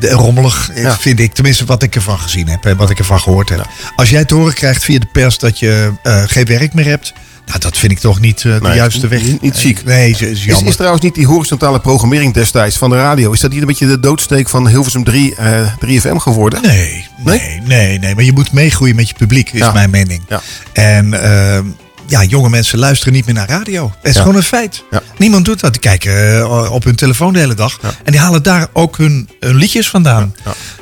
rommelig 0.00 0.70
Ja. 0.74 0.96
vind 0.98 1.20
ik. 1.20 1.32
Tenminste, 1.34 1.64
wat 1.64 1.82
ik 1.82 1.94
ervan 1.94 2.18
gezien 2.18 2.48
heb 2.48 2.64
en 2.64 2.76
wat 2.76 2.90
ik 2.90 2.98
ervan 2.98 3.20
gehoord 3.20 3.48
heb. 3.48 3.66
Als 3.96 4.10
jij 4.10 4.24
te 4.24 4.34
horen 4.34 4.54
krijgt 4.54 4.84
via 4.84 4.98
de 4.98 5.06
pers 5.12 5.38
dat 5.38 5.58
je 5.58 5.92
eh, 6.02 6.22
geen 6.26 6.44
werk 6.44 6.74
meer 6.74 6.84
hebt. 6.84 7.12
Nou, 7.46 7.58
dat 7.62 7.78
vind 7.78 7.92
ik 7.92 7.98
toch 7.98 8.20
niet 8.20 8.36
eh, 8.44 8.52
de 8.54 8.58
Nee, 8.60 8.74
juiste 8.74 9.08
weg. 9.08 9.22
Niet, 9.22 9.40
niet 9.42 9.56
ziek. 9.56 9.84
Nee, 9.84 10.10
is, 10.10 10.20
is 10.22 10.30
Is, 10.30 10.44
jammer. 10.44 10.68
is 10.68 10.74
trouwens 10.76 11.02
niet 11.02 11.14
die 11.14 11.26
horizontale 11.26 11.80
programmering 11.80 12.34
destijds 12.34 12.76
van 12.76 12.90
de 12.90 12.96
radio... 12.96 13.32
is 13.32 13.40
dat 13.40 13.50
niet 13.50 13.60
een 13.60 13.66
beetje 13.66 13.86
de 13.86 14.00
doodsteek 14.00 14.48
van 14.48 14.68
Hilversum 14.68 15.04
3, 15.04 15.34
eh 15.34 15.72
3FM 15.86 16.16
geworden? 16.16 16.62
Nee, 16.62 17.06
nee, 17.24 17.60
nee, 17.64 17.98
nee. 17.98 18.14
Maar 18.14 18.24
je 18.24 18.32
moet 18.32 18.52
meegroeien 18.52 18.96
met 18.96 19.08
je 19.08 19.14
publiek, 19.14 19.52
is 19.52 19.58
Ja. 19.58 19.72
mijn 19.72 19.90
mening. 19.90 20.22
Ja. 20.28 20.40
En 20.72 21.22
ehm, 21.22 21.64
ja, 22.10 22.24
jonge 22.24 22.48
mensen 22.48 22.78
luisteren 22.78 23.12
niet 23.12 23.26
meer 23.26 23.34
naar 23.34 23.48
radio. 23.48 23.92
Het 23.96 24.08
is 24.10 24.14
Ja. 24.14 24.20
gewoon 24.20 24.36
een 24.36 24.42
feit. 24.42 24.84
Ja. 24.90 25.02
Niemand 25.18 25.44
doet 25.44 25.60
dat. 25.60 25.72
Die 25.72 25.80
kijken 25.80 26.38
eh, 26.40 26.72
op 26.72 26.84
hun 26.84 26.94
telefoon 26.94 27.32
de 27.32 27.38
hele 27.38 27.54
dag. 27.54 27.78
En 28.04 28.12
die 28.12 28.20
halen 28.20 28.42
daar 28.42 28.66
ook 28.72 28.96
hun, 28.96 29.28
hun 29.40 29.54
liedjes 29.54 29.88
vandaan. 29.88 30.34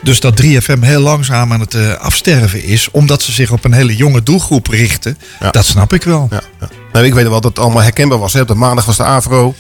Dus 0.03 0.21
dat 0.21 0.43
3FM 0.43 0.81
heel 0.81 1.01
langzaam 1.01 1.53
aan 1.53 1.61
het 1.61 1.75
eh, 1.75 1.93
afsterven 1.95 2.63
is... 2.65 2.89
omdat 2.91 3.23
ze 3.23 3.33
zich 3.33 3.51
op 3.51 3.65
een 3.65 3.73
hele 3.73 3.97
jonge 3.97 4.23
doelgroep 4.23 4.67
richten... 4.67 5.19
Dat 5.51 5.67
snap 5.67 5.93
ik 5.93 6.03
wel. 6.03 6.29
Nou, 6.93 7.05
ik 7.07 7.15
weet 7.15 7.23
wel 7.29 7.41
dat 7.41 7.45
het 7.45 7.59
allemaal 7.59 7.83
herkenbaar 7.83 8.19
was. 8.19 8.33
Hè. 8.33 8.41
Op 8.41 8.49
de 8.49 8.55
maandag 8.55 8.85
was 8.85 8.97
de 8.97 9.05
AVRO. 9.05 9.55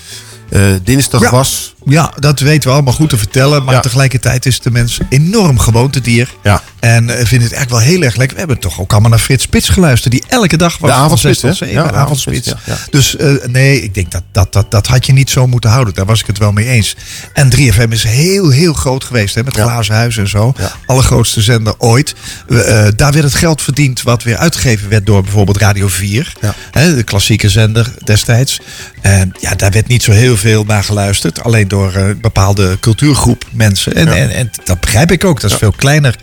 eh, 0.51 0.63
dinsdag 0.83 1.31
was... 1.31 1.75
Ja, 1.89 2.13
dat 2.19 2.41
weten 2.41 2.69
we 2.69 2.75
allemaal 2.75 2.93
goed 2.93 3.09
te 3.09 3.19
vertellen. 3.19 3.65
Maar 3.65 3.75
Ja. 3.75 3.81
tegelijkertijd 3.81 4.47
is 4.47 4.61
de 4.61 4.71
mens 4.71 4.99
enorm 5.09 5.59
gewoontedier. 5.59 6.35
Ja. 6.43 6.63
En 6.81 7.09
eh, 7.11 7.15
vindt 7.27 7.45
het 7.45 7.53
eigenlijk 7.53 7.71
wel 7.71 7.93
heel 7.95 8.03
erg 8.03 8.17
lekker. 8.17 8.35
We 8.37 8.43
hebben 8.43 8.59
toch 8.61 8.81
ook 8.81 8.93
allemaal 8.93 9.11
naar 9.11 9.19
Frits 9.19 9.43
Spits 9.43 9.69
geluisterd. 9.69 10.13
Die 10.13 10.23
elke 10.29 10.57
dag 10.57 10.79
was 10.79 10.91
De 10.91 10.97
avondspits, 10.97 11.43
hè? 11.43 11.67
Ja, 11.67 11.87
de 11.87 11.93
avondspits. 11.93 12.47
ja. 12.65 12.77
Dus 12.91 13.17
eh, 13.17 13.31
nee, 13.47 13.83
ik 13.83 13.95
denk 13.95 14.11
dat, 14.11 14.23
dat, 14.33 14.53
dat 14.53 14.71
dat 14.71 14.87
had 14.87 15.07
je 15.07 15.13
niet 15.13 15.31
zo 15.31 15.47
moeten 15.47 15.71
houden. 15.71 15.95
Daar 15.95 16.07
was 16.07 16.21
ik 16.21 16.27
het 16.27 16.39
wel 16.39 16.53
mee 16.53 16.67
eens. 16.69 16.97
En 17.33 17.51
3FM 17.57 17.89
is 17.89 18.03
heel, 18.03 18.51
heel 18.51 18.73
groot 18.73 19.05
geweest. 19.05 19.35
Hè, 19.35 19.43
met. 19.45 19.55
Glazen 19.55 19.95
Huis 19.95 20.17
en 20.17 20.29
zo. 20.29 20.55
Allergrootste 20.87 21.41
zender 21.43 21.75
ooit. 21.79 22.15
Eh, 22.49 22.57
daar 22.97 23.13
werd 23.13 23.25
het 23.25 23.35
geld 23.35 23.63
verdiend 23.63 24.03
wat 24.03 24.23
weer 24.23 24.37
uitgegeven 24.37 24.89
werd 24.89 25.07
door 25.07 25.23
bijvoorbeeld 25.23 25.57
Radio 25.57 25.89
4. 25.89 26.33
Ja. 26.41 26.55
Hè, 26.71 26.95
de 26.95 27.03
klassieke 27.03 27.49
zender 27.49 27.93
destijds. 28.05 28.61
En 29.01 29.33
ja, 29.41 29.55
daar 29.55 29.71
werd 29.71 29.87
niet 29.87 30.03
zo 30.03 30.13
heel 30.13 30.37
veel 30.37 30.65
naar 30.65 30.85
geluisterd. 30.85 31.43
Alleen 31.43 31.69
door 31.69 31.78
eh, 31.87 32.09
een 32.09 32.21
bepaalde 32.21 32.77
cultuurgroep 32.81 33.45
mensen. 33.53 33.95
En, 33.95 34.07
Ja. 34.07 34.15
en, 34.17 34.31
en 34.31 34.51
dat 34.65 34.81
begrijp 34.81 35.11
ik 35.11 35.25
ook. 35.25 35.41
Dat 35.41 35.51
is 35.51 35.57
veel 35.57 35.73
kleiner. 35.77 36.17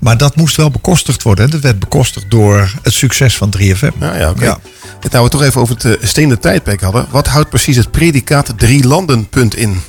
Maar 0.00 0.16
dat 0.16 0.36
moest 0.36 0.56
wel 0.56 0.70
bekostigd 0.70 1.22
worden. 1.22 1.44
En 1.44 1.50
dat 1.50 1.60
werd 1.60 1.78
bekostigd 1.78 2.30
door 2.30 2.72
het 2.82 2.92
succes 2.92 3.36
van 3.36 3.54
3FM. 3.58 3.98
Ja, 4.00 4.16
ja, 4.16 4.30
oké. 4.30 4.44
En 5.00 5.08
nou 5.10 5.24
we 5.24 5.30
toch 5.30 5.42
even 5.42 5.60
over 5.60 5.74
het 5.74 5.84
uh, 5.84 5.92
stenen 6.02 6.40
tijdperk 6.40 6.80
hadden. 6.80 7.06
Wat 7.10 7.26
houdt 7.26 7.48
precies 7.48 7.76
het 7.76 7.90
predicaat 7.90 8.52
drie 8.56 8.86
landen 8.86 9.28
punt 9.28 9.56
in? 9.56 9.80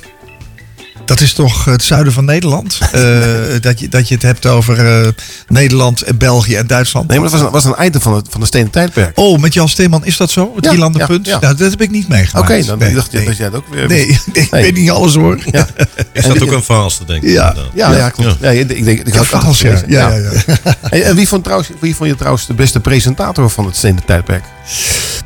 Dat 1.10 1.20
is 1.20 1.32
toch 1.32 1.64
het 1.64 1.82
zuiden 1.82 2.12
van 2.12 2.24
Nederland? 2.24 2.78
Eh, 2.90 3.60
dat, 3.60 3.80
je, 3.80 3.88
dat 3.88 4.08
je 4.08 4.14
het 4.14 4.22
hebt 4.22 4.46
over 4.46 5.02
eh, 5.02 5.08
Nederland, 5.48 6.02
en 6.02 6.18
België 6.18 6.54
en 6.54 6.66
Duitsland. 6.66 7.08
Nee, 7.08 7.20
maar 7.20 7.30
dat 7.30 7.38
was 7.40 7.46
een, 7.46 7.52
was 7.52 7.64
een 7.64 7.86
item 7.86 8.00
van 8.00 8.14
het, 8.14 8.26
van 8.30 8.40
het 8.40 8.48
stenen 8.48 8.70
tijdperk. 8.70 9.18
Oh, 9.18 9.38
met 9.38 9.54
Jan 9.54 9.68
Steeman 9.68 10.04
is 10.04 10.16
dat 10.16 10.30
zo? 10.30 10.52
Het 10.54 10.64
Ja, 10.64 10.70
drielandenpunt? 10.70 11.26
ja, 11.26 11.32
ja. 11.32 11.38
Nou, 11.40 11.54
dat 11.56 11.70
heb 11.70 11.80
ik 11.80 11.90
niet 11.90 12.08
meegemaakt. 12.08 12.50
Oké, 12.50 12.64
dan 12.64 12.78
Nee, 12.78 12.94
dacht 12.94 13.10
je 13.12 13.16
nee. 13.16 13.26
dat 13.26 13.36
jij 13.36 13.46
het 13.46 13.54
ook 13.54 13.64
weer... 13.70 13.88
Nee, 13.88 14.06
ik 14.32 14.48
weet 14.50 14.74
niet 14.74 14.90
alles 14.90 15.14
hoor. 15.14 15.38
Ja. 15.50 15.66
Is 16.12 16.26
dat 16.26 16.42
ook 16.42 16.52
een 16.52 16.62
Vaalste, 16.62 17.04
denk 17.04 17.22
ik? 17.22 17.30
Ja. 17.30 17.54
Ja, 17.74 17.96
ja, 17.96 18.08
klopt. 18.08 18.36
Ja. 18.40 18.50
ik 18.50 18.68
denk, 18.84 19.00
ik 19.00 19.06
Ja, 19.06 19.12
had 19.16 19.30
het 19.30 19.40
Vaals, 19.40 19.60
ja. 19.60 19.80
Ja, 19.86 20.08
ja, 20.14 20.16
ja. 20.16 20.56
En, 20.90 21.04
en 21.04 21.16
wie, 21.16 21.28
vond 21.28 21.42
trouwens, 21.44 21.70
wie 21.80 21.96
vond 21.96 22.08
je 22.08 22.16
trouwens 22.16 22.46
de 22.46 22.54
beste 22.54 22.80
presentator 22.80 23.50
van 23.50 23.66
het 23.66 23.76
stenen 23.76 24.04
tijdperk? 24.04 24.44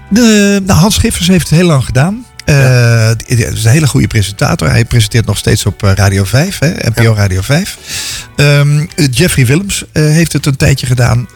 De, 0.08 0.60
nou, 0.66 0.80
Hans 0.80 0.94
Schiffers 0.94 1.26
heeft 1.28 1.48
het 1.48 1.58
heel 1.58 1.66
lang 1.66 1.84
gedaan. 1.84 2.24
Eh, 2.44 3.10
die 3.26 3.46
is 3.46 3.64
een 3.64 3.70
hele 3.70 3.86
goede 3.86 4.06
presentator. 4.06 4.70
Hij 4.70 4.84
presenteert 4.84 5.26
nog 5.26 5.38
steeds 5.38 5.66
op 5.66 5.82
eh, 5.82 5.92
Radio 5.94 6.24
5, 6.24 6.58
hè, 6.58 6.68
NPO 6.68 7.14
Radio 7.14 7.40
5. 7.40 7.78
Ehm, 8.36 8.86
Jeffrey 9.10 9.46
Willems 9.46 9.84
eh, 9.92 10.02
heeft 10.02 10.32
het 10.32 10.46
een 10.46 10.56
tijdje 10.56 10.86
gedaan. 10.86 11.28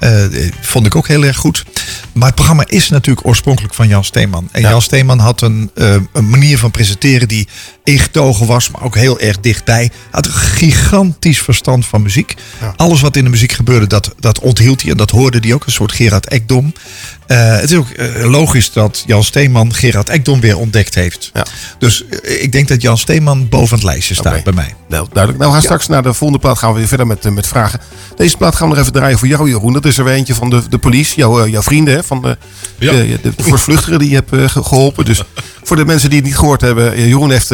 Vond 0.60 0.86
ik 0.86 0.96
ook 0.96 1.08
heel 1.08 1.24
erg 1.24 1.36
goed. 1.36 1.64
Maar 2.12 2.26
het 2.26 2.34
programma 2.34 2.64
is 2.66 2.88
natuurlijk 2.88 3.26
oorspronkelijk 3.26 3.74
van 3.74 3.88
Jan 3.88 4.04
Steeman. 4.04 4.48
En 4.52 4.60
Ja. 4.60 4.68
Jan 4.68 4.82
Steeman 4.82 5.18
had 5.18 5.40
een, 5.40 5.70
een 5.74 6.28
manier 6.28 6.58
van 6.58 6.70
presenteren 6.70 7.28
die 7.28 7.48
ingetogen 7.88 8.46
was, 8.46 8.70
maar 8.70 8.82
ook 8.82 8.94
heel 8.94 9.20
erg 9.20 9.40
dichtbij. 9.40 9.90
Had 10.10 10.26
een 10.26 10.32
gigantisch 10.32 11.38
verstand 11.40 11.86
van 11.86 12.02
muziek. 12.02 12.34
Ja. 12.60 12.72
Alles 12.76 13.00
wat 13.00 13.16
in 13.16 13.24
de 13.24 13.30
muziek 13.30 13.52
gebeurde, 13.52 13.86
dat, 13.86 14.14
dat 14.20 14.38
onthield 14.38 14.82
hij. 14.82 14.90
En 14.90 14.96
dat 14.96 15.10
hoorde 15.10 15.38
hij 15.40 15.54
ook. 15.54 15.66
Een 15.66 15.72
soort 15.72 15.92
Gerard 15.92 16.28
Ekdom. 16.28 16.72
Eh, 17.26 17.50
het 17.56 17.70
is 17.70 17.76
ook 17.76 17.88
eh, 17.90 18.30
logisch 18.30 18.72
dat 18.72 19.02
Jan 19.06 19.24
Steeman 19.24 19.74
Gerard 19.74 20.08
Ekdom 20.08 20.40
weer 20.40 20.56
ontdekt 20.58 20.94
heeft. 20.94 21.30
Ja. 21.34 21.46
Dus 21.78 22.04
eh, 22.06 22.42
ik 22.42 22.52
denk 22.52 22.68
dat 22.68 22.82
Jan 22.82 22.98
Steeman 22.98 23.48
boven 23.48 23.74
het 23.76 23.84
lijstje 23.84 24.14
staat 24.14 24.44
bij 24.44 24.52
mij. 24.52 24.74
Nou, 24.88 25.06
duidelijk. 25.12 25.42
Nou, 25.42 25.52
gaan 25.52 25.62
straks 25.62 25.86
naar 25.88 26.02
de 26.02 26.14
volgende 26.14 26.42
plaat 26.42 26.58
gaan 26.58 26.72
we 26.72 26.78
weer 26.78 26.88
verder 26.88 27.06
met, 27.06 27.30
met 27.30 27.46
vragen. 27.46 27.80
Deze 28.16 28.36
plaat 28.36 28.54
gaan 28.56 28.68
we 28.68 28.74
nog 28.74 28.82
even 28.82 28.92
draaien 28.96 29.18
voor 29.18 29.28
jou, 29.28 29.48
Jeroen. 29.48 29.72
Dat 29.72 29.84
is 29.84 29.98
er 29.98 30.04
weer 30.04 30.14
eentje 30.14 30.34
van 30.34 30.50
de, 30.50 30.62
de 30.68 30.78
police, 30.78 31.16
jouw, 31.16 31.44
eh, 31.44 31.50
jouw 31.50 31.62
vrienden, 31.62 31.94
hè, 31.94 32.02
van 32.04 32.22
de, 32.22 32.36
Ja. 32.78 32.92
de, 32.92 33.18
de, 33.22 33.32
voortvluchtigen 33.42 33.98
die 33.98 34.08
je 34.08 34.14
hebt 34.14 34.32
eh, 34.32 34.48
ge- 34.48 34.62
geholpen. 34.64 35.04
Dus 35.04 35.22
voor 35.64 35.76
de 35.76 35.84
mensen 35.84 36.08
die 36.08 36.18
het 36.18 36.26
niet 36.28 36.36
gehoord 36.38 36.60
hebben, 36.60 37.08
Jeroen 37.08 37.30
heeft 37.30 37.50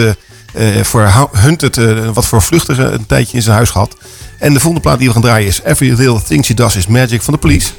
voor 0.82 1.02
Hu- 1.02 1.38
Hunted 1.40 1.76
eh, 1.78 2.08
wat 2.12 2.26
voor 2.26 2.42
vluchtigen 2.42 2.92
een 2.94 3.06
tijdje 3.06 3.36
in 3.36 3.42
zijn 3.42 3.54
huis 3.56 3.70
gehad. 3.70 3.96
En 4.38 4.52
de 4.52 4.60
volgende 4.60 4.80
plaat 4.80 4.98
die 4.98 5.06
we 5.06 5.12
gaan 5.12 5.22
draaien 5.22 5.46
is 5.48 5.60
Every 5.64 5.88
Little 5.88 6.22
Thing 6.22 6.44
She 6.44 6.54
Does 6.54 6.76
Is 6.76 6.86
Magic 6.86 7.22
van 7.22 7.34
de 7.34 7.40
police. 7.40 7.70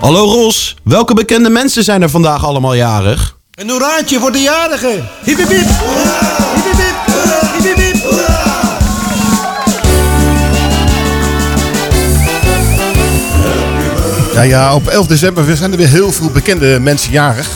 Hallo 0.00 0.24
Ros, 0.24 0.76
welke 0.82 1.14
bekende 1.14 1.50
mensen 1.50 1.84
zijn 1.84 2.02
er 2.02 2.10
vandaag 2.10 2.44
allemaal 2.44 2.74
jarig? 2.74 3.36
Een 3.54 3.70
hoeraatje 3.70 4.18
voor 4.18 4.32
de. 4.32 5.02
Hiep, 5.24 5.36
hiep, 5.36 5.48
hiep. 5.48 5.66
Ja, 14.34 14.42
ja, 14.42 14.74
op 14.74 14.86
11 14.86 15.06
december 15.06 15.56
zijn 15.56 15.70
er 15.70 15.76
weer 15.76 15.88
heel 15.88 16.12
veel 16.12 16.30
bekende 16.30 16.78
mensen 16.80 17.12
jarig. 17.12 17.48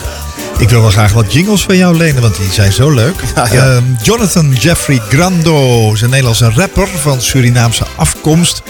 Ik 0.58 0.68
wil 0.70 0.80
wel 0.80 0.90
graag 0.90 1.12
wat 1.12 1.32
jingles 1.32 1.62
van 1.62 1.76
jou 1.76 1.96
lenen, 1.96 2.22
want 2.22 2.36
die 2.36 2.52
zijn 2.52 2.72
zo 2.72 2.90
leuk. 2.90 3.14
ja. 3.34 3.46
Ehm, 3.46 3.82
Jonathan 4.02 4.52
Jeffrey 4.52 5.00
Grando 5.08 5.92
is 5.92 6.00
een 6.00 6.08
Nederlandse 6.10 6.50
rapper 6.50 6.88
van 6.88 7.20
Surinaamse 7.20 7.84
afkomst. 7.96 8.62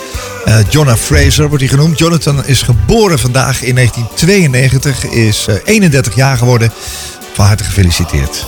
Eh 0.44 0.56
Jonna 0.68 0.96
Fraser 0.96 1.48
wordt 1.48 1.62
hij 1.62 1.72
genoemd. 1.72 1.98
Jonathan 1.98 2.44
is 2.44 2.62
geboren 2.62 3.18
vandaag 3.18 3.62
in 3.62 3.74
1992, 3.74 5.04
is 5.04 5.46
eh, 5.48 5.54
31 5.64 6.14
jaar 6.14 6.36
geworden. 6.36 6.72
Van 7.34 7.46
harte 7.46 7.64
gefeliciteerd. 7.64 8.46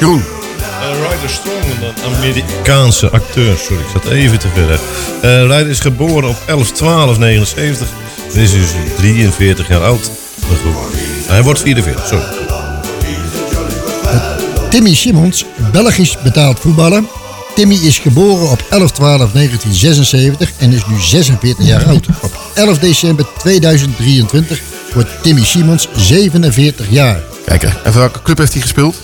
Jeroen. 0.00 0.24
Uh, 0.24 1.10
Ryder 1.10 1.30
Strong, 1.30 1.64
een 1.82 2.14
Amerikaanse 2.16 3.10
acteur. 3.10 3.56
Sorry, 3.58 3.82
ik 3.82 3.88
zat 3.92 4.12
even 4.12 4.38
te 4.38 4.48
ver. 4.54 4.70
Uh, 4.70 5.40
Ryder 5.40 5.68
is 5.68 5.80
geboren 5.80 6.28
op 6.28 6.36
11-12-79. 6.46 7.86
En 8.34 8.40
is 8.40 8.52
dus 8.52 8.70
43 8.96 9.68
jaar 9.68 9.82
oud. 9.84 10.10
Hij 11.26 11.42
wordt 11.42 11.60
44, 11.60 12.06
sorry. 12.06 12.24
Timmy 14.70 14.94
Simons, 14.94 15.44
Belgisch 15.72 16.18
betaald 16.22 16.60
voetballer. 16.60 17.02
Timmy 17.54 17.74
is 17.74 17.98
geboren 17.98 18.50
op 18.50 18.60
11-12-1976 18.62 18.66
en 20.58 20.72
is 20.72 20.86
nu 20.86 21.00
46 21.00 21.66
jaar 21.66 21.84
oud. 21.84 22.06
Op 22.20 22.32
11 22.54 22.78
december 22.78 23.26
2023 23.38 24.60
wordt 24.94 25.08
Timmy 25.22 25.44
Simons 25.44 25.88
47 25.96 26.86
jaar. 26.90 27.20
Kijk, 27.46 27.62
en 27.62 27.92
voor 27.92 28.00
welke 28.00 28.22
club 28.22 28.38
heeft 28.38 28.52
hij 28.52 28.62
gespeeld? 28.62 28.96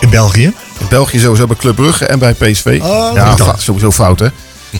In 0.00 0.10
België? 0.10 0.52
In 0.78 0.86
België 0.88 1.18
sowieso 1.18 1.46
bij 1.46 1.56
Club 1.56 1.76
Brugge 1.76 2.06
en 2.06 2.18
bij 2.18 2.32
PSV. 2.32 2.78
Oh, 2.82 3.10
ja, 3.14 3.36
sowieso 3.58 3.92
fout 3.92 4.18
hè. 4.18 4.26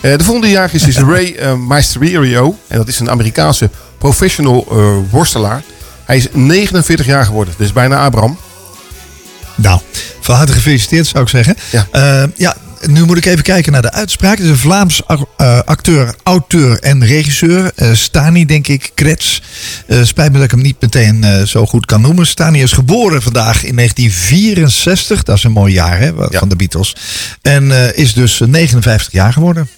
Eh, 0.01 0.17
de 0.17 0.23
volgende 0.23 0.49
jaar 0.49 0.69
is, 0.73 0.87
is 0.87 0.97
Ray 1.11 1.55
Maestrerio. 1.55 2.57
En 2.67 2.77
dat 2.77 2.87
is 2.87 2.99
een 2.99 3.09
Amerikaanse 3.09 3.69
professional 3.97 4.67
eh, 4.71 5.11
worstelaar. 5.11 5.63
Hij 6.05 6.17
is 6.17 6.27
49 6.31 7.05
jaar 7.05 7.25
geworden. 7.25 7.53
Dus 7.57 7.73
bijna 7.73 7.97
Abraham. 8.05 8.37
Nou, 9.55 9.79
van 10.21 10.35
harte 10.35 10.51
gefeliciteerd 10.51 11.07
zou 11.07 11.23
ik 11.23 11.29
zeggen. 11.29 11.55
Ja. 11.71 11.87
ja, 12.35 12.55
nu 12.85 13.05
moet 13.05 13.17
ik 13.17 13.25
even 13.25 13.43
kijken 13.43 13.71
naar 13.71 13.81
de 13.81 13.91
uitspraak. 13.91 14.37
Het 14.37 14.45
is 14.45 14.49
een 14.49 14.57
Vlaams 14.57 15.01
eh, 15.37 15.59
acteur, 15.65 16.15
auteur 16.23 16.79
en 16.79 17.05
regisseur. 17.05 17.71
Eh, 17.75 17.93
Stani, 17.93 18.45
denk 18.45 18.67
ik, 18.67 18.91
Krets. 18.93 19.41
Eh, 19.87 20.03
spijt 20.03 20.27
me 20.31 20.35
dat 20.35 20.43
ik 20.45 20.51
hem 20.51 20.61
niet 20.61 20.81
meteen 20.81 21.23
eh, 21.23 21.41
zo 21.43 21.65
goed 21.65 21.85
kan 21.85 22.01
noemen. 22.01 22.27
Stani 22.27 22.61
is 22.61 22.71
geboren 22.71 23.21
vandaag 23.21 23.63
in 23.63 23.75
1964. 23.75 25.23
Dat 25.23 25.37
is 25.37 25.43
een 25.43 25.51
mooi 25.51 25.73
jaar 25.73 25.99
hè, 25.99 26.11
van 26.29 26.49
de 26.49 26.55
Beatles. 26.55 26.95
En 27.41 27.71
eh, 27.71 27.97
is 27.97 28.13
dus 28.13 28.39
59 28.45 29.11
jaar 29.11 29.33
geworden. 29.33 29.69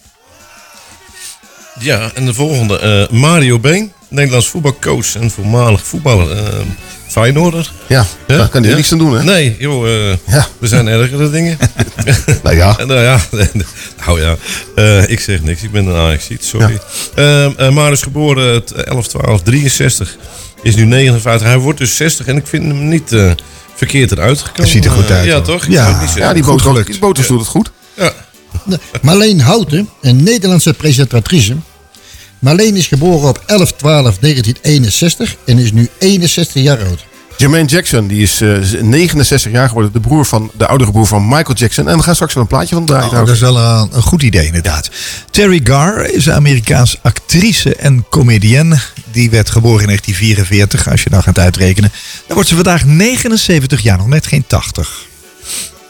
Ja, 1.80 2.12
en 2.16 2.26
de 2.26 2.34
volgende. 2.34 2.80
eh, 2.80 3.18
Mario 3.18 3.60
Been, 3.60 3.92
Nederlands 4.10 4.48
voetbalcoach 4.48 5.16
en 5.16 5.32
voormalig 5.32 5.86
voetballer. 5.86 6.32
eh 6.38 6.60
Feyenoorder. 7.10 7.72
Ja, 7.88 8.06
daar 8.28 8.50
kan 8.50 8.64
hij 8.64 8.74
niks 8.74 8.92
aan 8.92 8.98
doen, 8.98 9.14
hè? 9.14 9.24
Nee, 9.24 9.56
joh, 9.60 10.10
eh, 10.12 10.44
we 10.58 10.68
zijn 10.68 10.88
ergere 10.88 11.30
dingen. 11.30 11.58
nou 12.44 12.56
ja. 12.56 12.78
nou 12.88 13.00
ja, 13.00 13.20
nou 14.06 14.22
ja. 14.22 14.36
Eh, 14.76 15.10
ik 15.10 15.20
zeg 15.20 15.42
niks, 15.42 15.62
ik 15.62 15.72
ben 15.72 15.86
een 15.86 15.96
Ajaxiet, 15.96 16.44
sorry. 16.44 16.80
Ehm, 17.16 17.52
eh, 17.58 17.70
Mario 17.70 17.92
is 17.92 18.02
geboren 18.02 18.54
het 18.54 18.72
11 18.72 19.08
12 19.08 19.42
63 19.42 20.18
is 20.62 20.76
nu 20.76 20.86
59. 20.86 21.48
Hij 21.48 21.58
wordt 21.58 21.80
dus 21.80 21.96
60 21.96 22.26
en 22.26 22.38
ik 22.38 22.48
vind 22.48 22.64
hem 22.64 22.88
niet 22.88 23.12
eh, 23.12 23.32
verkeerd 23.76 24.12
eruit 24.12 24.40
gekomen. 24.40 24.72
Ziet 24.72 24.86
er 24.86 24.92
goed 24.92 25.12
uit, 25.12 25.26
ja, 25.26 25.42
toch? 25.42 25.66
Ja. 25.66 26.08
Ja, 26.16 26.34
die 26.34 26.44
boot, 26.44 26.62
gelukt. 26.62 26.88
die 26.88 27.00
Botus 27.00 27.28
doet 27.28 27.40
het 27.40 27.48
goed. 27.48 27.72
Ja. 27.94 28.14
Marleen 29.02 29.40
Houten, 29.40 29.90
een 30.02 30.24
Nederlandse 30.24 30.74
presentatrice. 30.74 31.56
Marleen 32.40 32.76
is 32.76 32.88
geboren 32.88 33.30
op 33.30 33.40
11-12-1961 33.42 33.46
en 35.46 35.58
is 35.58 35.72
nu 35.72 35.90
61 36.00 36.64
jaar 36.64 36.78
oud. 36.86 37.06
Jermaine 37.38 37.68
Jackson, 37.68 38.08
die 38.08 38.22
is 38.22 38.42
eh, 38.42 38.82
69 38.82 39.52
jaar 39.52 39.68
geworden. 39.68 39.92
De 39.94 40.00
broer 40.00 40.26
van 40.26 40.52
de 40.58 40.68
oudere 40.68 40.92
broer 40.92 41.08
van 41.08 41.28
Michael 41.28 41.54
Jackson. 41.56 41.88
En 41.88 41.98
we 41.98 42.04
gaan 42.04 42.14
straks 42.14 42.34
wel 42.34 42.44
een 42.44 42.50
plaatje 42.50 42.76
van 42.76 42.86
draaien. 42.86 43.10
Oh, 43.10 43.18
dat 43.18 43.30
is 43.30 43.40
wel 43.40 43.58
een, 43.58 43.90
een 43.92 44.02
goed 44.02 44.24
idee 44.24 44.46
inderdaad. 44.46 44.90
Terry 45.32 45.60
Garr 45.64 46.14
is 46.14 46.26
een 46.26 46.34
Amerikaans 46.34 46.98
actrice 47.02 47.76
en 47.76 48.06
comedienne. 48.10 48.80
Die 49.12 49.30
werd 49.30 49.50
geboren 49.50 49.80
in 49.80 49.86
1944, 49.88 50.92
als 50.92 51.04
je 51.04 51.10
nou 51.10 51.24
gaat 51.24 51.40
uitrekenen. 51.40 51.92
Dan 52.26 52.34
wordt 52.36 52.50
ze 52.50 52.56
vandaag 52.56 52.86
79 52.86 53.82
jaar, 53.82 53.98
nog 53.98 54.08
net 54.08 54.28
geen 54.28 54.44
80. 54.48 55.06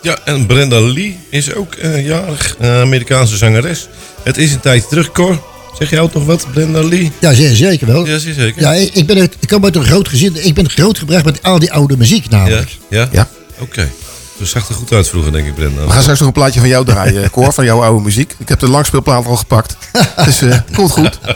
Ja, 0.01 0.17
en 0.25 0.45
Brenda 0.45 0.79
Lee 0.81 1.17
is 1.29 1.53
ook 1.53 1.73
eh, 1.73 2.05
jarig. 2.05 2.55
eh, 2.59 2.79
Amerikaanse 2.81 3.37
zangeres. 3.37 3.87
Het 4.23 4.37
is 4.37 4.53
een 4.53 4.59
tijdje 4.59 4.87
terug, 4.87 5.11
Cor. 5.11 5.43
Zeg 5.77 5.89
jij 5.89 5.99
ook 5.99 6.13
nog 6.13 6.25
wat, 6.25 6.47
Brenda 6.53 6.83
Lee? 6.83 7.11
Ja, 7.19 7.33
zeer 7.33 7.55
zeker 7.55 7.87
wel. 7.87 8.05
Ja, 8.07 8.17
zeer 8.17 8.33
zeker. 8.33 8.61
Ja, 8.61 8.73
ik, 8.73 9.05
ben 9.07 9.19
uit, 9.19 9.35
ik 9.39 9.47
kom 9.47 9.63
uit 9.63 9.75
een 9.75 9.83
groot 9.83 10.07
gezin. 10.07 10.45
Ik 10.45 10.53
ben 10.53 10.69
grootgebracht 10.69 11.25
met 11.25 11.43
al 11.43 11.59
die 11.59 11.71
oude 11.71 11.97
muziek 11.97 12.29
namelijk. 12.29 12.77
Ja? 12.89 13.09
Ja. 13.11 13.27
Oké. 13.59 13.91
Dus 14.37 14.49
zag 14.49 14.69
er 14.69 14.75
goed 14.75 14.91
uit 14.91 15.07
vroeger, 15.07 15.31
denk 15.31 15.47
ik, 15.47 15.55
Brenda. 15.55 15.85
We 15.85 15.91
gaan 15.91 16.01
straks 16.01 16.19
nog 16.19 16.27
een 16.27 16.33
plaatje 16.33 16.59
van 16.59 16.69
jou 16.69 16.85
draaien, 16.85 17.23
eh, 17.23 17.29
Cor, 17.29 17.53
van 17.53 17.65
jouw 17.65 17.83
oude 17.83 18.03
muziek. 18.03 18.35
Ik 18.37 18.49
heb 18.49 18.59
de 18.59 18.69
langspeelplaat 18.69 19.25
al 19.25 19.35
gepakt. 19.35 19.77
Dus 20.25 20.41
eh 20.41 20.59
komt 20.75 20.91
goed. 20.91 21.19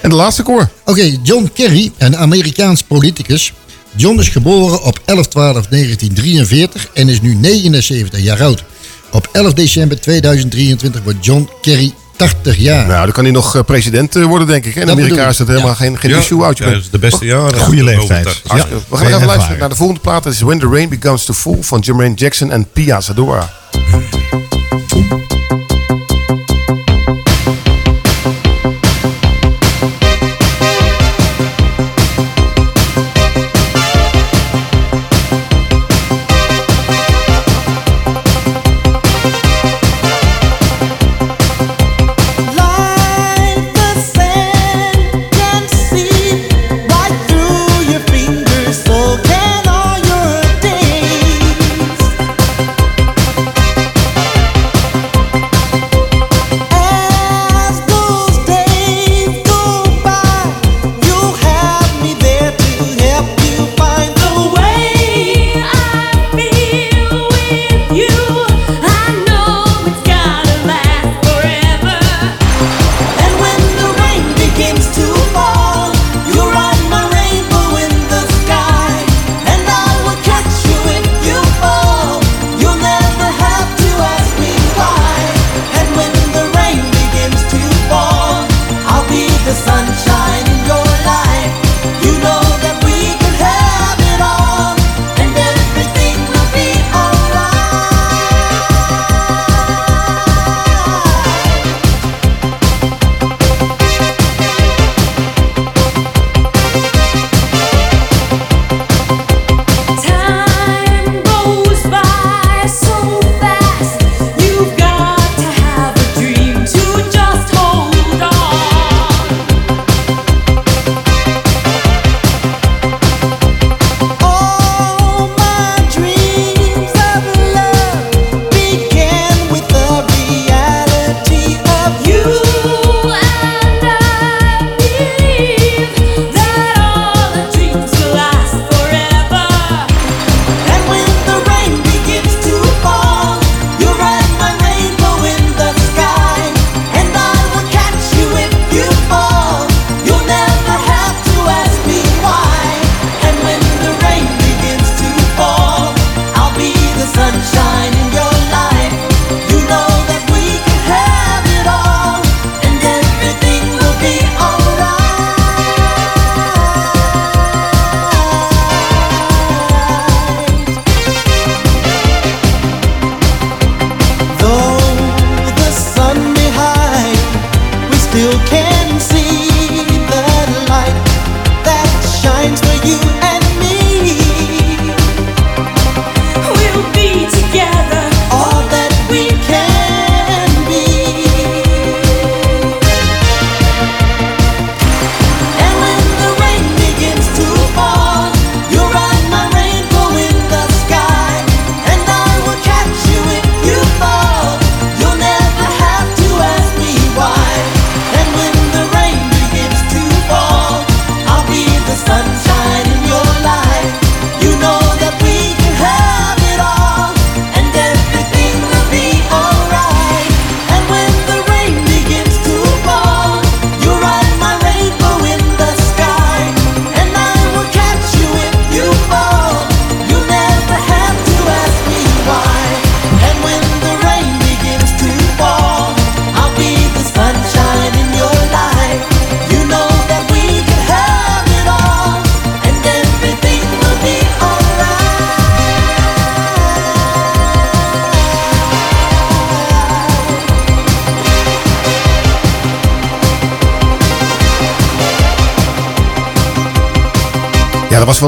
En 0.00 0.10
de 0.10 0.16
laatste 0.16 0.42
Cor. 0.42 0.68
Oké, 0.84 1.18
John 1.22 1.50
Kerry, 1.54 1.92
een 1.98 2.16
Amerikaans 2.16 2.82
politicus. 2.82 3.52
John 3.96 4.18
is 4.18 4.28
geboren 4.28 4.82
op 4.82 4.98
11-12-1943 5.00 5.04
en 6.94 7.08
is 7.08 7.20
nu 7.20 7.34
79 7.34 8.20
jaar 8.20 8.42
oud. 8.42 8.64
Op 9.10 9.28
11 9.32 9.52
december 9.52 10.00
2023 10.00 11.02
wordt 11.02 11.24
John 11.24 11.48
Kerry 11.62 11.92
80 12.16 12.56
jaar. 12.56 12.86
Nou, 12.86 13.04
dan 13.04 13.12
kan 13.12 13.24
hij 13.24 13.32
nog 13.32 13.56
eh, 13.56 13.62
president 13.62 14.16
eh, 14.16 14.24
worden, 14.24 14.46
denk 14.46 14.64
ik. 14.64 14.74
hè? 14.74 14.80
In 14.80 14.86
Dat 14.86 14.96
Amerika 14.96 15.28
is 15.28 15.36
dat 15.36 15.46
helemaal 15.46 15.68
Ja. 15.68 15.74
geen, 15.74 15.98
geen 15.98 16.10
Ja, 16.10 16.18
issue 16.18 16.44
uit. 16.44 16.58
je 16.58 16.64
ja, 16.64 16.70
dat 16.70 16.80
is 16.80 16.90
de 16.90 16.98
beste 16.98 17.24
jaren. 17.24 17.58
Goede 17.58 17.84
leeftijd. 17.84 18.42
We 18.88 18.96
gaan 18.96 19.06
even 19.06 19.26
luisteren 19.26 19.58
naar 19.58 19.68
de 19.68 19.74
volgende 19.74 20.00
plaat. 20.00 20.22
Dat 20.22 20.32
is 20.32 20.40
When 20.40 20.58
the 20.58 20.68
Rain 20.68 20.88
Begins 20.88 21.24
to 21.24 21.32
Fall 21.34 21.58
van 21.60 21.80
Jermaine 21.80 22.14
Jackson 22.14 22.50
en 22.50 22.66
Pia 22.72 23.00
Zadora. 23.00 23.50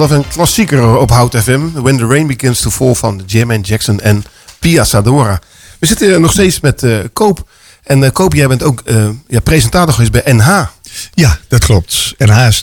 Even 0.03 0.17
een 0.17 0.29
klassieker 0.29 0.97
op 0.97 1.11
Hout 1.11 1.37
FM. 1.37 1.61
When 1.73 1.97
the 1.97 2.07
Rain 2.07 2.27
Begins 2.27 2.61
to 2.61 2.71
Fall 2.71 2.95
van 2.95 3.23
Jermaine 3.27 3.65
Jackson 3.65 4.01
en 4.01 4.25
Pia 4.59 4.85
Sadora. 4.85 5.41
We 5.79 5.87
zitten 5.87 6.21
nog 6.21 6.33
steeds 6.33 6.61
met 6.61 6.83
eh, 6.83 6.99
Koop. 7.13 7.49
En 7.83 8.05
eh, 8.05 8.11
Koop, 8.13 8.35
jij 8.35 8.47
bent 8.47 8.63
ook 8.63 8.81
eh, 8.85 9.09
ja, 9.29 9.41
presentator 9.41 9.93
geweest 9.93 10.13
bij 10.13 10.33
NH. 10.33 10.65
Ja, 11.15 11.39
dat 11.49 11.65
klopt. 11.65 12.15
NH 12.19 12.47
is 12.47 12.63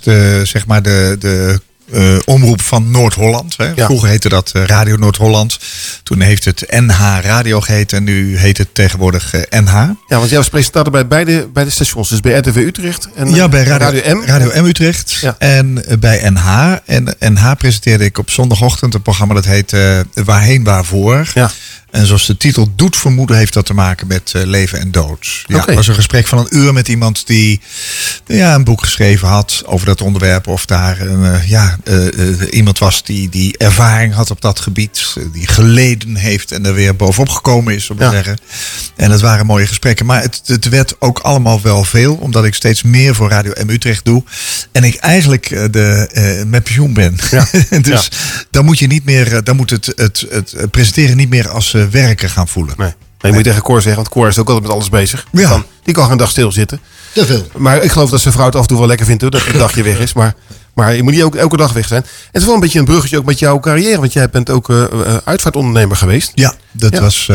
zeg 0.50 0.66
maar 0.66 0.82
de, 0.82 1.16
de 1.20 1.62
eh, 1.94 2.16
omroep 2.26 2.62
van 2.62 2.92
Noord-Holland. 2.92 3.56
Vroeger 3.76 4.10
heette 4.10 4.30
dat 4.30 4.52
eh, 4.54 4.64
Radio 4.64 4.96
Noord-Holland. 4.96 5.60
Toen 6.04 6.22
heeft 6.22 6.46
het 6.46 6.66
NH 6.70 7.00
Radio 7.22 7.62
geheten 7.62 7.98
en 7.98 8.04
nu 8.04 8.38
heet 8.38 8.58
het 8.58 8.68
tegenwoordig 8.74 9.34
eh, 9.34 9.62
NH. 9.62 9.74
Ja, 10.08 10.18
want 10.18 10.30
jij 10.30 10.38
was 10.38 10.50
presentator 10.50 10.92
bij 10.92 11.08
beide, 11.08 11.48
beide 11.54 11.72
stations. 11.72 12.10
Dus 12.10 12.20
bij 12.20 12.38
RTV 12.38 12.56
Utrecht 12.56 13.08
en 13.16 13.34
ja, 13.34 13.44
eh, 13.44 13.50
bij 13.50 13.64
Radio, 13.64 14.18
M. 14.18 14.24
Radio 14.26 14.62
M 14.62 14.66
Utrecht 14.66 15.34
en 15.38 15.86
eh, 15.86 15.98
bij 15.98 16.30
NH. 16.30 16.76
En 16.86 17.16
NH 17.20 17.52
presenteerde 17.58 18.06
ik 18.06 18.18
op 18.18 18.30
zondagochtend 18.30 18.94
een 18.94 19.02
programma 19.02 19.34
dat 19.34 19.46
heet 19.46 19.74
eh, 19.74 20.00
Waarheen 20.14 20.64
Waarvoor. 20.64 21.32
Ja. 21.34 21.52
En 21.94 22.06
zoals 22.06 22.26
de 22.26 22.38
titel 22.38 22.72
doet 22.76 22.98
vermoeden, 22.98 23.38
heeft 23.38 23.54
dat 23.54 23.66
te 23.66 23.74
maken 23.74 24.08
met 24.08 24.32
eh, 24.36 24.44
leven 24.44 24.80
en 24.80 24.92
dood. 24.92 25.44
Ja, 25.48 25.66
was 25.66 25.88
een 25.88 25.96
gesprek 25.96 26.28
van 26.28 26.38
een 26.38 26.58
uur 26.58 26.74
met 26.74 26.88
iemand 26.88 27.28
die 27.28 27.62
ja, 28.26 28.56
een 28.56 28.64
boek 28.64 28.84
geschreven 28.84 29.28
had 29.28 29.64
over 29.66 29.86
dat 29.86 30.02
onderwerp. 30.02 30.48
Of 30.48 30.66
daar 30.66 30.98
eh, 31.00 31.50
ja, 31.50 31.78
eh, 31.84 31.98
iemand 32.50 32.80
was 32.80 33.04
die, 33.04 33.30
die 33.30 33.58
ervaring 33.58 34.14
had 34.14 34.32
op 34.32 34.42
dat 34.42 34.60
gebied. 34.60 35.16
die 35.34 35.48
geleden 35.48 36.16
heeft 36.16 36.52
en 36.52 36.66
er 36.66 36.74
weer 36.74 36.96
bovenop 36.96 37.30
gekomen 37.30 37.76
is, 37.76 37.90
om 37.90 37.98
te 37.98 38.04
Ja. 38.04 38.12
zeggen. 38.12 38.38
En 38.96 39.12
het 39.12 39.22
waren 39.22 39.46
mooie 39.46 39.68
gesprekken. 39.68 40.06
Maar 40.06 40.22
het, 40.22 40.42
het 40.46 40.70
werd 40.70 40.96
ook 41.00 41.20
allemaal 41.20 41.62
wel 41.62 41.84
veel, 41.84 42.16
omdat 42.16 42.46
ik 42.46 42.54
steeds 42.54 42.84
meer 42.84 43.16
voor 43.16 43.30
Radio 43.30 43.54
M 43.66 43.70
Utrecht 43.70 44.06
doe. 44.06 44.24
En 44.72 44.84
ik 44.84 44.96
eigenlijk 44.96 45.50
de, 45.74 46.44
met 46.48 46.64
pensioen 46.64 46.94
ben. 46.94 47.18
dus 47.82 48.12
dan 48.50 48.66
moet 48.66 48.80
je 48.80 48.88
niet 48.88 49.06
meer, 49.06 49.44
dan 49.44 49.56
moet 49.56 49.70
het, 49.70 49.94
het, 49.96 50.26
het, 50.30 50.72
presenteren 50.72 51.18
niet 51.18 51.30
meer 51.30 51.50
als 51.50 51.76
eh, 51.86 51.92
werken 51.92 52.30
gaan 52.30 52.48
voelen. 52.48 52.74
Nee. 52.78 52.88
Nee, 52.88 53.32
je 53.32 53.38
moet 53.38 53.48
tegen 53.48 53.62
Cor 53.64 53.82
zeggen, 53.82 53.96
want 53.96 54.10
Cor 54.10 54.28
is 54.28 54.38
ook 54.38 54.48
altijd 54.48 54.66
met 54.66 54.74
alles 54.76 54.90
bezig. 54.90 55.26
Kan, 55.34 55.66
die 55.84 55.94
kan 55.94 56.08
geen 56.08 56.18
dag 56.18 56.30
stilzitten. 56.30 56.80
Te 57.14 57.26
veel. 57.26 57.48
Maar 57.58 57.84
ik 57.84 57.92
geloof 57.92 58.10
dat 58.10 58.22
zijn 58.22 58.34
vrouw 58.34 58.46
het 58.46 58.56
af 58.56 58.62
en 58.62 58.68
toe 58.68 58.78
wel 58.78 58.88
lekker 58.88 59.06
vindt 59.06 59.22
hoor, 59.22 59.32
dat 59.32 59.46
een 59.46 59.58
dagje 59.58 59.84
weg 59.84 60.00
is. 60.00 60.14
Maar, 60.14 60.34
maar 60.74 60.96
je 60.96 61.04
moet 61.04 61.12
niet 61.12 61.22
elke, 61.22 61.38
elke 61.40 61.58
dag 61.58 61.74
weg 61.74 61.88
zijn. 61.88 62.02
En 62.04 62.10
het 62.32 62.42
is 62.42 62.46
wel 62.46 62.54
een 62.54 62.60
beetje 62.60 62.80
een 62.80 62.86
bruggetje 62.86 63.18
ook 63.18 63.26
met 63.26 63.40
jouw 63.40 63.60
carrière. 63.60 64.00
Want 64.00 64.14
jij 64.14 64.30
bent 64.30 64.50
ook 64.50 64.70
eh, 64.70 64.84
eh, 64.84 65.18
uitvaartondernemer 65.24 65.98
geweest. 65.98 66.32
Ja, 66.36 66.54
dat 66.72 66.94
Ja. 66.94 67.02
was 67.02 67.30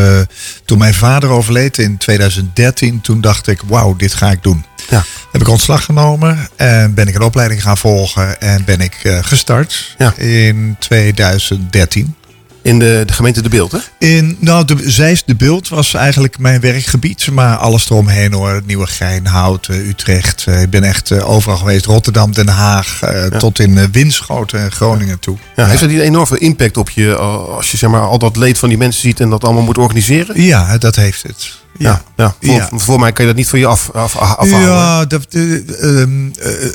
toen 0.64 0.78
mijn 0.78 0.94
vader 0.94 1.28
overleed 1.30 1.78
in 1.78 1.96
2013. 1.96 3.00
Toen 3.00 3.20
dacht 3.20 3.46
ik, 3.46 3.60
wauw, 3.66 3.96
dit 3.96 4.14
ga 4.14 4.30
ik 4.30 4.42
doen. 4.42 4.64
Ja. 4.90 5.04
Heb 5.32 5.40
ik 5.40 5.48
ontslag 5.48 5.84
genomen 5.84 6.48
en 6.56 6.94
ben 6.94 7.08
ik 7.08 7.14
een 7.14 7.22
opleiding 7.22 7.62
gaan 7.62 7.78
volgen 7.78 8.40
en 8.40 8.64
ben 8.64 8.80
ik 8.80 9.20
gestart 9.22 9.96
in 10.16 10.76
2013. 10.78 12.14
In 12.68 12.78
de, 12.78 13.02
de 13.06 13.12
gemeente 13.12 13.42
De 13.42 13.48
Beeld, 13.48 13.72
hè? 13.72 13.78
In, 13.98 14.36
nou, 14.40 14.64
de, 14.64 14.90
Zeist 14.90 15.26
de 15.26 15.34
Beeld 15.34 15.68
was 15.68 15.94
eigenlijk 15.94 16.38
mijn 16.38 16.60
werkgebied. 16.60 17.30
Maar 17.30 17.56
alles 17.56 17.90
eromheen 17.90 18.32
hoor. 18.32 18.60
Nieuwegein, 18.66 19.26
Houten, 19.26 19.74
Utrecht. 19.88 20.44
Eh, 20.46 20.62
ik 20.62 20.70
ben 20.70 20.82
echt 20.84 21.10
eh, 21.10 21.30
overal 21.30 21.56
geweest. 21.56 21.84
Rotterdam, 21.86 22.32
Den 22.32 22.48
Haag. 22.48 23.02
eh, 23.02 23.24
Tot 23.26 23.58
in 23.58 23.90
Winschoten 23.92 24.60
en 24.60 24.72
Groningen 24.72 25.18
toe. 25.18 25.36
Ja, 25.56 25.66
Heeft 25.66 25.80
dat 25.80 25.88
niet 25.88 25.98
een 25.98 26.04
enorm 26.04 26.26
veel 26.26 26.36
impact 26.36 26.76
op 26.76 26.90
je 26.90 27.16
als 27.16 27.70
je 27.70 27.76
zeg 27.76 27.90
maar, 27.90 28.00
al 28.00 28.18
dat 28.18 28.36
leed 28.36 28.58
van 28.58 28.68
die 28.68 28.78
mensen 28.78 29.00
ziet 29.02 29.20
en 29.20 29.30
dat 29.30 29.44
allemaal 29.44 29.62
moet 29.62 29.78
organiseren? 29.78 30.42
Ja, 30.42 30.78
dat 30.78 30.96
heeft 30.96 31.22
het. 31.22 31.50
Ja, 31.78 32.02
ja. 32.16 32.34
Voor, 32.42 32.54
Ja. 32.54 32.68
voor 32.72 33.00
mij 33.00 33.12
kan 33.12 33.24
je 33.24 33.30
dat 33.30 33.40
niet 33.40 33.48
van 33.48 33.58
je 33.58 33.66
af, 33.66 33.90
af, 33.92 34.16
afhalen. 34.16 34.60
Ja, 34.68 35.04
dat, 35.04 35.26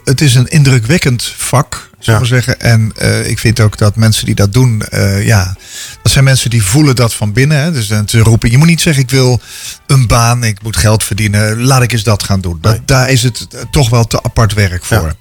het 0.03 0.21
is 0.21 0.35
een 0.35 0.47
indrukwekkend 0.47 1.33
vak, 1.37 1.89
zou 2.03 2.17
ik 2.17 2.29
maar 2.29 2.41
zeggen. 2.41 2.59
En 2.59 2.91
eh, 2.95 3.29
ik 3.29 3.39
vind 3.39 3.59
ook 3.59 3.77
dat 3.77 3.95
mensen 3.95 4.25
die 4.25 4.35
dat 4.35 4.53
doen, 4.53 4.81
eh, 4.81 5.25
ja, 5.25 5.55
dat 6.01 6.11
zijn 6.11 6.23
mensen 6.23 6.49
die 6.49 6.63
voelen 6.63 6.95
dat 6.95 7.13
van 7.13 7.33
binnen. 7.33 7.57
Hè. 7.57 7.71
Dus 7.71 7.87
dan 7.87 8.05
te 8.05 8.19
roepen, 8.19 8.51
je 8.51 8.57
moet 8.57 8.67
niet 8.67 8.81
zeggen 8.81 9.03
ik 9.03 9.09
wil 9.09 9.41
een 9.87 10.07
baan, 10.07 10.43
ik 10.43 10.61
moet 10.61 10.77
geld 10.77 11.03
verdienen, 11.03 11.61
laat 11.61 11.81
ik 11.81 11.91
eens 11.91 12.03
dat 12.03 12.23
gaan 12.23 12.41
doen. 12.41 12.57
Dat, 12.61 12.79
Daar 12.85 13.09
is 13.09 13.23
het 13.23 13.47
eh, 13.51 13.61
toch 13.71 13.89
wel 13.89 14.07
te 14.07 14.23
apart 14.23 14.53
werk 14.53 14.85
voor. 14.85 15.15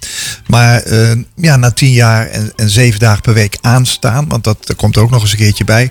Maar 0.46 0.82
ja, 1.34 1.56
na 1.56 1.70
tien 1.70 1.92
jaar 1.92 2.26
en, 2.26 2.52
en 2.56 2.70
zeven 2.70 3.00
dagen 3.00 3.22
per 3.22 3.34
week 3.34 3.58
aanstaan, 3.60 4.28
want 4.28 4.44
dat 4.44 4.72
komt 4.76 4.96
er 4.96 5.02
ook 5.02 5.10
nog 5.10 5.22
eens 5.22 5.32
een 5.32 5.38
keertje 5.38 5.64
bij. 5.64 5.90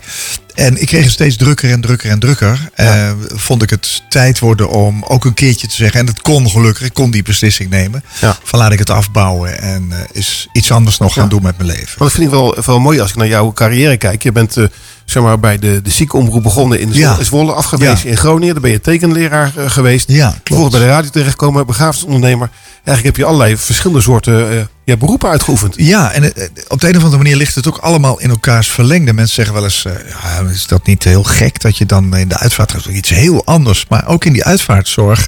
En 0.54 0.82
ik 0.82 0.88
kreeg 0.88 1.04
het 1.04 1.12
steeds 1.12 1.36
drukker 1.36 1.72
en 1.72 1.82
drukker 1.82 2.10
en 2.10 2.20
drukker. 2.20 2.70
Eh, 2.74 3.12
vond 3.28 3.64
ik 3.64 3.70
het 3.70 4.02
tijd 4.10 4.39
worden 4.39 4.70
om 4.70 5.04
ook 5.04 5.26
een 5.26 5.34
keertje 5.34 5.68
te 5.68 5.76
zeggen. 5.76 5.99
En 5.99 6.08
het 6.08 6.22
kon 6.22 6.49
gelukkig, 6.49 6.86
ik 6.86 6.93
kon 6.93 7.12
die 7.12 7.24
beslissing 7.24 7.70
nemen. 7.70 8.04
Van 8.43 8.60
laat 8.60 8.72
ik 8.72 8.80
het 8.80 8.89
afbouwen 8.89 9.62
en 9.62 9.88
eh, 9.91 9.97
is 10.12 10.47
iets 10.52 10.72
anders 10.72 10.97
nog 10.97 11.14
gaan 11.14 11.30
doen 11.30 11.41
met 11.43 11.58
mijn 11.58 11.70
leven. 11.70 11.86
Want 11.97 11.99
dat 11.99 12.12
vind 12.12 12.24
ik 12.24 12.30
wel, 12.30 12.58
wel 12.66 12.80
mooi 12.80 12.99
als 12.99 13.10
ik 13.10 13.16
naar 13.16 13.28
jouw 13.28 13.54
carrière 13.54 13.97
kijk. 13.97 14.24
Je 14.24 14.32
bent 14.32 14.58
eh, 14.58 14.66
zeg 15.12 15.24
maar, 15.24 15.39
bij 15.39 15.59
de, 15.59 15.82
de 15.82 15.89
ziekenomroep 15.91 16.43
begonnen 16.43 16.80
in 16.80 16.93
Zwolle, 16.93 17.18
Ja. 17.18 17.24
Zwolle 17.24 17.53
afgewezen 17.53 18.09
in 18.09 18.18
Groningen. 18.18 18.53
Daar 18.53 18.62
ben 18.64 18.72
je 18.72 18.82
tekenleraar 18.82 19.51
eh, 19.57 19.70
geweest. 19.70 20.07
Ja, 20.07 20.36
Vervolgens 20.43 20.78
bij 20.78 20.86
de 20.86 20.91
radio 20.91 21.09
terechtgekomen, 21.09 21.66
begrafenisondernemer. 21.66 22.49
Eigenlijk 22.84 23.03
heb 23.03 23.16
je 23.16 23.26
allerlei 23.26 23.57
verschillende 23.57 24.01
soorten 24.01 24.51
eh, 24.51 24.57
ja, 24.84 24.97
beroepen 24.97 25.30
uitgeoefend. 25.30 25.74
Ja, 25.78 26.12
en 26.12 26.36
eh, 26.36 26.47
op 26.68 26.82
de 26.82 26.88
een 26.88 26.97
of 26.97 27.03
andere 27.03 27.22
manier 27.22 27.36
ligt 27.36 27.55
het 27.55 27.68
ook 27.68 27.78
allemaal 27.78 28.20
in 28.20 28.30
elkaars 28.30 28.68
verlengde. 28.68 29.14
Mensen 29.14 29.36
zeggen 29.36 29.53
wel 29.53 29.64
eens, 29.64 29.82
ja, 30.24 30.49
is 30.49 30.68
dat 30.68 30.86
niet 30.86 31.03
heel 31.03 31.24
gek 31.24 31.62
dat 31.62 31.78
je 31.78 31.86
dan 31.86 32.16
in 32.16 32.28
de 32.28 32.38
uitvaart 32.38 32.72
gaat? 32.72 32.86
Iets 32.86 33.09
heel 33.09 33.45
anders. 33.45 33.86
Maar 33.89 34.07
ook 34.07 34.26
in 34.26 34.34
die 34.34 34.43
uitvaartzorg 34.43 35.28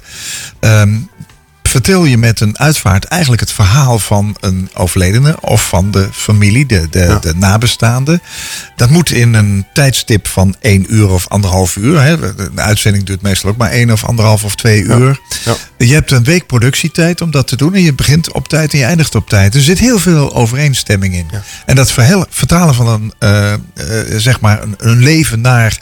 ehm, 0.60 0.94
vertel 1.74 2.04
je 2.04 2.18
met 2.18 2.40
een 2.40 2.58
uitvaart 2.58 3.04
eigenlijk 3.04 3.40
het 3.40 3.52
verhaal 3.52 3.98
van 3.98 4.36
een 4.40 4.70
overledene 4.74 5.40
of 5.40 5.68
van 5.68 5.90
de 5.90 6.08
familie, 6.12 6.66
de, 6.66 6.88
de, 6.90 7.18
de 7.20 7.34
nabestaanden. 7.34 8.22
Dat 8.76 8.90
moet 8.90 9.10
in 9.10 9.34
een 9.34 9.66
tijdstip 9.72 10.28
van 10.28 10.56
één 10.60 10.94
uur 10.94 11.10
of 11.10 11.28
anderhalf 11.28 11.76
uur. 11.76 12.02
Hè. 12.02 12.34
De 12.34 12.50
uitzending 12.54 13.04
duurt 13.04 13.22
meestal 13.22 13.50
ook 13.50 13.56
maar 13.56 13.70
één 13.70 13.90
of 13.90 14.04
anderhalf 14.04 14.44
of 14.44 14.54
twee 14.54 14.82
uur. 14.82 15.20
Je 15.78 15.92
hebt 15.92 16.10
een 16.10 16.24
week 16.24 16.46
productietijd 16.46 17.20
om 17.20 17.30
dat 17.30 17.46
te 17.46 17.56
doen. 17.56 17.74
En 17.74 17.82
je 17.82 17.94
begint 17.94 18.32
op 18.32 18.48
tijd 18.48 18.72
en 18.72 18.78
je 18.78 18.84
eindigt 18.84 19.14
op 19.14 19.28
tijd. 19.28 19.54
Er 19.54 19.60
zit 19.60 19.78
heel 19.78 19.98
veel 19.98 20.34
overeenstemming 20.34 21.14
in. 21.14 21.26
En 21.66 21.76
dat 21.76 21.92
vertalen 22.28 22.74
van 22.74 22.88
een, 22.88 23.12
eh, 23.18 23.52
eh, 23.52 23.58
zeg 24.16 24.40
maar 24.40 24.62
een, 24.62 24.74
een 24.78 24.98
leven 24.98 25.40
naar 25.40 25.80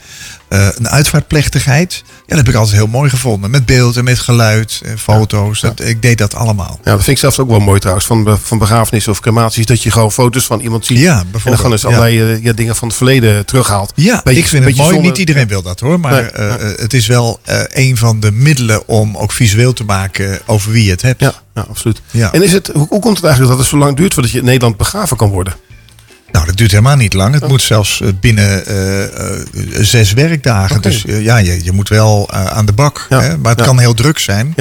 eh, 0.52 0.68
een 0.74 0.88
uitvaartplechtigheid. 0.88 2.02
Ja, 2.06 2.22
dat 2.26 2.36
heb 2.36 2.48
ik 2.48 2.54
altijd 2.54 2.76
heel 2.76 2.86
mooi 2.86 3.10
gevonden. 3.10 3.50
Met 3.50 3.66
beeld 3.66 3.96
en 3.96 4.04
met 4.04 4.18
geluid 4.18 4.80
en 4.84 4.98
foto's. 4.98 5.60
Dat, 5.60 5.80
ik 5.80 6.02
deed 6.02 6.18
dat 6.18 6.34
allemaal. 6.34 6.78
Ja, 6.84 6.90
dat 6.90 6.96
vind 7.04 7.08
ik 7.08 7.18
zelfs 7.18 7.38
ook 7.38 7.48
wel 7.48 7.60
mooi 7.60 7.78
trouwens. 7.80 8.06
Van, 8.06 8.38
van 8.42 8.58
begrafenissen 8.58 9.12
of 9.12 9.20
crematies. 9.20 9.66
Dat 9.66 9.82
je 9.82 9.90
gewoon 9.90 10.12
foto's 10.12 10.44
van 10.44 10.60
iemand 10.60 10.86
ziet. 10.86 10.98
Ja, 10.98 11.10
en 11.10 11.16
dan 11.16 11.22
bijvoorbeeld, 11.30 11.56
gewoon 11.56 11.72
eens 11.72 11.82
ja. 11.82 11.88
allerlei 11.88 12.20
eh, 12.34 12.42
ja, 12.44 12.52
dingen 12.52 12.76
van 12.76 12.88
het 12.88 12.96
verleden 12.96 13.46
terughaalt. 13.46 13.92
Ja, 13.94 14.20
Beetje- 14.24 14.40
ik 14.40 14.46
vind 14.46 14.64
het 14.64 14.76
mooi. 14.76 14.92
zonde- 14.92 15.08
Niet 15.08 15.18
iedereen 15.18 15.48
wil 15.48 15.62
dat 15.62 15.80
hoor. 15.80 16.00
Maar 16.00 16.12
Nee, 16.12 16.22
eh, 16.22 16.54
eh, 16.54 16.78
het 16.78 16.92
is 16.94 17.06
wel 17.06 17.40
eh, 17.42 17.60
een 17.68 17.96
van 17.96 18.20
de 18.20 18.32
middelen 18.32 18.88
om 18.88 19.16
ook 19.16 19.32
visueel 19.32 19.72
te 19.72 19.84
maken 19.84 20.40
over 20.46 20.72
wie 20.72 20.84
je 20.84 20.90
het 20.90 21.02
hebt. 21.02 21.20
Ja, 21.20 21.34
absoluut. 21.68 22.00
Ja. 22.10 22.32
En 22.32 22.42
is 22.42 22.52
het, 22.52 22.70
hoe, 22.74 22.86
hoe 22.88 23.00
komt 23.00 23.16
het 23.16 23.24
eigenlijk 23.24 23.56
dat 23.56 23.62
het 23.62 23.72
zo 23.74 23.78
lang 23.78 23.96
duurt 23.96 24.14
voordat 24.14 24.32
je 24.32 24.38
in 24.38 24.44
Nederland 24.44 24.76
begraven 24.76 25.16
kan 25.16 25.30
worden? 25.30 25.54
Nou, 26.32 26.46
dat 26.46 26.56
duurt 26.56 26.70
helemaal 26.70 26.96
niet 26.96 27.12
lang. 27.12 27.34
Het 27.34 27.48
moet 27.48 27.62
zelfs 27.62 28.00
eh, 28.00 28.08
binnen 28.20 28.66
eh, 28.66 29.04
eh, 29.04 29.46
zes 29.80 30.12
werkdagen. 30.12 30.82
Dus 30.82 31.04
ja, 31.06 31.36
je, 31.36 31.64
je 31.64 31.72
moet 31.72 31.88
wel 31.88 32.30
aan 32.30 32.66
de 32.66 32.72
bak. 32.72 33.06
Hè? 33.08 33.38
Maar 33.38 33.50
het 33.50 33.60
ja. 33.60 33.66
kan 33.66 33.78
heel 33.78 33.94
druk 33.94 34.18
zijn. 34.18 34.54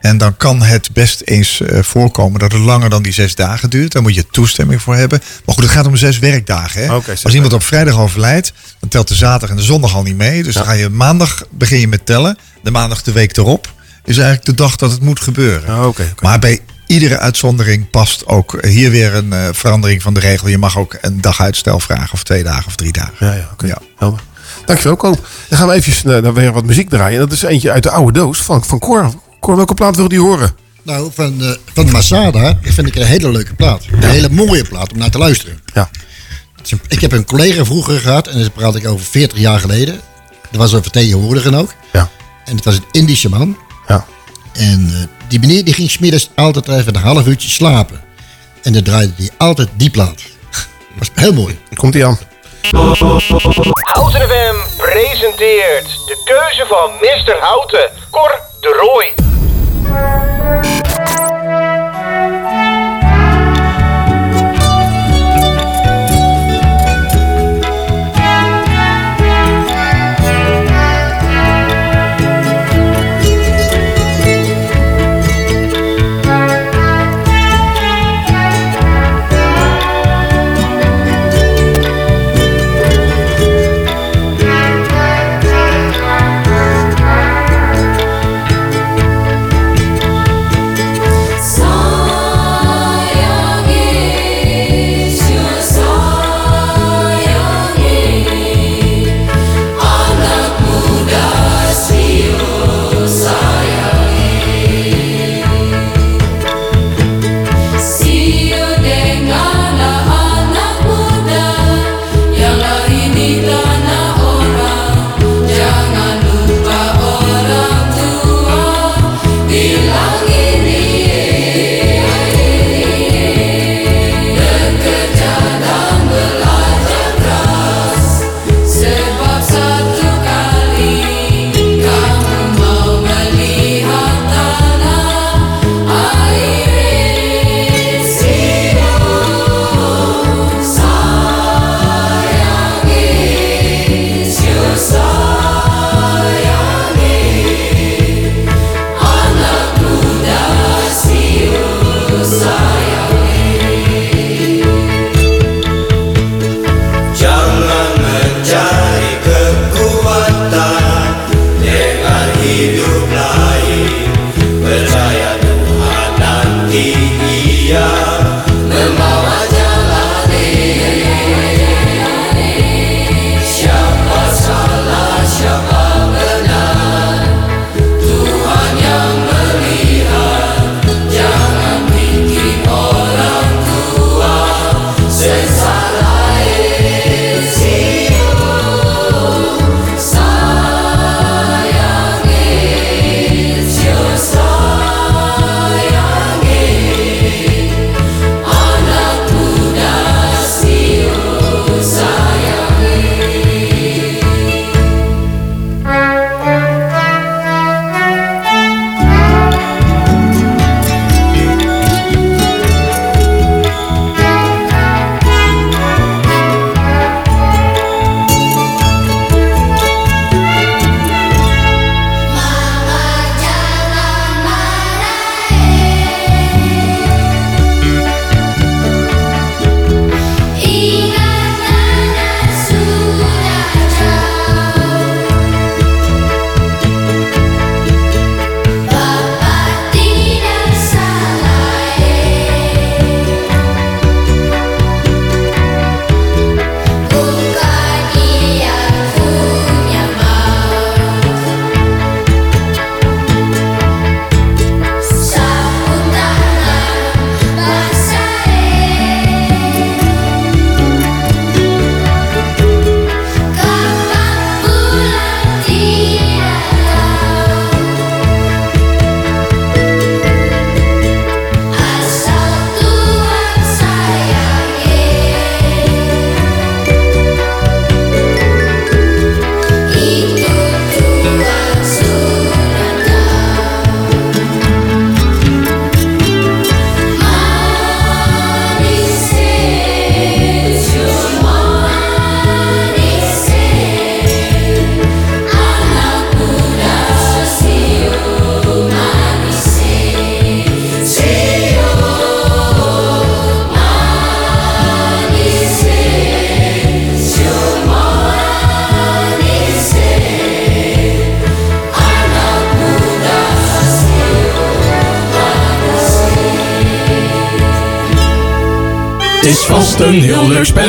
En 0.00 0.18
dan 0.18 0.36
kan 0.36 0.62
het 0.62 0.92
best 0.92 1.22
eens 1.24 1.60
voorkomen 1.80 2.40
dat 2.40 2.52
het 2.52 2.60
langer 2.60 2.90
dan 2.90 3.02
die 3.02 3.12
zes 3.12 3.34
dagen 3.34 3.70
duurt. 3.70 3.92
Daar 3.92 4.02
moet 4.02 4.14
je 4.14 4.26
toestemming 4.26 4.82
voor 4.82 4.96
hebben. 4.96 5.20
Maar 5.44 5.54
goed, 5.54 5.64
het 5.64 5.72
gaat 5.72 5.86
om 5.86 5.96
zes 5.96 6.18
werkdagen. 6.18 6.82
Hè? 6.82 6.88
Als 7.22 7.34
iemand 7.34 7.52
op 7.52 7.62
vrijdag 7.62 7.98
overlijdt, 7.98 8.52
dan 8.80 8.88
telt 8.88 9.08
de 9.08 9.14
zaterdag 9.14 9.50
en 9.50 9.56
de 9.56 9.62
zondag 9.62 9.94
al 9.94 10.02
niet 10.02 10.16
mee. 10.16 10.42
Dus 10.42 10.54
dan 10.54 10.64
ga 10.64 10.72
je 10.72 10.88
maandag 10.88 11.42
begin 11.50 11.80
je 11.80 11.88
met 11.88 12.06
tellen. 12.06 12.38
De 12.62 12.70
maandag 12.70 13.02
de 13.02 13.12
week 13.12 13.36
erop 13.36 13.72
is 14.04 14.16
eigenlijk 14.16 14.46
de 14.46 14.54
dag 14.54 14.76
dat 14.76 14.90
het 14.90 15.00
moet 15.00 15.20
gebeuren. 15.20 15.68
Ah, 15.68 15.96
Maar 16.20 16.38
bij 16.38 16.60
iedere 16.86 17.18
uitzondering 17.18 17.90
past 17.90 18.26
ook 18.26 18.64
hier 18.66 18.90
weer 18.90 19.14
een 19.14 19.32
eh, 19.32 19.48
verandering 19.52 20.02
van 20.02 20.14
de 20.14 20.20
regel. 20.20 20.48
Je 20.48 20.58
mag 20.58 20.78
ook 20.78 20.98
een 21.00 21.20
dag 21.20 21.40
uitstel 21.40 21.80
vragen 21.80 22.12
of 22.12 22.22
twee 22.22 22.42
dagen 22.42 22.66
of 22.66 22.76
drie 22.76 22.92
dagen. 22.92 23.14
Ja, 23.18 23.32
ja, 23.32 23.48
oké. 23.52 23.66
Ja. 23.66 23.78
Helder. 23.96 24.20
Dankjewel, 24.64 24.96
Koop. 24.96 25.28
Dan 25.48 25.58
gaan 25.58 25.68
we 25.68 25.74
even 25.74 26.08
naar, 26.10 26.22
naar 26.22 26.34
weer 26.34 26.52
wat 26.52 26.64
muziek 26.64 26.88
draaien. 26.88 27.20
En 27.20 27.28
dat 27.28 27.32
is 27.32 27.42
eentje 27.42 27.70
uit 27.70 27.82
de 27.82 27.90
oude 27.90 28.18
doos 28.18 28.42
van, 28.42 28.64
van 28.64 28.78
Cor. 28.78 29.12
Cor, 29.40 29.56
welke 29.56 29.74
plaat 29.74 29.96
wil 29.96 30.08
die 30.08 30.20
horen? 30.20 30.54
Nou, 30.82 31.10
van, 31.14 31.42
eh, 31.42 31.50
van 31.74 31.90
Masada 31.90 32.58
vind 32.62 32.86
ik 32.86 32.94
een 32.96 33.06
hele 33.06 33.30
leuke 33.30 33.54
plaat. 33.54 33.84
Een 33.90 34.08
hele 34.08 34.28
mooie 34.30 34.64
plaat 34.64 34.92
om 34.92 34.98
naar 34.98 35.10
te 35.10 35.18
luisteren. 35.18 35.60
Ja. 35.74 35.90
Ik 36.88 37.00
heb 37.00 37.12
een 37.12 37.24
collega 37.24 37.64
vroeger 37.64 38.00
gehad, 38.00 38.26
en 38.26 38.40
dan 38.40 38.52
praat 38.52 38.74
ik 38.74 38.88
over 38.88 39.06
40 39.06 39.38
jaar 39.38 39.58
geleden. 39.58 40.00
Dat 40.50 40.60
was 40.60 40.72
een 40.72 40.82
vertegenwoordiger 40.82 41.58
ook. 41.58 41.72
Ja. 41.92 42.08
En 42.44 42.56
het 42.56 42.64
was 42.64 42.76
een 42.76 42.84
Indische 42.90 43.28
man. 43.28 43.56
Ja. 43.88 44.06
En 44.56 44.90
eh, 44.92 45.28
die 45.28 45.40
meneer 45.40 45.64
die 45.64 45.74
ging 45.74 45.90
smiddags 45.90 46.30
altijd 46.34 46.68
even 46.68 46.94
een 46.94 47.02
half 47.02 47.26
uurtje 47.26 47.48
slapen. 47.48 48.00
En 48.62 48.72
dan 48.72 48.82
draaide 48.82 49.12
hij 49.16 49.30
altijd 49.36 49.68
die 49.76 49.90
plaat. 49.90 50.22
was 50.98 51.10
heel 51.14 51.32
mooi. 51.32 51.58
Komt 51.74 51.94
ie 51.94 52.06
aan. 52.06 52.18
Houten 53.76 54.20
FM 54.20 54.76
presenteert 54.76 55.86
de 55.86 56.22
keuze 56.24 56.66
van 56.68 56.90
Mr. 57.00 57.36
Houten, 57.40 57.90
Cor 58.10 58.40
de 58.60 58.78
Roy. 58.80 59.12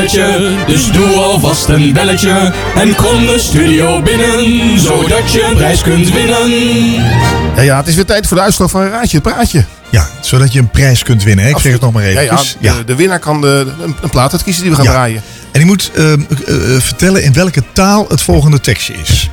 Spelletje, 0.09 0.65
dus 0.67 0.91
doe 0.91 1.15
alvast 1.15 1.67
een 1.69 1.93
belletje. 1.93 2.53
En 2.75 2.95
kom 2.95 3.25
de 3.25 3.39
studio 3.39 4.01
binnen, 4.01 4.79
zodat 4.79 5.31
je 5.31 5.43
een 5.43 5.55
prijs 5.55 5.81
kunt 5.81 6.11
winnen. 6.11 6.51
Ja, 7.55 7.61
ja, 7.61 7.77
het 7.77 7.87
is 7.87 7.95
weer 7.95 8.05
tijd 8.05 8.27
voor 8.27 8.37
de 8.37 8.43
uitslag 8.43 8.69
van 8.69 8.87
Raadje 8.87 9.17
het 9.17 9.33
Praatje. 9.33 9.65
Ja, 9.89 10.07
zodat 10.21 10.53
je 10.53 10.59
een 10.59 10.69
prijs 10.69 11.03
kunt 11.03 11.23
winnen. 11.23 11.45
Hè? 11.45 11.51
Ik 11.51 11.57
zeg 11.57 11.71
het 11.71 11.81
nog 11.81 11.93
maar 11.93 12.03
even. 12.03 12.23
Ja, 12.23 12.39
ja, 12.59 12.73
de, 12.73 12.83
de 12.83 12.95
winnaar 12.95 13.19
kan 13.19 13.41
de, 13.41 13.73
een, 13.83 13.95
een 14.01 14.09
plaat 14.09 14.31
uitkiezen 14.31 14.61
die 14.61 14.71
we 14.71 14.77
gaan 14.77 14.85
Ja. 14.85 14.91
draaien. 14.91 15.21
En 15.51 15.59
die 15.59 15.65
moet 15.65 15.91
eh, 15.95 16.13
eh, 16.13 16.19
eh, 16.47 16.81
vertellen 16.81 17.23
in 17.23 17.33
welke 17.33 17.63
taal 17.73 18.05
het 18.09 18.21
volgende 18.21 18.59
tekstje 18.59 18.93
is. 18.93 19.29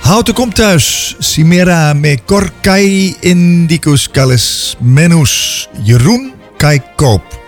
Houten 0.00 0.34
komt 0.34 0.54
thuis. 0.54 1.14
Simera 1.18 1.92
me 1.92 2.18
korkai 2.24 3.16
indicus 3.20 4.10
cales 4.10 4.76
menus. 4.80 5.68
Jeroen 5.82 6.32
kai 6.56 6.80
koop. 6.96 7.42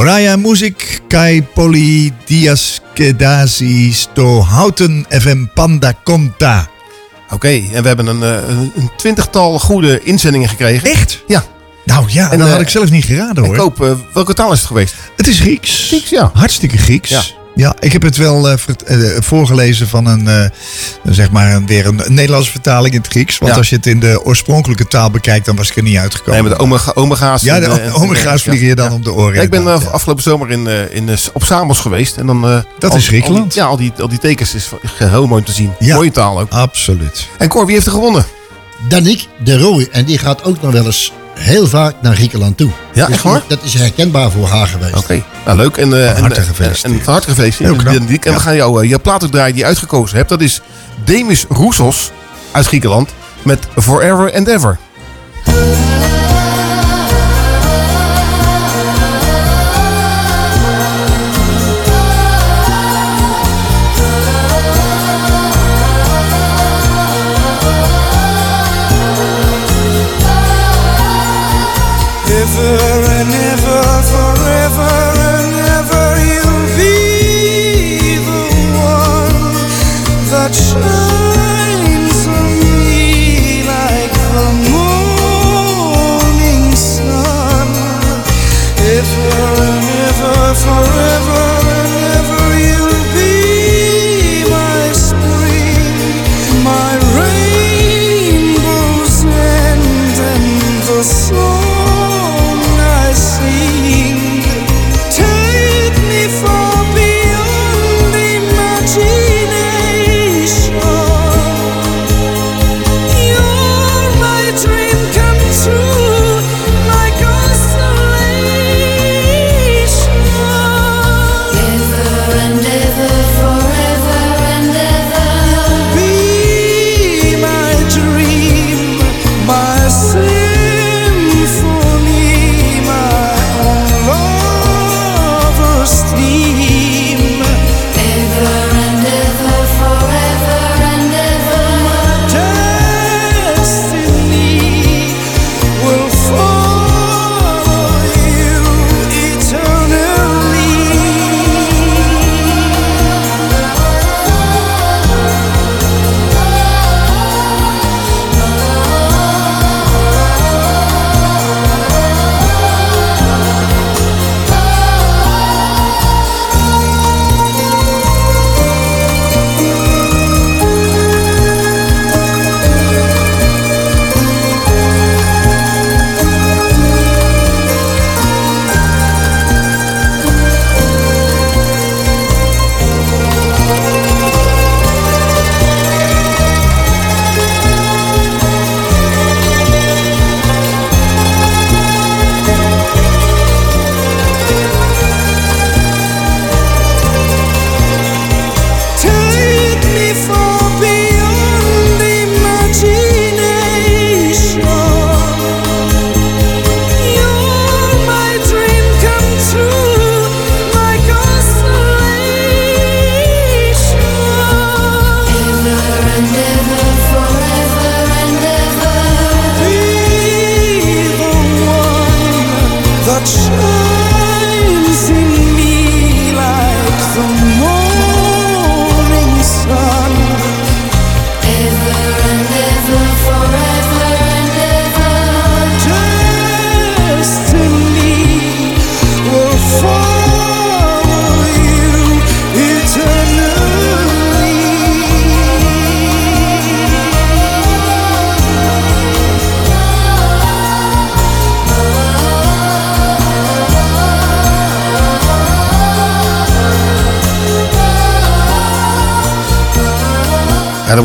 Oraya 0.00 0.32
muziek 0.40 1.02
kai 1.12 1.42
poli 1.44 2.08
dias 2.24 2.80
kedasi 2.96 3.92
sto 3.92 4.40
houten 4.40 5.02
fm 5.12 5.44
panda 5.52 5.92
conta. 6.04 6.70
Oké, 7.30 7.48
en 7.48 7.82
we 7.82 7.88
hebben 7.88 8.06
een, 8.06 8.22
eh, 8.22 8.48
een, 8.48 8.72
een 8.76 8.90
twintigtal 8.96 9.58
goede 9.58 10.00
inzendingen 10.02 10.48
gekregen. 10.48 10.90
Echt? 10.90 11.22
Ja. 11.26 11.44
Nou 11.84 12.04
ja, 12.08 12.30
En, 12.30 12.38
dat 12.38 12.46
eh, 12.46 12.52
had 12.52 12.62
ik 12.62 12.68
zelf 12.68 12.90
niet 12.90 13.04
geraden 13.04 13.44
hoor. 13.44 13.54
Ik 13.54 13.60
hoop, 13.60 13.82
eh, 13.82 13.92
welke 14.12 14.34
taal 14.34 14.52
is 14.52 14.58
het 14.58 14.66
geweest? 14.66 14.94
Het 15.16 15.26
is 15.26 15.40
Grieks. 15.40 15.86
Grieks, 15.86 16.10
ja. 16.10 16.30
Hartstikke 16.34 16.78
Grieks. 16.78 17.10
Ja. 17.10 17.22
Ja, 17.54 17.74
ik 17.78 17.92
heb 17.92 18.02
het 18.02 18.16
wel 18.16 18.48
eh, 18.48 18.56
vert- 18.56 18.82
eh, 18.82 18.98
voorgelezen 19.18 19.88
van 19.88 20.06
een, 20.06 20.28
eh, 20.28 20.44
zeg 21.04 21.30
maar, 21.30 21.52
een, 21.54 21.66
weer 21.66 21.86
een, 21.86 22.00
Nederlandse 22.08 22.50
vertaling 22.50 22.94
in 22.94 23.00
het 23.00 23.10
Grieks. 23.10 23.38
Want 23.38 23.52
Ja. 23.52 23.58
als 23.58 23.68
je 23.68 23.76
het 23.76 23.86
in 23.86 24.00
de 24.00 24.20
oorspronkelijke 24.24 24.86
taal 24.88 25.10
bekijkt, 25.10 25.46
dan 25.46 25.56
was 25.56 25.70
ik 25.70 25.76
er 25.76 25.82
niet 25.82 25.96
uitgekomen. 25.96 26.32
Nee, 26.40 26.42
met 26.48 26.58
de 26.58 26.64
omega, 26.64 26.92
omega's. 26.94 27.42
Ja, 27.42 27.60
de 27.60 27.66
en, 27.66 27.84
eh, 27.84 28.02
omega's 28.02 28.42
vliegen 28.42 28.66
je 28.66 28.74
dan 28.74 28.92
om 28.92 29.02
de 29.02 29.12
oren. 29.12 29.34
Ja, 29.34 29.42
ik 29.42 29.50
ben 29.50 29.66
eh, 29.66 29.86
afgelopen 29.92 30.22
zomer 30.22 30.50
in, 30.50 30.66
eh, 30.66 30.94
in, 30.94 31.08
eh, 31.08 31.16
op 31.32 31.44
Samos 31.44 31.78
geweest. 31.78 32.16
En 32.16 32.26
dan, 32.26 32.44
eh, 32.44 32.58
Dat 32.78 32.90
al- 32.90 32.96
is 32.96 33.06
Griekenland. 33.06 33.42
al 33.44 33.48
die- 33.48 33.58
ja, 33.62 33.66
al 33.66 33.76
die, 33.76 33.92
al 34.00 34.08
die 34.08 34.18
tekens 34.18 34.54
is 34.54 34.70
heel 34.94 35.26
mooi 35.26 35.40
om 35.40 35.46
te 35.46 35.52
zien. 35.52 35.72
Ja. 35.78 35.94
Mooie 35.94 36.10
taal 36.10 36.40
ook. 36.40 36.50
Absoluut. 36.52 37.28
En 37.38 37.48
Cor, 37.48 37.64
wie 37.66 37.74
heeft 37.74 37.86
er 37.86 37.92
gewonnen? 37.92 38.24
Danik 38.88 39.26
de 39.44 39.58
Rooij. 39.58 39.88
En 39.92 40.04
die 40.04 40.18
gaat 40.18 40.44
ook 40.44 40.62
nog 40.62 40.72
wel 40.72 40.84
eens 40.86 41.12
heel 41.40 41.66
vaak 41.66 41.94
naar 42.00 42.14
Griekenland 42.14 42.56
toe. 42.56 42.70
Ja, 42.92 43.04
Dus 43.06 43.14
echt 43.14 43.22
hoor? 43.22 43.42
Dat 43.46 43.58
is 43.62 43.74
herkenbaar 43.74 44.30
voor 44.30 44.48
haar 44.48 44.66
geweest. 44.66 44.96
Oké, 44.96 45.22
nou 45.44 45.56
leuk. 45.56 45.76
En, 45.76 46.02
eh, 46.06 46.12
Van 46.12 46.20
harte 46.20 46.40
en, 46.40 46.46
gefeliciteerd. 46.46 46.84
En, 46.92 46.98
en 46.98 47.04
van 47.04 47.12
harte 47.12 47.28
gefeliciteerd. 47.28 47.70
Heel 47.70 47.78
knap. 47.78 47.94
En, 47.94 48.06
die- 48.06 48.20
en 48.22 48.32
we 48.34 48.40
gaan 48.40 48.54
jou, 48.56 48.82
eh, 48.82 48.88
jouw 48.88 49.00
plaat 49.00 49.24
ook 49.24 49.30
draaien 49.30 49.52
die 49.52 49.60
je 49.62 49.68
uitgekozen 49.68 50.16
hebt. 50.16 50.28
Dat 50.28 50.40
is 50.40 50.60
Demis 51.04 51.44
Roussos 51.48 52.10
uit 52.52 52.66
Griekenland 52.66 53.10
met 53.42 53.58
Forever 53.76 54.34
and 54.34 54.48
Ever. 54.48 54.78
Ever 55.46 56.19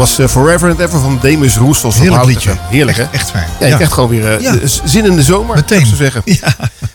was 0.06 0.20
eh, 0.20 0.28
Forever 0.28 0.70
and 0.70 0.80
Ever 0.80 1.00
van 1.00 1.20
Demis 1.22 1.58
op 1.58 1.94
Heerlijk 1.94 2.26
liedje. 2.26 2.52
Heerlijk, 2.70 2.98
hè? 2.98 3.04
Echt- 3.04 3.14
echt 3.14 3.30
fijn. 3.32 3.48
Ja, 3.60 3.68
Ja. 3.68 3.76
krijgt 3.76 3.94
gewoon 3.94 4.10
weer 4.10 4.36
eh, 4.36 4.42
Ja. 4.42 4.56
zin 4.86 5.06
in 5.06 5.16
de 5.16 5.24
zomer. 5.24 5.56
Meteen. 5.56 5.86
Zou 5.86 6.04
ik 6.04 6.12
zeggen. 6.14 6.24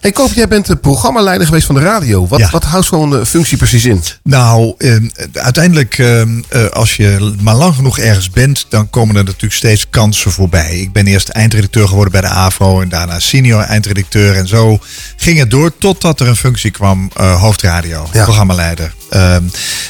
Hey, 0.01 0.13
Koop, 0.13 0.33
jij 0.33 0.49
bent 0.49 0.67
de 0.67 0.77
programmaleider 0.77 1.47
geweest 1.47 1.67
van 1.67 1.75
de 1.75 1.81
radio. 1.81 2.27
Wat, 2.29 2.51
wat 2.51 2.65
houdt 2.65 2.87
zo'n 2.87 3.17
eh, 3.19 3.25
functie 3.25 3.57
precies 3.57 3.85
in? 3.85 4.03
Nou, 4.23 4.75
eh, 4.79 4.97
uiteindelijk, 5.33 5.99
eh, 5.99 6.21
eh, 6.21 6.29
als 6.73 6.97
je 6.97 7.35
maar 7.41 7.55
lang 7.55 7.75
genoeg 7.75 7.99
ergens 7.99 8.31
bent, 8.31 8.67
dan 8.69 8.91
komen 8.91 9.17
er 9.17 9.25
natuurlijk 9.25 9.53
steeds 9.55 9.87
kansen 9.91 10.31
voorbij. 10.33 10.77
Ik 10.77 10.93
ben 10.93 11.07
eerst 11.07 11.29
eindredacteur 11.29 11.89
geworden 11.89 12.13
bij 12.13 12.21
de 12.21 12.27
AVRO 12.37 12.81
en 12.81 12.89
daarna 12.89 13.19
senior 13.19 13.61
eindredacteur. 13.63 14.37
En 14.37 14.49
zo 14.49 14.79
ging 15.17 15.39
het 15.39 15.51
door 15.51 15.79
totdat 15.79 16.21
er 16.21 16.29
een 16.29 16.37
functie 16.37 16.71
kwam, 16.71 17.11
eh, 17.17 17.41
hoofdradio, 17.41 18.09
programmaleider. 18.13 18.95
Ehm, 19.11 19.43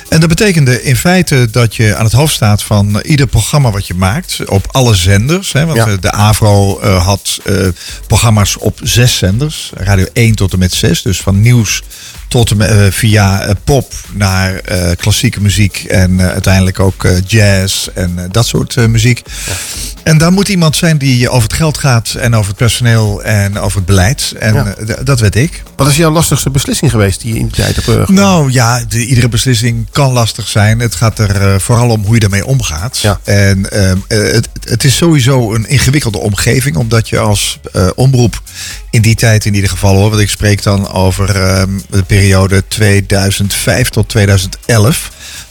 en 0.08 0.20
dat 0.20 0.28
betekende 0.28 0.82
in 0.82 0.96
feite 0.96 1.48
dat 1.50 1.74
je 1.76 1.96
aan 1.96 2.04
het 2.04 2.12
hoofd 2.12 2.34
staat 2.34 2.62
van 2.62 3.00
ieder 3.00 3.26
programma 3.26 3.70
wat 3.70 3.86
je 3.86 3.94
maakt 3.94 4.38
op 4.46 4.66
alle 4.70 4.94
zenders. 4.94 5.52
Hè, 5.52 5.64
want 5.66 5.78
Ja. 5.78 5.86
eh, 5.86 5.92
de 6.00 6.12
AVRO 6.12 6.80
eh, 6.80 7.04
had 7.06 7.38
eh, 7.44 7.54
programma's 8.06 8.56
op 8.58 8.78
zes 8.82 9.16
zenders, 9.16 9.70
radio 9.74 10.06
1 10.12 10.34
tot 10.34 10.52
en 10.52 10.58
met 10.58 10.72
6. 10.72 11.02
Dus 11.02 11.20
van 11.20 11.40
nieuws 11.40 11.82
tot 12.28 12.50
en 12.50 12.56
met, 12.56 12.70
eh, 12.70 12.76
via 12.90 13.40
eh, 13.42 13.54
pop 13.64 13.92
naar 14.12 14.54
eh, 14.54 14.90
klassieke 14.96 15.40
muziek 15.40 15.84
en 15.88 16.20
eh, 16.20 16.26
uiteindelijk 16.28 16.80
ook 16.80 17.04
eh, 17.04 17.12
jazz 17.26 17.86
en 17.94 18.12
eh, 18.18 18.24
dat 18.30 18.46
soort 18.46 18.76
eh, 18.76 18.86
muziek. 18.86 19.22
En 20.02 20.18
daar 20.18 20.32
moet 20.32 20.48
iemand 20.48 20.76
zijn 20.76 20.98
die 20.98 21.28
over 21.28 21.42
het 21.48 21.52
geld 21.56 21.78
gaat 21.78 22.14
en 22.18 22.34
over 22.34 22.48
het 22.48 22.56
personeel 22.56 23.22
en 23.22 23.58
over 23.58 23.76
het 23.76 23.86
beleid. 23.86 24.34
En 24.38 24.54
Ja. 24.54 24.74
eh, 24.74 24.94
dat 25.04 25.20
werd 25.20 25.34
ik. 25.34 25.62
Wat 25.76 25.88
is 25.88 25.96
jouw 25.96 26.10
lastigste 26.10 26.50
beslissing 26.50 26.90
geweest 26.90 27.20
die 27.20 27.32
je 27.32 27.38
in 27.38 27.46
die 27.46 27.54
tijd 27.56 27.76
hebt 27.76 27.88
eh? 27.88 28.08
Nou 28.08 28.52
ja, 28.52 28.84
de, 28.88 29.06
iedere 29.10 29.28
beslissing 29.28 29.86
kan 29.90 30.12
lastig 30.12 30.48
zijn. 30.48 30.78
Het 30.78 30.94
gaat 30.94 31.18
er 31.18 31.42
eh, 31.42 31.58
vooral 31.58 31.90
om 31.90 32.04
hoe 32.04 32.14
je 32.14 32.20
ermee 32.20 32.46
omgaat. 32.46 33.18
En 33.24 33.70
ehm, 33.70 33.98
eh, 34.08 34.18
het, 34.18 34.48
het 34.64 34.84
is 34.84 34.96
sowieso 34.96 35.54
een 35.54 35.68
ingewikkelde 35.68 36.18
omgeving, 36.18 36.76
omdat 36.76 37.08
je 37.08 37.18
als 37.18 37.60
eh, 37.72 37.88
omroep 37.94 38.42
in 38.90 39.02
die 39.02 39.14
tijd 39.14 39.44
in 39.44 39.54
ieder 39.54 39.70
geval 39.70 39.94
hoor, 39.94 40.10
want 40.10 40.22
ik 40.22 40.28
spreek 40.28 40.62
dan 40.62 40.92
over 40.92 41.42
ehm, 41.42 41.70
de 41.90 42.02
periode 42.02 42.64
2005 42.68 43.88
tot 43.88 44.08
2011. 44.08 45.10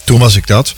Toen 0.10 0.20
was 0.20 0.36
ik 0.36 0.48
dat. 0.48 0.74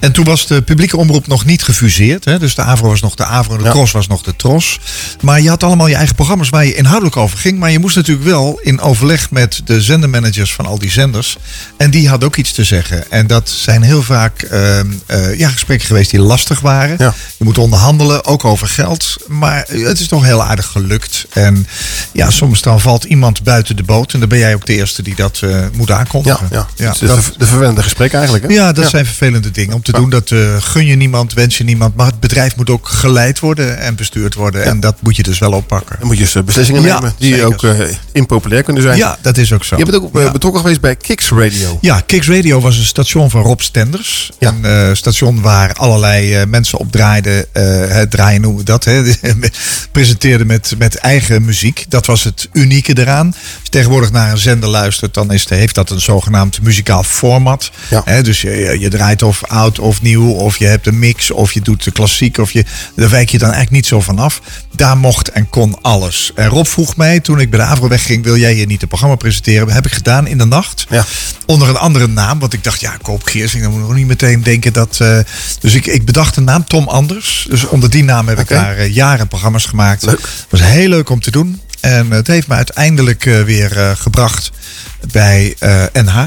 En 0.00 0.12
toen 0.12 0.24
was 0.24 0.46
de 0.46 0.62
publieke 0.62 0.96
omroep 0.96 1.26
nog 1.26 1.44
niet 1.44 1.62
gefuseerd. 1.62 2.24
Hè? 2.24 2.38
Dus 2.38 2.54
de 2.54 2.62
AVRO 2.62 2.88
was 2.88 3.00
nog 3.00 3.14
de 3.14 3.24
AVRO 3.24 3.56
en 3.56 3.62
de 3.62 3.70
TROS 3.70 3.90
was 3.92 4.06
nog 4.06 4.22
de 4.22 4.36
TROS. 4.36 4.78
Maar 5.20 5.40
je 5.40 5.48
had 5.48 5.62
allemaal 5.62 5.86
je 5.86 5.94
eigen 5.94 6.14
programma's 6.14 6.48
waar 6.48 6.64
je 6.64 6.74
inhoudelijk 6.74 7.16
over 7.16 7.38
ging. 7.38 7.58
Maar 7.58 7.70
je 7.70 7.78
moest 7.78 7.96
natuurlijk 7.96 8.26
wel 8.26 8.58
in 8.62 8.80
overleg 8.80 9.30
met 9.30 9.60
de 9.64 9.80
zendermanagers 9.80 10.52
van 10.52 10.66
al 10.66 10.78
die 10.78 10.90
zenders. 10.90 11.36
En 11.76 11.90
die 11.90 12.08
hadden 12.08 12.28
ook 12.28 12.36
iets 12.36 12.52
te 12.52 12.64
zeggen. 12.64 13.10
En 13.10 13.26
dat 13.26 13.48
zijn 13.48 13.82
heel 13.82 14.02
vaak 14.02 14.42
ehm, 14.42 14.86
eh, 15.06 15.38
ja, 15.38 15.48
gesprekken 15.48 15.86
geweest 15.86 16.10
die 16.10 16.20
lastig 16.20 16.60
waren. 16.60 16.96
Je 17.36 17.44
moet 17.44 17.58
onderhandelen, 17.58 18.24
ook 18.24 18.44
over 18.44 18.68
geld. 18.68 19.16
Maar 19.26 19.64
het 19.68 20.00
is 20.00 20.08
toch 20.08 20.24
heel 20.24 20.42
aardig 20.44 20.66
gelukt. 20.66 21.26
En 21.32 21.66
ja, 22.12 22.30
soms 22.30 22.62
dan 22.62 22.80
valt 22.80 23.04
iemand 23.04 23.42
buiten 23.42 23.76
de 23.76 23.82
boot. 23.82 24.12
En 24.12 24.20
dan 24.20 24.28
ben 24.28 24.38
jij 24.38 24.54
ook 24.54 24.66
de 24.66 24.74
eerste 24.74 25.02
die 25.02 25.14
dat 25.14 25.40
eh, 25.44 25.56
moet 25.72 25.90
aankondigen. 25.90 26.48
Ja, 26.50 26.66
ja. 26.76 26.90
Dus 26.90 26.98
de, 26.98 27.06
ver- 27.22 27.32
de 27.38 27.46
vervelende 27.46 27.82
gesprekken 27.82 28.18
eigenlijk. 28.18 28.48
Hè? 28.48 28.54
Ja, 28.54 28.71
dat 28.74 28.90
zijn 28.90 29.06
vervelende 29.06 29.50
dingen 29.50 29.74
om 29.74 29.82
te 29.82 29.92
doen. 29.92 30.10
Dat 30.10 30.30
eh, 30.30 30.56
gun 30.58 30.86
je 30.86 30.96
niemand, 30.96 31.32
wens 31.32 31.58
je 31.58 31.64
niemand. 31.64 31.96
Maar 31.96 32.06
het 32.06 32.20
bedrijf 32.20 32.56
moet 32.56 32.70
ook 32.70 32.88
geleid 32.88 33.40
worden 33.40 33.78
en 33.78 33.94
bestuurd 33.94 34.34
worden. 34.34 34.64
En 34.64 34.80
dat 34.80 34.96
moet 35.00 35.16
je 35.16 35.22
dus 35.22 35.38
wel 35.38 35.52
oppakken. 35.52 35.96
Dan 35.98 36.06
moet 36.06 36.18
je 36.18 36.22
dus, 36.22 36.44
beslissingen 36.44 36.82
Ja, 36.82 36.94
nemen 36.94 37.14
die 37.18 37.32
zeker. 37.34 37.46
ook 37.46 37.64
eh, 37.64 37.88
impopulair 38.12 38.62
kunnen 38.62 38.82
zijn. 38.82 38.96
Ja, 38.96 39.18
dat 39.20 39.36
is 39.36 39.52
ook 39.52 39.64
zo. 39.64 39.76
Je 39.76 39.84
bent 39.84 39.96
ook 39.96 40.18
eh, 40.18 40.32
betrokken 40.32 40.60
geweest 40.60 40.80
bij 40.80 40.96
Kicks 40.96 41.30
Radio. 41.30 41.78
Ja, 41.80 42.00
Kicks 42.06 42.28
Radio 42.28 42.60
was 42.60 42.76
een 42.76 42.84
station 42.84 43.30
van 43.30 43.42
Rob 43.42 43.60
Stenders. 43.60 44.30
Een 44.38 44.96
station 44.96 45.40
waar 45.40 45.72
allerlei 45.72 46.46
mensen 46.46 46.78
op 46.78 46.92
draaiden. 46.92 47.46
het 47.88 48.10
draaien 48.10 48.40
noemen 48.40 48.58
we 48.58 48.64
dat. 48.66 48.84
Hè. 48.84 49.02
Presenteerden 49.92 50.46
met, 50.46 50.74
met 50.78 50.94
eigen 50.94 51.44
muziek. 51.44 51.84
Dat 51.88 52.06
was 52.06 52.24
het 52.24 52.48
unieke 52.52 52.98
eraan. 52.98 53.26
Als 53.26 53.62
je 53.62 53.70
tegenwoordig 53.70 54.10
naar 54.10 54.30
een 54.30 54.38
zender 54.38 54.68
luistert, 54.68 55.14
dan 55.14 55.32
is, 55.32 55.48
heeft 55.48 55.74
dat 55.74 55.90
een 55.90 56.00
zogenaamd 56.00 56.62
muzikaal 56.62 57.02
format. 57.02 57.70
Hè, 58.04 58.22
dus 58.22 58.40
je, 58.40 58.50
je 58.62 58.88
draait 58.88 59.22
of 59.22 59.44
oud 59.44 59.78
of 59.78 60.02
nieuw, 60.02 60.30
of 60.30 60.56
je 60.56 60.66
hebt 60.66 60.86
een 60.86 60.98
mix, 60.98 61.30
of 61.30 61.52
je 61.52 61.60
doet 61.60 61.84
de 61.84 61.90
klassiek. 61.90 62.38
Of 62.38 62.50
je, 62.50 62.64
daar 62.96 63.08
wijk 63.10 63.30
je 63.30 63.38
dan 63.38 63.50
eigenlijk 63.50 63.76
niet 63.76 63.86
zo 63.86 64.00
van 64.00 64.18
af. 64.18 64.40
Daar 64.76 64.96
mocht 64.96 65.30
en 65.30 65.48
kon 65.48 65.78
alles. 65.82 66.32
En 66.34 66.48
Rob 66.48 66.66
vroeg 66.66 66.96
mij 66.96 67.20
toen 67.20 67.40
ik 67.40 67.50
bij 67.50 67.58
de 67.58 67.64
Avro 67.64 67.88
wegging: 67.88 68.24
wil 68.24 68.36
jij 68.36 68.52
hier 68.52 68.66
niet 68.66 68.82
een 68.82 68.88
programma 68.88 69.16
presenteren? 69.16 69.66
Dat 69.66 69.74
heb 69.74 69.86
ik 69.86 69.92
gedaan 69.92 70.26
in 70.26 70.38
de 70.38 70.44
nacht. 70.44 70.86
Onder 71.46 71.68
een 71.68 71.76
andere 71.76 72.06
naam. 72.06 72.38
Want 72.38 72.52
ik 72.52 72.64
dacht, 72.64 72.80
ja, 72.80 72.96
Koop 73.02 73.22
Geersing, 73.22 73.62
dan 73.62 73.72
moet 73.72 73.80
ik 73.80 73.86
nog 73.86 73.96
niet 73.96 74.06
meteen 74.06 74.42
denken 74.42 74.72
dat. 74.72 74.98
eh, 75.00 75.18
dus 75.60 75.74
ik, 75.74 75.86
ik 75.86 76.04
bedacht 76.04 76.36
een 76.36 76.44
naam, 76.44 76.64
Tom 76.64 76.88
Anders. 76.88 77.46
Dus 77.50 77.64
onder 77.64 77.90
die 77.90 78.04
naam 78.04 78.28
heb 78.28 78.38
ik 78.38 78.48
daar 78.48 78.76
eh, 78.76 78.94
jaren 78.94 79.28
programma's 79.28 79.64
gemaakt. 79.64 80.00
Het 80.20 80.46
was 80.48 80.62
heel 80.62 80.88
leuk 80.88 81.10
om 81.10 81.20
te 81.20 81.30
doen. 81.30 81.60
En 81.82 82.10
het 82.10 82.26
heeft 82.26 82.48
me 82.48 82.54
uiteindelijk 82.54 83.26
eh, 83.26 83.42
weer 83.42 83.78
eh, 83.78 83.90
gebracht 83.96 84.50
bij 85.12 85.54
eh, 85.58 85.82
NH, 85.92 86.24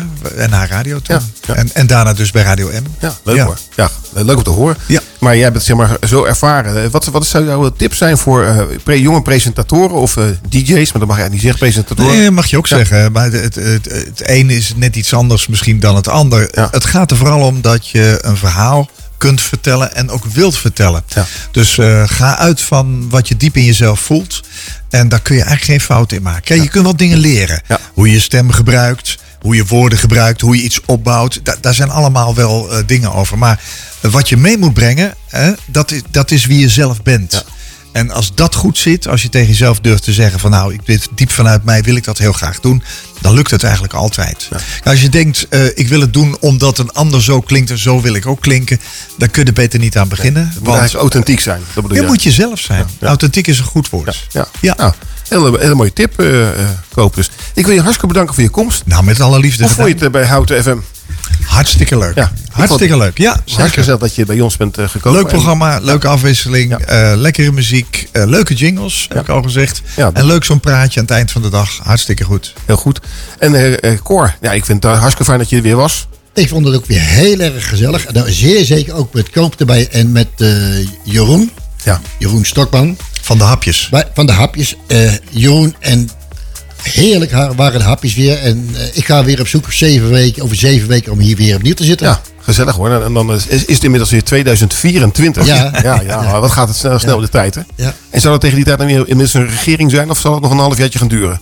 NH 0.49 0.63
Radio 0.69 0.99
toen. 0.99 1.19
En, 1.55 1.69
en 1.73 1.87
daarna 1.87 2.13
dus 2.13 2.31
bij 2.31 2.43
Radio 2.43 2.67
M. 2.67 2.83
Ja, 2.99 3.13
leuk 3.23 3.39
hoor. 3.39 3.57
Ja, 3.75 3.89
leuk 4.13 4.37
om 4.37 4.43
te 4.43 4.49
horen. 4.49 4.77
Ja. 4.87 4.99
Maar 5.19 5.37
jij 5.37 5.51
bent 5.51 5.63
zeg 5.63 5.75
maar 5.77 5.97
zo 6.07 6.23
ervaren. 6.23 6.91
Wat, 6.91 7.05
wat 7.05 7.25
zou 7.25 7.45
jouw 7.45 7.69
tip 7.69 7.93
zijn 7.93 8.17
voor 8.17 8.67
pre- 8.83 8.99
jonge 9.01 9.21
presentatoren 9.21 9.95
of 9.95 10.17
DJ's? 10.49 10.91
Maar 10.91 10.99
dat 10.99 11.07
mag 11.09 11.17
jij 11.17 11.29
niet 11.29 11.41
zeggen, 11.41 11.59
presentatoren. 11.59 12.17
Nee, 12.17 12.31
mag 12.31 12.45
je 12.45 12.57
ook 12.57 12.67
Ja. 12.67 12.77
zeggen. 12.77 13.11
Maar 13.11 13.31
het, 13.31 13.33
het, 13.43 13.55
het, 13.55 13.85
het 13.85 14.21
een 14.29 14.49
is 14.49 14.73
net 14.75 14.95
iets 14.95 15.13
anders 15.13 15.47
misschien 15.47 15.79
dan 15.79 15.95
het 15.95 16.07
ander. 16.07 16.49
Het 16.71 16.85
gaat 16.85 17.11
er 17.11 17.17
vooral 17.17 17.41
om 17.41 17.61
dat 17.61 17.87
je 17.87 18.17
een 18.21 18.37
verhaal 18.37 18.89
kunt 19.17 19.41
vertellen 19.41 19.95
en 19.95 20.09
ook 20.09 20.25
wilt 20.25 20.57
vertellen. 20.57 21.03
Dus 21.51 21.77
eh, 21.77 22.03
ga 22.05 22.37
uit 22.37 22.61
van 22.61 23.09
wat 23.09 23.27
je 23.27 23.37
diep 23.37 23.55
in 23.57 23.63
jezelf 23.65 23.99
voelt. 23.99 24.41
En 24.89 25.09
daar 25.09 25.21
kun 25.21 25.35
je 25.35 25.41
eigenlijk 25.43 25.71
geen 25.71 25.87
fout 25.87 26.11
in 26.11 26.21
maken. 26.21 26.61
Je 26.61 26.69
kunt 26.69 26.83
wel 26.83 26.95
dingen 26.95 27.17
leren. 27.17 27.61
Hoe 27.93 28.07
je 28.07 28.13
je 28.13 28.19
stem 28.19 28.51
gebruikt, 28.51 29.17
hoe 29.41 29.55
je 29.55 29.65
woorden 29.65 29.97
gebruikt, 29.99 30.41
hoe 30.41 30.55
je 30.55 30.61
iets 30.63 30.79
opbouwt. 30.85 31.39
Da- 31.43 31.55
daar 31.61 31.73
zijn 31.73 31.89
allemaal 31.89 32.35
wel 32.35 32.71
eh, 32.71 32.83
dingen 32.85 33.13
over. 33.13 33.37
Maar 33.37 33.59
wat 34.01 34.29
je 34.29 34.37
mee 34.37 34.57
moet 34.57 34.73
brengen, 34.73 35.13
hè, 35.29 35.51
dat, 35.65 35.91
is, 35.91 36.01
dat 36.11 36.31
is 36.31 36.45
wie 36.45 36.59
je 36.59 36.69
zelf 36.69 37.03
bent. 37.03 37.45
En 37.91 38.11
als 38.11 38.31
dat 38.35 38.55
goed 38.55 38.77
zit, 38.77 39.07
als 39.07 39.21
je 39.21 39.29
tegen 39.29 39.47
jezelf 39.47 39.79
durft 39.79 40.03
te 40.03 40.13
zeggen 40.13 40.39
van 40.39 40.51
nou, 40.51 40.73
ik 40.73 40.85
dit 40.85 41.07
diep 41.15 41.31
vanuit 41.31 41.63
mij 41.63 41.81
wil 41.81 41.95
ik 41.95 42.03
dat 42.03 42.17
heel 42.17 42.33
graag 42.33 42.59
doen, 42.59 42.83
dan 43.25 43.33
lukt 43.33 43.51
het 43.51 43.63
eigenlijk 43.63 43.93
altijd. 43.93 44.49
Als 44.83 45.01
je 45.01 45.09
denkt, 45.09 45.47
eh, 45.49 45.65
ik 45.65 45.87
wil 45.87 46.01
het 46.01 46.13
doen 46.13 46.37
omdat 46.39 46.77
een 46.77 46.91
ander 46.91 47.23
zo 47.23 47.41
klinkt 47.41 47.69
en 47.69 47.77
zo 47.77 48.01
wil 48.01 48.13
ik 48.13 48.25
ook 48.25 48.41
klinken, 48.41 48.79
dan 49.17 49.31
kun 49.31 49.41
je 49.41 49.47
er 49.47 49.53
beter 49.53 49.79
niet 49.79 49.97
aan 49.97 50.07
beginnen. 50.07 50.51
Eigenlijk 50.65 50.93
authentiek 50.93 51.39
zijn. 51.39 51.61
Dat 51.73 51.83
bedoel 51.83 51.97
je 51.97 52.03
je? 52.03 52.09
moet 52.09 52.23
jezelf 52.23 52.59
zijn. 52.59 52.85
Authentiek 52.99 53.47
is 53.47 53.59
een 53.59 53.65
goed 53.65 53.89
woord. 53.89 54.27
Ja. 54.31 54.47
ja. 54.61 54.75
Nou, 54.77 54.93
hele, 55.27 55.59
hele 55.59 55.75
mooie 55.75 55.93
tip, 55.93 56.19
eh 56.19 56.59
eh, 56.59 56.69
Koop. 56.93 57.15
Dus 57.15 57.29
ik 57.53 57.65
wil 57.65 57.73
je 57.73 57.79
hartstikke 57.79 58.07
bedanken 58.07 58.33
voor 58.33 58.43
je 58.43 58.49
komst. 58.49 58.85
Nou, 58.85 59.03
met 59.03 59.21
alle 59.21 59.39
liefde 59.39 59.63
Hoe 59.63 59.73
vond 59.73 59.87
je 59.87 59.93
het 59.93 60.03
eh, 60.03 60.09
bij 60.09 60.25
Houten 60.25 60.63
FM? 60.63 60.77
Hartstikke 61.45 61.97
leuk. 61.97 62.15
Ja, 62.15 62.31
Hartstikke 62.51 62.97
leuk. 62.97 63.17
Ja, 63.17 63.29
Hartstikke 63.29 63.61
zeker. 63.61 63.77
gezellig 63.77 63.99
dat 63.99 64.15
je 64.15 64.25
bij 64.25 64.39
ons 64.39 64.57
bent 64.57 64.77
eh, 64.77 64.87
gekomen. 64.87 65.19
Leuk 65.19 65.29
programma, 65.29 65.79
leuke 65.81 66.07
afwisseling, 66.07 66.73
eh, 66.73 67.11
lekkere 67.15 67.51
muziek, 67.51 68.09
eh, 68.11 68.25
leuke 68.25 68.53
jingles, 68.53 69.05
heb 69.09 69.21
ik 69.21 69.29
al 69.29 69.41
gezegd. 69.41 69.81
en 70.13 70.25
leuk 70.25 70.43
zo'n 70.43 70.59
praatje 70.59 70.99
aan 70.99 71.05
het 71.05 71.15
eind 71.15 71.31
van 71.31 71.41
de 71.41 71.49
dag. 71.49 71.79
Hartstikke 71.83 72.23
goed. 72.23 72.53
Heel 72.65 72.77
goed. 72.77 72.99
En 73.39 73.55
eh 73.55 73.91
eh, 73.91 73.99
Cor, 74.03 74.35
ja, 74.41 74.51
ik 74.51 74.65
vind 74.65 74.83
het 74.83 74.91
hartstikke 74.91 75.23
fijn 75.25 75.39
dat 75.39 75.49
je 75.49 75.55
er 75.55 75.61
weer 75.61 75.75
was. 75.75 76.07
Ik 76.33 76.49
vond 76.49 76.65
het 76.65 76.75
ook 76.75 76.85
weer 76.85 77.01
heel 77.01 77.39
erg 77.39 77.69
gezellig. 77.69 78.05
En 78.05 78.13
nou, 78.13 78.31
zeer 78.31 78.65
zeker 78.65 78.93
ook 78.93 79.13
met 79.13 79.29
Koop 79.29 79.59
erbij 79.59 79.87
en 79.91 80.11
met 80.11 80.27
eh, 80.37 80.49
Jeroen. 81.03 81.51
Ja. 81.83 82.01
Jeroen 82.19 82.45
Stokman. 82.45 82.97
Van 83.21 83.37
de 83.37 83.43
hapjes. 83.43 83.89
Van 84.13 84.25
de 84.25 84.31
hapjes. 84.31 84.75
Eh, 84.87 85.11
Jeroen 85.29 85.75
en 85.79 86.09
heerlijk 86.81 87.31
waren 87.55 87.79
de 87.79 87.85
hapjes 87.85 88.15
weer. 88.15 88.37
En 88.37 88.69
eh, 88.75 88.81
ik 88.93 89.05
ga 89.05 89.23
weer 89.23 89.39
op 89.39 89.47
zoek 89.47 89.71
zeven 89.73 90.09
weken, 90.09 90.43
over 90.43 90.55
zeven 90.55 90.87
weken 90.87 91.11
om 91.11 91.19
hier 91.19 91.35
weer 91.35 91.55
opnieuw 91.55 91.73
te 91.73 91.83
zitten. 91.83 92.07
Ja, 92.07 92.21
gezellig 92.41 92.75
hoor. 92.75 93.03
En 93.03 93.13
dan 93.13 93.33
is, 93.33 93.47
is 93.47 93.61
het 93.75 93.83
inmiddels 93.83 94.11
weer 94.11 94.23
2024. 94.23 95.45
Ja. 95.45 95.71
ja, 95.83 96.39
wat 96.39 96.51
gaat 96.51 96.67
het 96.67 96.77
snel, 96.77 96.99
snel 96.99 97.19
de 97.19 97.29
tijd 97.29 97.55
hè? 97.55 97.61
Ja. 97.75 97.93
En 98.09 98.21
zal 98.21 98.31
het 98.31 98.41
tegen 98.41 98.55
die 98.55 98.65
tijd 98.65 98.77
dan 98.77 98.87
weer 98.87 98.97
inmiddels 98.99 99.33
een 99.33 99.47
regering 99.49 99.91
zijn 99.91 100.09
of 100.09 100.19
zal 100.19 100.33
het 100.33 100.41
nog 100.41 100.51
een 100.51 100.57
halfjaartje 100.57 100.99
gaan 100.99 101.07
duren? 101.07 101.39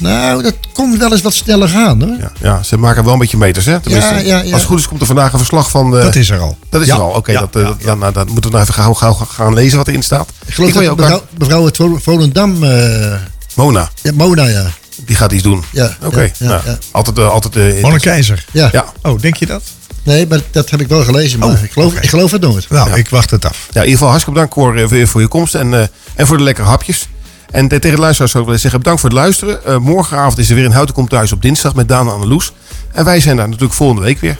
Nou, 0.00 0.42
dat 0.42 0.54
komt 0.72 0.98
wel 0.98 1.12
eens 1.12 1.20
wat 1.22 1.34
sneller 1.34 1.68
gaan 1.68 2.02
hoor. 2.02 2.16
Ja, 2.18 2.32
ja, 2.40 2.62
ze 2.62 2.76
maken 2.76 3.04
wel 3.04 3.12
een 3.12 3.18
beetje 3.18 3.36
meters 3.36 3.66
hè. 3.66 3.80
Tenminste, 3.80 4.14
Ja, 4.14 4.20
ja, 4.20 4.38
ja. 4.38 4.42
Als 4.52 4.60
het 4.60 4.70
goed 4.70 4.78
is 4.78 4.88
komt 4.88 5.00
er 5.00 5.06
vandaag 5.06 5.32
een 5.32 5.38
verslag 5.38 5.70
van... 5.70 5.90
de- 5.90 6.00
Dat 6.02 6.14
is 6.14 6.30
er 6.30 6.38
al. 6.38 6.58
Dat 6.68 6.80
is 6.80 6.86
Ja. 6.86 6.94
er 6.94 7.00
al, 7.00 7.10
oké. 7.10 7.32
Ja, 7.32 7.40
dat, 7.40 7.56
eh, 7.56 7.62
ja, 7.62 7.68
dat, 7.68 7.80
dan, 7.82 7.98
nou, 7.98 8.12
dan 8.12 8.26
moeten 8.26 8.50
we 8.50 8.56
nou 8.56 8.62
even 8.68 8.74
gauw, 8.82 8.94
gauw 8.94 9.12
gaan 9.12 9.54
lezen 9.54 9.78
wat 9.78 9.88
erin 9.88 10.02
staat. 10.02 10.28
Ik 10.46 10.54
geloof 10.54 10.72
je 10.72 10.80
dat 10.80 10.88
ook 10.88 10.98
mevrouw, 10.98 11.22
mevrouw 11.38 11.68
Vol- 11.72 11.98
Volendam... 11.98 12.64
eh, 12.64 13.12
Mona, 13.60 13.90
ja, 14.02 14.12
Mona, 14.14 14.46
ja. 14.46 14.66
die 15.04 15.16
gaat 15.16 15.32
iets 15.32 15.42
doen. 15.42 15.64
Ja, 15.72 15.96
Oké, 16.02 16.20
ja, 16.20 16.30
ja, 16.38 16.46
nou, 16.48 16.60
ja. 16.64 16.78
altijd... 16.90 17.18
eh, 17.18 17.30
altijd 17.30 17.82
Mona 17.82 17.96
Keizer. 17.96 18.44
Ja. 18.52 18.68
Ja. 18.72 18.84
Oh, 19.02 19.20
denk 19.20 19.36
je 19.36 19.46
dat? 19.46 19.62
Nee, 20.02 20.26
maar 20.26 20.40
dat 20.50 20.70
heb 20.70 20.80
ik 20.80 20.88
wel 20.88 21.04
gelezen. 21.04 21.38
Maar 21.38 21.48
Oh, 21.48 21.62
ik, 21.62 21.72
geloof, 21.72 21.94
ik 21.94 22.08
geloof 22.08 22.30
het 22.30 22.40
nooit. 22.40 22.70
Nou, 22.70 22.90
ik 22.98 23.08
wacht 23.08 23.30
het 23.30 23.44
af. 23.44 23.56
Ja, 23.58 23.66
in 23.80 23.88
ieder 23.88 23.90
geval 23.92 24.08
hartstikke 24.08 24.32
bedankt 24.40 24.54
Cor 24.54 24.76
eh, 24.82 24.88
voor, 24.88 25.06
voor 25.08 25.20
je 25.20 25.28
komst 25.28 25.54
en, 25.54 25.74
eh, 25.74 25.86
en 26.14 26.26
voor 26.26 26.36
de 26.36 26.42
lekkere 26.42 26.66
hapjes. 26.68 27.08
En 27.50 27.68
te- 27.68 27.78
tegen 27.78 27.96
de 27.96 28.02
luisteraars 28.02 28.30
zou 28.30 28.42
ik 28.42 28.48
willen 28.48 28.60
zeggen 28.62 28.80
bedankt 28.80 29.00
voor 29.00 29.10
het 29.10 29.18
luisteren. 29.18 29.64
Eh, 29.64 29.76
morgenavond 29.76 30.38
is 30.38 30.48
er 30.48 30.54
weer 30.54 30.64
een 30.64 30.72
Houten 30.72 30.94
Komt 30.94 31.10
Thuis 31.10 31.32
op 31.32 31.42
dinsdag 31.42 31.74
met 31.74 31.88
Daan 31.88 32.06
en 32.06 32.12
Anneloes. 32.12 32.52
En 32.92 33.04
wij 33.04 33.20
zijn 33.20 33.36
daar 33.36 33.46
natuurlijk 33.46 33.74
volgende 33.74 34.02
week 34.02 34.20
weer. 34.20 34.30
En 34.30 34.36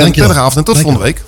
Dankjewel. 0.00 0.10
prettige 0.12 0.38
avond 0.40 0.56
en 0.56 0.64
tot 0.64 0.78
volgende 0.78 1.04
week. 1.04 1.22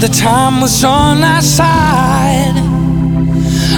the 0.00 0.08
time 0.08 0.62
was 0.62 0.82
on 0.82 1.22
our 1.22 1.42
side. 1.42 2.56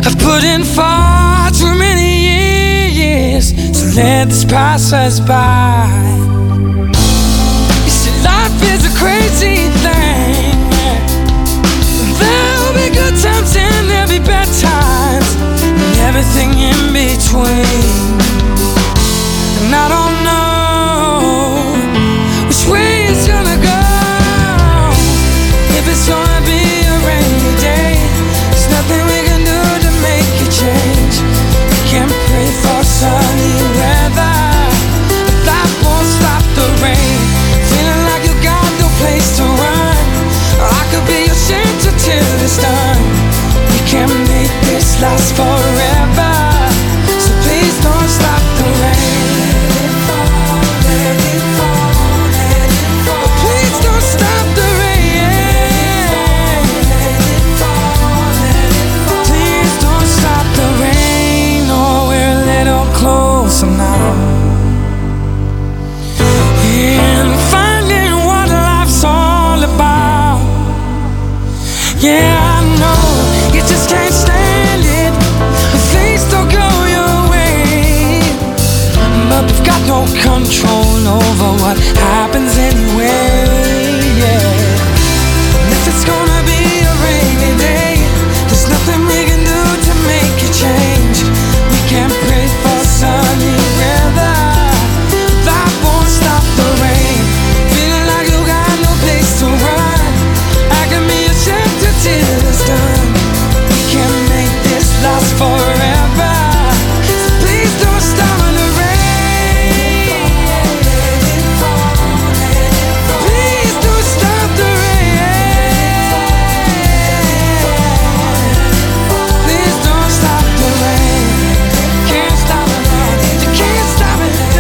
I've 0.07 0.17
put 0.19 0.45
in 0.45 0.63
far 0.63 1.51
too 1.51 1.75
many 1.77 2.95
years 2.95 3.53
to 3.53 3.97
let 3.97 4.29
this 4.29 4.45
pass 4.45 4.93
us 4.93 5.19
by. 5.19 5.89
You 7.85 7.91
see, 7.91 8.15
life 8.23 8.55
is 8.73 8.87
a 8.87 8.95
crazy 8.97 9.67
thing. 9.83 10.55
There'll 12.21 12.75
be 12.75 12.95
good 12.95 13.17
times 13.21 13.57
and 13.57 13.91
there'll 13.91 14.09
be 14.09 14.21
bad 14.21 14.47
times, 14.63 15.35
and 15.75 15.99
everything 16.07 16.51
in 16.57 16.93
between. 16.93 17.92
last 45.03 45.35
for 45.37 45.62